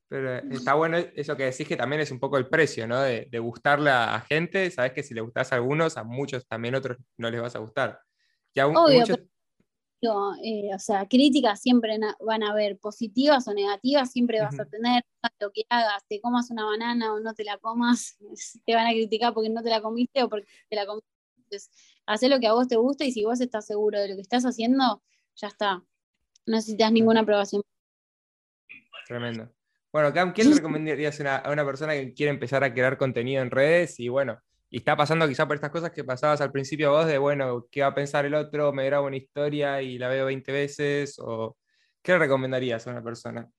Pero 0.09 0.38
está 0.38 0.74
bueno 0.74 0.97
eso 0.97 1.36
que 1.36 1.43
decís 1.43 1.68
que 1.68 1.76
también 1.76 2.01
es 2.01 2.11
un 2.11 2.20
poco 2.20 2.38
el 2.38 2.47
precio, 2.47 2.88
¿no? 2.88 3.01
De, 3.01 3.28
gustarle 3.39 3.89
a 3.89 4.20
gente, 4.22 4.72
sabes 4.72 4.93
que 4.93 5.03
si 5.03 5.13
le 5.13 5.22
gustas 5.22 5.51
a 5.51 5.55
algunos, 5.55 5.97
a 5.97 6.03
muchos 6.03 6.47
también 6.47 6.76
otros 6.76 6.97
no 7.18 7.30
les 7.30 7.41
vas 7.41 7.55
a 7.55 7.59
gustar. 7.59 7.99
Obvio, 8.55 9.03
eh, 10.43 10.70
o 10.74 10.80
sea, 10.80 11.07
críticas 11.07 11.59
siempre 11.59 11.97
van 12.20 12.43
a 12.43 12.51
haber, 12.51 12.78
positivas 12.78 13.47
o 13.47 13.53
negativas, 13.53 14.11
siempre 14.11 14.39
vas 14.39 14.59
a 14.59 14.65
tener, 14.65 15.03
lo 15.39 15.51
que 15.51 15.63
hagas, 15.70 16.05
te 16.07 16.22
comas 16.22 16.51
una 16.51 16.65
banana 16.65 17.13
o 17.13 17.20
no 17.20 17.34
te 17.34 17.43
la 17.43 17.57
comas, 17.57 18.18
te 18.65 18.76
van 18.76 18.88
a 18.88 18.91
criticar 18.91 19.34
porque 19.34 19.49
no 19.49 19.61
te 19.63 19.70
la 19.70 19.82
comiste 19.82 20.24
o 20.24 20.30
porque 20.30 20.47
te 20.70 20.76
la 20.76 20.86
comiste 20.86 21.09
entonces, 21.50 21.72
haz 22.06 22.22
lo 22.24 22.39
que 22.39 22.48
a 22.48 22.54
vos 22.54 22.68
te 22.68 22.76
gusta 22.76 23.06
y 23.06 23.12
si 23.12 23.24
vos 23.24 23.39
estás 23.39 23.66
seguro 23.66 24.00
de 24.00 24.10
lo 24.10 24.16
que 24.16 24.22
estás 24.22 24.43
haciendo, 24.43 25.02
ya 25.36 25.48
está. 25.48 25.76
No 26.45 26.56
necesitas 26.56 26.91
ninguna 26.91 27.22
aprobación. 27.22 27.62
Tremendo. 29.08 29.50
Bueno, 29.91 30.14
Cam, 30.14 30.34
¿qué 30.34 30.43
le 30.43 30.56
recomendarías 30.56 31.20
a 31.22 31.50
una 31.52 31.66
persona 31.66 31.93
que 31.93 32.14
quiere 32.14 32.32
empezar 32.32 32.64
a 32.64 32.74
crear 32.74 32.98
contenido 32.98 33.41
en 33.41 33.50
redes 33.50 34.00
y 34.00 34.10
bueno, 34.10 34.38
y 34.70 34.78
está 34.78 34.98
pasando 34.98 35.28
quizá 35.28 35.48
por 35.48 35.56
estas 35.56 35.72
cosas 35.72 35.91
que 35.91 36.04
pasabas 36.04 36.41
al 36.41 36.52
principio 36.52 36.91
vos 36.91 37.08
de, 37.08 37.18
bueno, 37.18 37.68
¿qué 37.72 37.82
va 37.82 37.88
a 37.88 37.95
pensar 37.95 38.26
el 38.26 38.34
otro? 38.34 38.74
¿Me 38.74 38.86
grabo 38.86 39.08
una 39.08 39.16
historia 39.16 39.82
y 39.82 39.98
la 39.98 40.10
veo 40.10 40.26
20 40.26 40.52
veces? 40.52 41.18
¿O 41.20 41.58
qué 42.02 42.12
le 42.12 42.20
recomendarías 42.20 42.86
a 42.86 42.91
una 42.91 43.02
persona? 43.02 43.50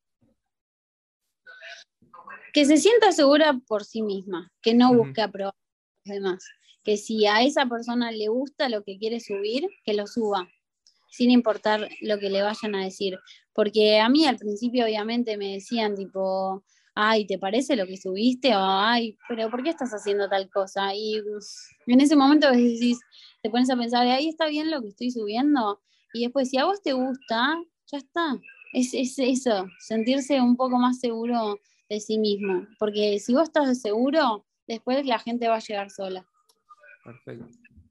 Que 2.53 2.67
se 2.67 2.77
sienta 2.77 3.11
segura 3.13 3.59
por 3.67 3.85
sí 3.85 4.03
misma, 4.03 4.53
que 4.61 4.75
no 4.75 4.93
busque 4.93 5.23
aprobar 5.23 5.55
a 5.55 6.09
los 6.09 6.15
demás 6.15 6.58
que 6.85 6.97
si 6.97 7.27
a 7.27 7.43
esa 7.43 7.67
persona 7.67 8.11
le 8.11 8.29
gusta 8.29 8.69
lo 8.69 8.83
que 8.83 8.99
quiere 8.99 9.21
subir, 9.21 9.69
que 9.85 9.95
lo 9.95 10.07
suba, 10.07 10.49
sin 11.11 11.31
importar 11.31 11.89
lo 12.01 12.19
que 12.19 12.31
le 12.31 12.43
vayan 12.43 12.75
a 12.75 12.85
decir. 12.85 13.19
Porque 13.53 13.99
a 13.99 14.09
mí 14.09 14.27
al 14.27 14.37
principio 14.37 14.85
obviamente 14.85 15.37
me 15.37 15.55
decían 15.55 15.95
tipo, 15.95 16.65
ay, 16.95 17.27
¿te 17.27 17.39
parece 17.39 17.77
lo 17.77 17.87
que 17.87 17.97
subiste? 17.97 18.55
O 18.57 18.61
ay, 18.61 19.17
pero 19.29 19.51
¿por 19.51 19.63
qué 19.63 19.71
estás 19.71 19.91
haciendo 19.93 20.29
tal 20.29 20.51
cosa? 20.51 20.95
Y 20.95 21.23
en 21.87 22.01
ese 22.01 22.17
momento 22.17 22.51
decís, 22.51 23.01
te 23.43 23.51
pones 23.51 23.71
a 23.71 23.77
pensar, 23.77 24.07
ahí 24.07 24.29
está 24.29 24.47
bien 24.47 24.71
lo 24.71 24.81
que 24.83 24.89
estoy 24.89 25.11
subiendo. 25.11 25.81
Y 26.13 26.23
después, 26.23 26.51
si 26.51 26.59
a 26.59 26.65
vos 26.65 26.83
te 26.83 26.93
gusta, 26.95 27.57
ya 27.87 27.99
está. 27.99 28.39
Es, 28.73 28.95
es 28.95 29.19
eso, 29.19 29.67
sentirse 29.79 30.41
un 30.41 30.57
poco 30.57 30.79
más 30.79 31.01
seguro 31.01 31.59
de 31.89 32.01
sí 32.01 32.19
mismo. 32.19 32.67
Porque 32.79 33.19
si 33.19 33.33
vos 33.33 33.45
estás 33.45 33.81
seguro, 33.81 34.45
después 34.67 35.07
la 35.07 35.19
gente 35.19 35.49
va 35.49 35.57
a 35.57 35.61
llegar 35.61 35.91
sola. 35.91 36.27
Perfecto. 37.09 37.47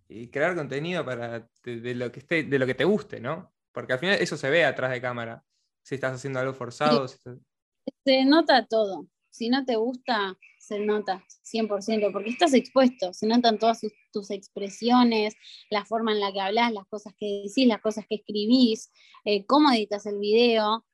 Y 0.09 0.27
crear 0.27 0.55
contenido 0.55 1.03
para 1.03 1.49
de, 1.63 1.95
lo 1.95 2.11
que 2.11 2.19
esté, 2.19 2.43
de 2.43 2.59
lo 2.59 2.67
que 2.67 2.75
te 2.75 2.83
guste, 2.83 3.19
¿no? 3.19 3.51
Porque 3.71 3.93
al 3.93 3.99
final 3.99 4.17
eso 4.19 4.37
se 4.37 4.49
ve 4.49 4.63
atrás 4.63 4.91
de 4.91 5.01
cámara. 5.01 5.43
Si 5.83 5.95
estás 5.95 6.13
haciendo 6.13 6.39
algo 6.39 6.53
forzado. 6.53 7.07
Se 7.07 8.25
nota 8.25 8.67
todo. 8.67 9.07
Si 9.31 9.49
no 9.49 9.65
te 9.65 9.75
gusta, 9.75 10.37
se 10.59 10.79
nota 10.79 11.25
100%, 11.43 12.11
porque 12.11 12.29
estás 12.29 12.53
expuesto, 12.53 13.11
se 13.13 13.25
notan 13.25 13.57
todas 13.57 13.81
tus 14.11 14.31
expresiones, 14.31 15.35
la 15.69 15.85
forma 15.85 16.11
en 16.11 16.19
la 16.19 16.31
que 16.31 16.41
hablas, 16.41 16.71
las 16.73 16.85
cosas 16.87 17.13
que 17.17 17.43
decís, 17.45 17.67
las 17.67 17.81
cosas 17.81 18.05
que 18.07 18.15
escribís, 18.15 18.91
eh, 19.25 19.45
cómo 19.45 19.71
editas 19.71 20.05
el 20.05 20.19
video. 20.19 20.85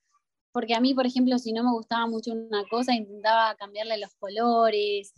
Porque 0.54 0.76
a 0.76 0.80
mí, 0.80 0.94
por 0.94 1.06
ejemplo, 1.06 1.38
si 1.40 1.52
no 1.52 1.64
me 1.64 1.72
gustaba 1.72 2.08
mucho 2.08 2.32
una 2.32 2.64
cosa, 2.70 2.94
intentaba 2.94 3.56
cambiarle 3.56 3.98
los 3.98 4.14
colores, 4.16 5.14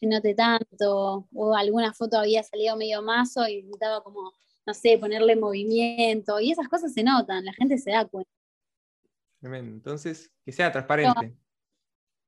que 0.00 0.06
se 0.06 0.14
note 0.14 0.34
tanto, 0.34 1.28
o 1.32 1.54
alguna 1.54 1.92
foto 1.92 2.18
había 2.18 2.42
salido 2.42 2.76
medio 2.76 3.02
mazo 3.02 3.46
y 3.46 3.58
intentaba 3.58 4.02
como, 4.02 4.32
no 4.66 4.74
sé, 4.74 4.98
ponerle 4.98 5.36
movimiento, 5.36 6.40
y 6.40 6.52
esas 6.52 6.68
cosas 6.68 6.92
se 6.92 7.02
notan, 7.02 7.44
la 7.44 7.52
gente 7.52 7.78
se 7.78 7.90
da 7.90 8.06
cuenta. 8.06 8.30
Entonces, 9.42 10.30
que 10.44 10.52
sea 10.52 10.70
transparente. 10.70 11.34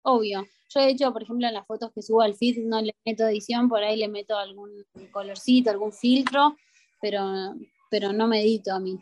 obvio. 0.03 0.47
Yo 0.75 0.81
de 0.81 0.89
hecho, 0.89 1.13
por 1.13 1.23
ejemplo, 1.23 1.47
en 1.47 1.55
las 1.55 1.67
fotos 1.67 1.93
que 1.93 2.01
subo 2.01 2.23
al 2.23 2.35
feed 2.35 2.65
no 2.65 2.81
le 2.81 2.95
meto 3.05 3.27
edición, 3.27 3.69
por 3.69 3.83
ahí 3.83 3.97
le 3.97 4.09
meto 4.09 4.37
algún 4.37 4.71
colorcito, 5.11 5.71
algún 5.71 5.93
filtro, 5.93 6.57
pero, 7.01 7.55
pero 7.91 8.13
no 8.13 8.27
me 8.27 8.41
edito 8.41 8.73
a 8.73 8.81
mí. 8.81 8.99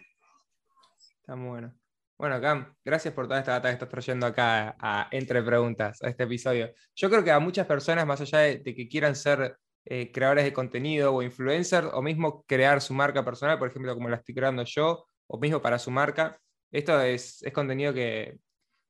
Está 1.21 1.37
muy 1.37 1.49
bueno. 1.51 1.80
Bueno, 2.21 2.39
Cam, 2.39 2.75
gracias 2.85 3.15
por 3.15 3.27
toda 3.27 3.39
esta 3.39 3.53
data 3.53 3.69
que 3.69 3.73
estás 3.73 3.89
trayendo 3.89 4.27
acá 4.27 4.77
a, 4.79 5.09
Entre 5.11 5.43
Preguntas, 5.43 6.03
a 6.03 6.09
este 6.11 6.25
episodio. 6.25 6.71
Yo 6.95 7.09
creo 7.09 7.25
que 7.25 7.31
a 7.31 7.41
muchas 7.41 7.67
personas, 7.67 8.07
más 8.07 8.21
allá 8.21 8.41
de, 8.41 8.63
que 8.63 8.89
quieran 8.91 9.17
ser 9.17 9.57
eh, 9.87 10.13
creadores 10.13 10.45
de 10.45 10.53
contenido 10.53 11.15
o 11.15 11.23
influencers, 11.23 11.89
o 11.95 12.03
mismo 12.03 12.45
crear 12.47 12.83
su 12.83 12.93
marca 12.93 13.25
personal, 13.25 13.59
por 13.59 13.69
ejemplo, 13.69 13.95
como 13.95 14.11
la 14.11 14.17
estoy 14.17 14.35
creando 14.35 14.65
yo, 14.65 15.07
o 15.29 15.39
mismo 15.41 15.63
para 15.63 15.79
su 15.79 15.91
marca, 15.91 16.39
esto 16.71 17.01
es, 17.01 17.43
contenido 17.55 17.95
que 17.95 18.39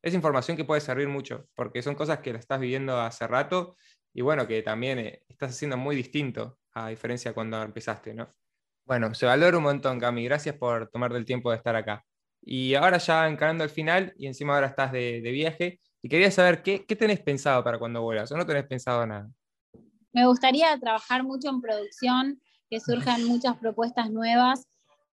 es 0.02 0.12
información 0.12 0.56
que 0.56 0.64
puede 0.64 0.80
servir 0.80 1.06
mucho, 1.06 1.46
porque 1.54 1.82
son 1.82 1.94
cosas 1.94 2.18
que 2.18 2.32
la 2.32 2.40
estás 2.40 2.58
viviendo 2.58 2.98
hace 3.00 3.28
rato 3.28 3.76
y 4.12 4.22
bueno, 4.22 4.48
que 4.48 4.60
también 4.62 4.98
eh, 4.98 5.22
estás 5.28 5.52
haciendo 5.52 5.76
muy 5.76 5.94
distinto 5.94 6.58
a 6.72 6.88
diferencia 6.88 7.30
de 7.30 7.36
cuando 7.36 7.62
empezaste, 7.62 8.12
¿no? 8.12 8.34
Bueno, 8.84 9.14
se 9.14 9.24
valora 9.26 9.56
un 9.56 9.62
montón, 9.62 10.00
Cami. 10.00 10.24
Gracias 10.24 10.56
por 10.56 10.88
tomarte 10.90 11.16
el 11.16 11.24
tiempo 11.24 11.52
de 11.52 11.58
estar 11.58 11.76
acá. 11.76 12.04
Y 12.42 12.74
ahora 12.74 12.98
ya 12.98 13.28
encarando 13.28 13.64
el 13.64 13.70
final 13.70 14.14
y 14.16 14.26
encima 14.26 14.54
ahora 14.54 14.68
estás 14.68 14.92
de, 14.92 15.20
viaje 15.20 15.80
y 16.02 16.08
quería 16.08 16.30
saber 16.30 16.62
qué, 16.62 16.84
qué, 16.86 16.96
tenés 16.96 17.20
pensado 17.20 17.62
para 17.62 17.78
cuando 17.78 18.02
vuelas 18.02 18.32
o 18.32 18.36
no 18.36 18.46
tenés 18.46 18.66
pensado 18.66 19.06
nada. 19.06 19.30
Me 20.12 20.26
gustaría 20.26 20.76
trabajar 20.78 21.22
mucho 21.22 21.50
en 21.50 21.60
producción, 21.60 22.40
que 22.68 22.80
surjan 22.80 23.24
muchas 23.24 23.56
propuestas 23.58 24.10
nuevas, 24.10 24.66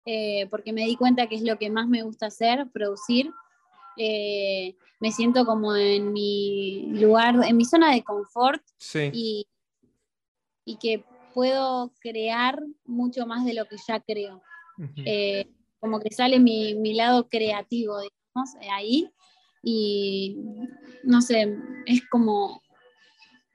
eh, 0.06 0.48
porque 0.50 0.72
me 0.72 0.86
di 0.86 0.96
cuenta 0.96 1.28
que 1.28 1.36
es 1.36 1.44
lo 1.44 1.58
que 1.58 1.70
más 1.70 1.88
me 1.88 2.04
gusta 2.04 2.28
hacer, 2.28 2.70
producir. 2.72 3.32
Eh, 3.98 4.76
me 5.00 5.12
siento 5.12 5.46
como 5.46 5.76
en 5.76 6.14
mi 6.14 6.88
lugar, 6.94 7.36
en 7.44 7.58
mi 7.58 7.66
zona 7.66 7.92
de 7.92 8.04
confort 8.04 8.62
y, 9.12 9.48
y, 10.66 10.78
que 10.78 11.04
puedo 11.34 11.92
crear 12.00 12.64
mucho 12.86 13.26
más 13.28 13.44
de 13.46 13.54
lo 13.54 13.66
que 13.66 13.76
ya 13.88 14.00
creo 14.00 14.42
como 15.80 16.00
que 16.00 16.14
sale 16.14 16.40
mi, 16.40 16.76
mi 16.76 16.94
lado 16.94 17.28
creativo, 17.30 18.00
digamos, 18.00 18.56
ahí. 18.72 19.10
Y 19.64 20.38
no 21.04 21.22
sé, 21.22 21.58
es 21.86 22.02
como, 22.10 22.62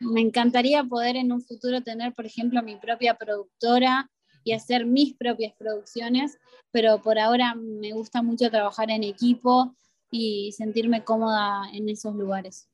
me 0.00 0.20
encantaría 0.20 0.84
poder 0.84 1.16
en 1.16 1.32
un 1.32 1.42
futuro 1.42 1.82
tener, 1.82 2.14
por 2.14 2.26
ejemplo, 2.26 2.62
mi 2.62 2.76
propia 2.76 3.14
productora 3.14 4.10
y 4.44 4.52
hacer 4.52 4.84
mis 4.86 5.14
propias 5.14 5.54
producciones, 5.56 6.38
pero 6.72 7.00
por 7.00 7.18
ahora 7.18 7.54
me 7.54 7.92
gusta 7.92 8.22
mucho 8.22 8.50
trabajar 8.50 8.90
en 8.90 9.04
equipo 9.04 9.76
y 10.10 10.52
sentirme 10.52 11.04
cómoda 11.04 11.62
en 11.72 11.88
esos 11.88 12.14
lugares. 12.14 12.68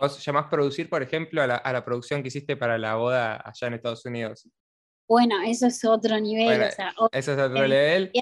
¿Vos 0.00 0.22
llamás 0.24 0.46
producir, 0.50 0.88
por 0.88 1.02
ejemplo, 1.02 1.42
a 1.42 1.46
la, 1.46 1.56
a 1.56 1.72
la, 1.72 1.84
producción 1.84 2.22
que 2.22 2.28
hiciste 2.28 2.56
para 2.56 2.78
la 2.78 2.96
boda 2.96 3.36
allá 3.36 3.66
en 3.66 3.74
Estados 3.74 4.04
Unidos? 4.04 4.48
Bueno, 5.08 5.36
eso 5.44 5.66
es 5.66 5.84
otro 5.84 6.18
nivel. 6.20 6.62
eso 6.62 6.82
es 7.12 7.28
otro 7.28 7.64
nivel. 7.64 8.12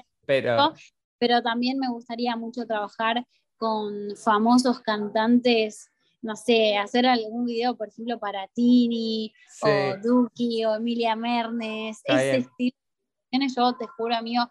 Pero... 1.19 1.41
también 1.41 1.79
me 1.79 1.89
gustaría 1.89 2.35
mucho 2.35 2.65
trabajar 2.65 3.25
con 3.57 4.15
famosos 4.15 4.79
cantantes, 4.81 5.91
no 6.21 6.35
sé, 6.35 6.77
hacer 6.77 7.05
algún 7.07 7.45
video, 7.45 7.75
por 7.75 7.89
ejemplo, 7.89 8.19
para 8.19 8.47
Tini, 8.49 9.33
o 9.61 9.97
Duki, 10.01 10.63
o 10.65 10.75
Emilia 10.75 11.15
Mernes, 11.15 12.01
ese 12.05 12.37
estilo. 12.37 12.77
Yo 13.31 13.75
te 13.75 13.87
juro, 13.87 14.15
amigo, 14.15 14.43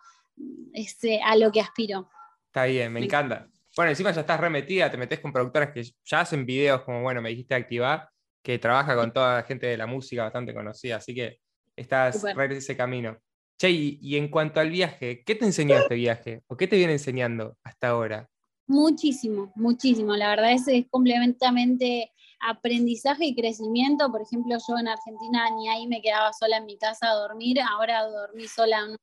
este, 0.73 1.21
a 1.23 1.37
lo 1.37 1.51
que 1.51 1.61
aspiro. 1.61 2.09
Está 2.47 2.65
bien, 2.65 2.93
me, 2.93 3.01
encanta. 3.01 3.49
Bueno, 3.77 3.91
encima 3.91 4.11
ya 4.11 4.23
estás 4.23 4.41
remetida, 4.41 4.91
te 4.91 4.97
metes 4.97 5.21
con 5.21 5.33
productoras 5.33 5.71
que 5.71 5.83
ya 6.05 6.21
hacen 6.21 6.45
videos, 6.45 6.83
como 6.83 7.03
bueno, 7.03 7.23
me 7.23 7.31
dijiste 7.31 7.55
activar, 7.55 8.09
que 8.43 8.59
trabaja 8.59 8.97
con 8.97 9.13
toda 9.13 9.37
la 9.37 9.43
gente 9.45 9.67
de 9.67 9.77
la 9.77 9.87
música 9.87 10.25
bastante 10.25 10.53
conocida, 10.53 10.97
así 10.97 11.15
que 11.15 11.39
estás 11.77 12.25
en 12.25 12.53
ese 12.53 12.77
camino. 12.77 13.19
Che, 13.59 13.71
y, 13.71 14.17
en 14.17 14.29
cuanto 14.29 14.61
al 14.61 14.71
viaje, 14.71 15.25
¿qué 15.25 15.35
te 15.35 15.45
enseñó 15.45 15.77
este 15.77 15.97
viaje? 15.97 16.43
¿O 16.47 16.57
qué 16.57 16.69
te 16.69 16.77
viene 16.77 16.93
enseñando 16.93 17.57
hasta 17.65 17.89
ahora? 17.89 18.31
Muchísimo, 18.69 19.53
muchísimo. 19.57 20.15
La 20.15 20.29
verdad 20.29 20.53
es, 20.53 20.69
es 20.69 20.87
complementamente 20.89 22.13
aprendizaje 22.39 23.27
y 23.27 23.35
crecimiento. 23.35 24.13
Por 24.13 24.23
ejemplo, 24.23 24.57
yo 24.57 24.79
en 24.79 24.87
Argentina 24.87 25.51
ni 25.57 25.69
ahí 25.69 25.89
me 25.89 26.01
quedaba 26.01 26.33
sola 26.33 26.59
en 26.59 26.67
mi 26.67 26.79
casa 26.79 27.11
a 27.11 27.15
dormir. 27.15 27.59
Ahora 27.61 28.05
dormí 28.05 28.47
sola 28.47 28.79
en 28.79 28.91
un 28.91 28.97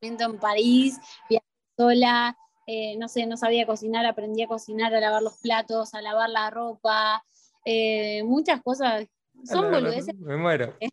momento 0.00 0.24
en 0.26 0.38
París, 0.38 1.00
viajé 1.28 1.46
sola. 1.76 2.36
Eh, 2.68 2.96
no 2.98 3.08
sé, 3.08 3.26
no 3.26 3.36
sabía 3.36 3.66
cocinar, 3.66 4.06
aprendí 4.06 4.42
a 4.42 4.46
cocinar, 4.46 4.94
a 4.94 5.00
lavar 5.00 5.22
los 5.22 5.38
platos, 5.38 5.94
a 5.94 6.02
lavar 6.02 6.30
la 6.30 6.50
ropa. 6.50 7.24
Eh, 7.64 8.22
muchas 8.22 8.62
cosas. 8.62 9.08
Son 9.42 9.72
boludeces. 9.72 10.14
Me 10.18 10.36
muero. 10.36 10.76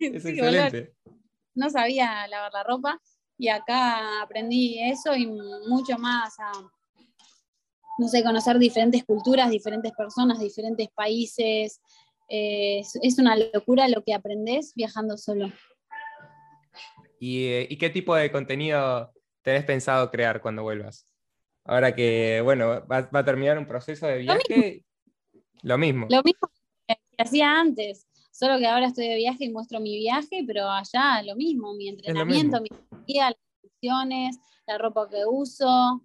Es 0.00 0.24
excelente 0.24 0.94
no 1.54 1.70
sabía 1.70 2.26
lavar 2.28 2.52
la 2.52 2.62
ropa 2.62 3.00
y 3.38 3.48
acá 3.48 4.22
aprendí 4.22 4.78
eso 4.80 5.14
y 5.14 5.26
mucho 5.26 5.98
más 5.98 6.38
a, 6.38 6.52
no 7.98 8.08
sé, 8.08 8.22
conocer 8.22 8.58
diferentes 8.58 9.04
culturas, 9.04 9.50
diferentes 9.50 9.92
personas, 9.92 10.38
diferentes 10.38 10.88
países. 10.94 11.80
Eh, 12.28 12.80
es, 12.80 13.18
una 13.18 13.36
locura 13.36 13.88
lo 13.88 14.02
que 14.04 14.14
aprendes 14.14 14.72
viajando 14.74 15.16
solo. 15.16 15.52
Eh, 17.20 17.66
¿Y, 17.70 17.76
qué 17.78 17.90
tipo 17.90 18.14
de 18.14 18.32
contenido 18.32 19.12
tenés 19.42 19.64
pensado 19.64 20.10
crear 20.10 20.40
cuando 20.40 20.62
vuelvas? 20.62 21.06
Ahora 21.64 21.94
que, 21.94 22.40
bueno, 22.42 22.86
va, 22.86 23.08
a 23.12 23.24
terminar 23.24 23.58
un 23.58 23.66
proceso 23.66 24.06
de 24.06 24.18
viaje, 24.18 24.84
lo 25.62 25.78
mismo. 25.78 26.06
Lo 26.10 26.22
mismo 26.22 26.50
que 26.88 26.96
hacía 27.18 27.60
antes. 27.60 28.08
Solo 28.42 28.58
que 28.58 28.66
ahora 28.66 28.88
estoy 28.88 29.06
de 29.06 29.14
viaje 29.14 29.44
y 29.44 29.52
muestro 29.52 29.78
mi 29.78 29.96
viaje, 29.96 30.42
pero 30.44 30.68
allá 30.68 31.22
lo 31.22 31.36
mismo, 31.36 31.74
mi 31.74 31.90
entrenamiento, 31.90 32.60
mi 32.60 32.70
vida, 33.06 33.28
las 33.30 33.38
funciones, 33.60 34.36
la 34.66 34.78
ropa 34.78 35.08
que 35.08 35.24
uso. 35.24 36.04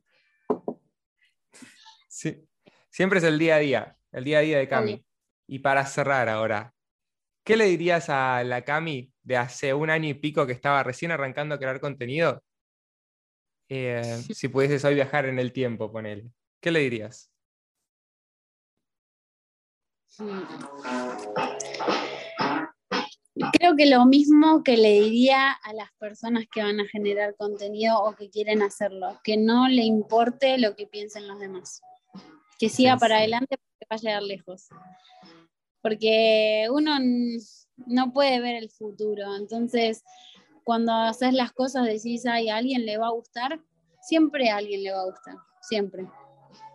Sí. 2.07 2.47
Siempre 2.91 3.17
es 3.17 3.25
el 3.25 3.39
día 3.39 3.55
a 3.55 3.57
día, 3.57 3.97
el 4.11 4.23
día 4.23 4.38
a 4.38 4.41
día 4.41 4.59
de 4.59 4.67
Cami. 4.67 5.03
Y 5.47 5.57
para 5.57 5.83
cerrar 5.88 6.29
ahora, 6.29 6.75
¿qué 7.43 7.57
le 7.57 7.65
dirías 7.65 8.07
a 8.11 8.43
la 8.43 8.63
Cami 8.63 9.11
de 9.23 9.38
hace 9.38 9.73
un 9.73 9.89
año 9.89 10.07
y 10.07 10.13
pico 10.13 10.45
que 10.45 10.53
estaba 10.53 10.83
recién 10.83 11.09
arrancando 11.09 11.55
a 11.55 11.57
crear 11.57 11.79
contenido? 11.79 12.43
Eh, 13.67 14.21
si 14.31 14.47
pudieses 14.47 14.85
hoy 14.85 14.93
viajar 14.93 15.25
en 15.25 15.39
el 15.39 15.51
tiempo, 15.51 15.91
ponele. 15.91 16.29
¿Qué 16.61 16.69
le 16.69 16.81
dirías? 16.81 17.31
Creo 23.53 23.75
que 23.75 23.85
lo 23.85 24.05
mismo 24.05 24.63
que 24.63 24.77
le 24.77 25.01
diría 25.01 25.51
a 25.51 25.73
las 25.73 25.91
personas 25.99 26.45
que 26.51 26.63
van 26.63 26.79
a 26.79 26.88
generar 26.88 27.35
contenido 27.35 28.01
o 28.01 28.15
que 28.15 28.29
quieren 28.29 28.61
hacerlo, 28.63 29.19
que 29.23 29.38
no 29.38 29.67
le 29.67 29.83
importe 29.83 30.57
lo 30.57 30.75
que 30.75 30.88
piensen 30.88 31.27
los 31.27 31.39
demás, 31.39 31.81
que 32.57 32.69
siga 32.69 32.97
para 32.97 33.17
adelante 33.17 33.57
porque 33.57 33.85
va 33.91 33.95
a 33.95 33.99
llegar 33.99 34.23
lejos. 34.23 34.67
Porque 35.81 36.67
uno 36.71 36.97
no 37.85 38.11
puede 38.11 38.39
ver 38.41 38.55
el 38.55 38.71
futuro, 38.71 39.35
entonces 39.35 40.03
cuando 40.63 40.91
haces 40.91 41.33
las 41.33 41.53
cosas 41.53 41.85
decís, 41.85 42.25
ay, 42.25 42.49
a 42.49 42.57
alguien 42.57 42.85
le 42.85 42.97
va 42.97 43.07
a 43.07 43.11
gustar, 43.11 43.61
siempre 44.01 44.49
a 44.49 44.57
alguien 44.57 44.83
le 44.83 44.91
va 44.91 45.01
a 45.01 45.05
gustar, 45.05 45.35
siempre. 45.61 46.07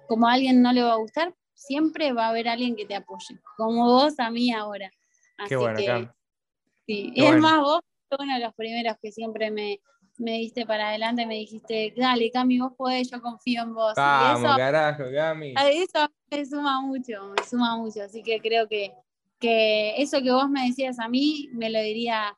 Como 0.09 0.27
a 0.27 0.33
alguien 0.33 0.63
no 0.63 0.73
le 0.73 0.83
va 0.83 0.93
a 0.93 0.97
gustar, 0.97 1.35
siempre 1.55 2.13
va 2.13 2.27
a 2.27 2.29
haber 2.31 2.49
alguien 2.49 2.77
que 2.77 2.87
te 2.87 2.95
apoye, 2.95 3.39
como 3.57 3.85
vos 3.87 4.19
a 4.19 4.31
mí 4.31 4.53
ahora. 4.53 4.91
Qué 5.49 5.57
bueno, 5.57 5.79
que, 5.79 6.09
Sí, 6.87 7.13
y 7.15 7.25
es 7.25 7.37
más, 7.39 7.61
vos 7.61 7.81
uno 8.19 8.35
de 8.35 8.41
los 8.41 8.55
primeros 8.55 8.97
que 9.01 9.13
siempre 9.13 9.51
me, 9.51 9.81
me 10.19 10.33
diste 10.33 10.67
para 10.67 10.89
adelante, 10.89 11.27
me 11.27 11.35
dijiste, 11.35 11.95
dale, 11.97 12.31
Cami, 12.31 12.59
vos 12.59 12.73
podés, 12.77 13.11
yo 13.11 13.21
confío 13.21 13.63
en 13.63 13.75
vos. 13.75 13.95
Vamos, 13.97 14.45
eso, 14.45 14.57
carajo, 14.57 15.05
Cami. 15.15 15.55
Eso 15.57 16.09
me 16.31 16.45
suma 16.45 16.81
mucho, 16.81 17.33
me 17.37 17.45
suma 17.45 17.77
mucho, 17.77 18.03
así 18.03 18.23
que 18.23 18.41
creo 18.41 18.69
que, 18.69 18.93
que 19.39 20.01
eso 20.01 20.21
que 20.23 20.31
vos 20.31 20.49
me 20.49 20.67
decías 20.67 20.99
a 20.99 21.09
mí, 21.09 21.49
me 21.53 21.71
lo 21.71 21.81
diría 21.81 22.37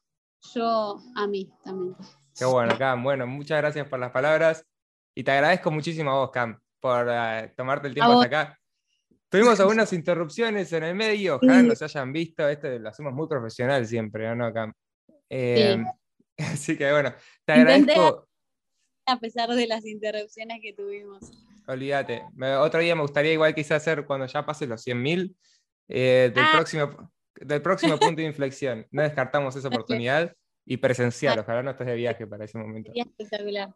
yo 0.54 1.00
a 1.16 1.26
mí 1.26 1.50
también. 1.64 1.96
Qué 2.36 2.44
bueno, 2.44 2.76
Cam. 2.76 3.02
Bueno, 3.02 3.26
muchas 3.26 3.58
gracias 3.58 3.88
por 3.88 3.98
las 3.98 4.10
palabras 4.10 4.66
y 5.14 5.22
te 5.22 5.30
agradezco 5.30 5.70
muchísimo 5.70 6.10
a 6.10 6.14
vos, 6.14 6.30
Cam, 6.30 6.60
por 6.80 7.08
eh, 7.10 7.52
tomarte 7.56 7.88
el 7.88 7.94
tiempo 7.94 8.12
hasta 8.12 8.26
acá. 8.26 8.60
Tuvimos 9.34 9.58
algunas 9.60 9.92
interrupciones 9.92 10.72
en 10.72 10.84
el 10.84 10.94
medio, 10.94 11.36
ojalá 11.36 11.60
no 11.60 11.74
se 11.74 11.84
hayan 11.84 12.12
visto, 12.12 12.48
esto 12.48 12.68
lo 12.78 12.88
hacemos 12.88 13.12
muy 13.12 13.26
profesional 13.26 13.84
siempre, 13.84 14.32
¿no? 14.36 14.46
Acá. 14.46 14.72
Eh, 15.28 15.82
así 16.38 16.78
que 16.78 16.92
bueno, 16.92 17.12
te 17.44 17.52
agradezco. 17.52 18.28
A 19.06 19.18
pesar 19.18 19.50
de 19.50 19.66
las 19.66 19.84
interrupciones 19.86 20.60
que 20.62 20.72
tuvimos. 20.72 21.32
Olvídate. 21.66 22.22
Otro 22.60 22.78
día 22.78 22.94
me 22.94 23.02
gustaría 23.02 23.32
igual 23.32 23.56
quizás 23.56 23.82
hacer 23.82 24.06
cuando 24.06 24.26
ya 24.26 24.46
pase 24.46 24.68
los 24.68 24.86
100.000 24.86 25.34
eh, 25.88 26.30
del, 26.32 26.44
ah. 26.44 26.50
próximo, 26.54 27.12
del 27.34 27.60
próximo 27.60 27.98
punto 27.98 28.22
de 28.22 28.22
inflexión. 28.28 28.86
No 28.92 29.02
descartamos 29.02 29.56
esa 29.56 29.66
oportunidad 29.66 30.32
y 30.64 30.76
presencial. 30.76 31.40
Ojalá 31.40 31.64
no 31.64 31.72
estés 31.72 31.88
de 31.88 31.96
viaje 31.96 32.24
para 32.26 32.44
ese 32.44 32.56
momento. 32.56 32.92
Espectacular. 32.94 33.74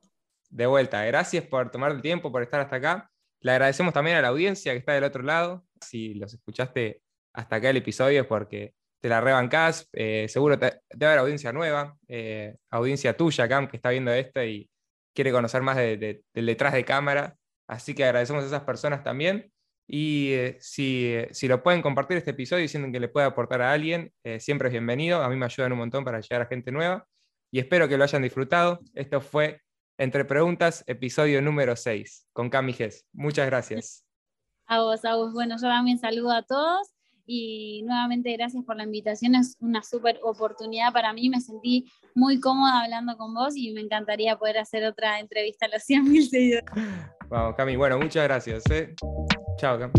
De 0.51 0.67
vuelta, 0.67 1.05
gracias 1.05 1.45
por 1.45 1.69
tomar 1.73 1.91
el 1.91 2.01
tiempo, 2.01 2.31
por 2.31 2.45
estar 2.45 2.61
hasta 2.61 2.77
acá. 2.77 3.11
Le 3.41 3.53
agradecemos 3.53 3.95
también 3.95 4.17
a 4.17 4.23
la 4.23 4.29
audiencia 4.29 4.73
que 4.73 4.79
está 4.79 4.93
del 4.93 5.05
otro 5.05 5.23
lado. 5.23 5.65
Si 5.81 6.15
los 6.15 6.35
escuchaste 6.35 7.03
hasta 7.33 7.57
acá 7.57 7.71
el 7.71 7.77
episodio 7.77 8.27
porque 8.27 8.75
te 9.01 9.09
la 9.09 9.21
rebancás, 9.21 9.89
eh, 9.93 10.27
seguro 10.29 10.59
te, 10.59 10.81
debe 10.91 11.07
haber 11.07 11.19
audiencia 11.21 11.53
nueva, 11.53 11.97
eh, 12.09 12.57
audiencia 12.71 13.17
tuya, 13.17 13.49
Cam, 13.49 13.69
que 13.69 13.77
está 13.77 13.91
viendo 13.91 14.13
esto 14.13 14.43
y 14.43 14.69
quiere 15.15 15.31
conocer 15.31 15.63
más 15.63 15.77
del 15.77 16.23
detrás 16.35 16.73
de 16.73 16.85
cámara. 16.85 17.37
Así 17.69 17.95
que 17.95 18.05
agradecemos 18.05 18.43
a 18.45 18.47
esas 18.47 18.63
personas 18.63 19.05
también. 19.05 19.53
Y 19.87 20.33
eh, 20.33 20.59
si, 20.61 21.17
si, 21.31 21.49
lo 21.49 21.63
pueden 21.63 21.81
compartir 21.81 22.17
este 22.19 22.33
episodio 22.33 22.63
diciendo 22.63 22.91
que 22.93 23.01
le 23.01 23.09
puede 23.09 23.27
aportar 23.27 23.63
a 23.63 23.73
alguien, 23.73 24.13
siempre 24.39 24.69
es 24.69 24.73
bienvenido. 24.73 25.23
A 25.23 25.29
mí 25.29 25.37
me 25.37 25.47
ayudan 25.47 25.73
un 25.73 25.79
montón 25.79 26.05
para 26.05 26.21
llegar 26.21 26.43
a 26.43 26.47
gente 26.47 26.73
nueva. 26.73 27.07
Y 27.51 27.61
espero 27.61 27.89
que 27.89 27.97
lo 27.97 28.05
hayan 28.05 28.23
disfrutado. 28.23 28.81
Esto 28.95 29.21
fue 29.21 29.63
Entre 30.01 30.25
Preguntas, 30.25 30.85
episodio 30.87 31.43
número 31.43 31.75
6, 31.75 32.29
con 32.33 32.51
Cami 32.51 32.73
Gess. 32.73 33.05
Muchas 33.13 33.47
gracias. 33.47 34.05
A 34.67 34.81
vos, 34.81 35.05
a 35.05 35.17
vos. 35.17 35.33
Bueno, 35.33 35.57
yo 35.57 35.63
también 35.63 35.99
saludo 35.99 36.31
a 36.31 36.45
todos 36.45 36.95
y 37.27 37.83
nuevamente 37.83 38.33
gracias 38.37 38.65
por 38.65 38.77
la 38.77 38.85
invitación, 38.85 39.35
es 39.35 39.57
una 39.59 39.83
súper 39.83 40.21
oportunidad 40.23 40.93
para 40.93 41.13
mí, 41.13 41.29
me 41.29 41.41
sentí 41.41 41.91
muy 42.15 42.39
cómoda 42.39 42.83
hablando 42.85 43.17
con 43.17 43.35
vos 43.35 43.57
y 43.57 43.73
me 43.73 43.81
encantaría 43.81 44.39
poder 44.39 44.59
hacer 44.59 44.85
otra 44.85 45.19
entrevista 45.19 45.67
a 45.67 45.71
los 45.71 45.83
100.000 45.83 46.29
seguidores. 46.29 46.71
Vamos, 47.29 47.57
Cami, 47.57 47.75
bueno, 47.75 47.99
muchas 47.99 48.23
gracias. 48.23 48.63
¿eh? 48.71 48.95
Chao, 49.59 49.81
Cami. 49.81 49.93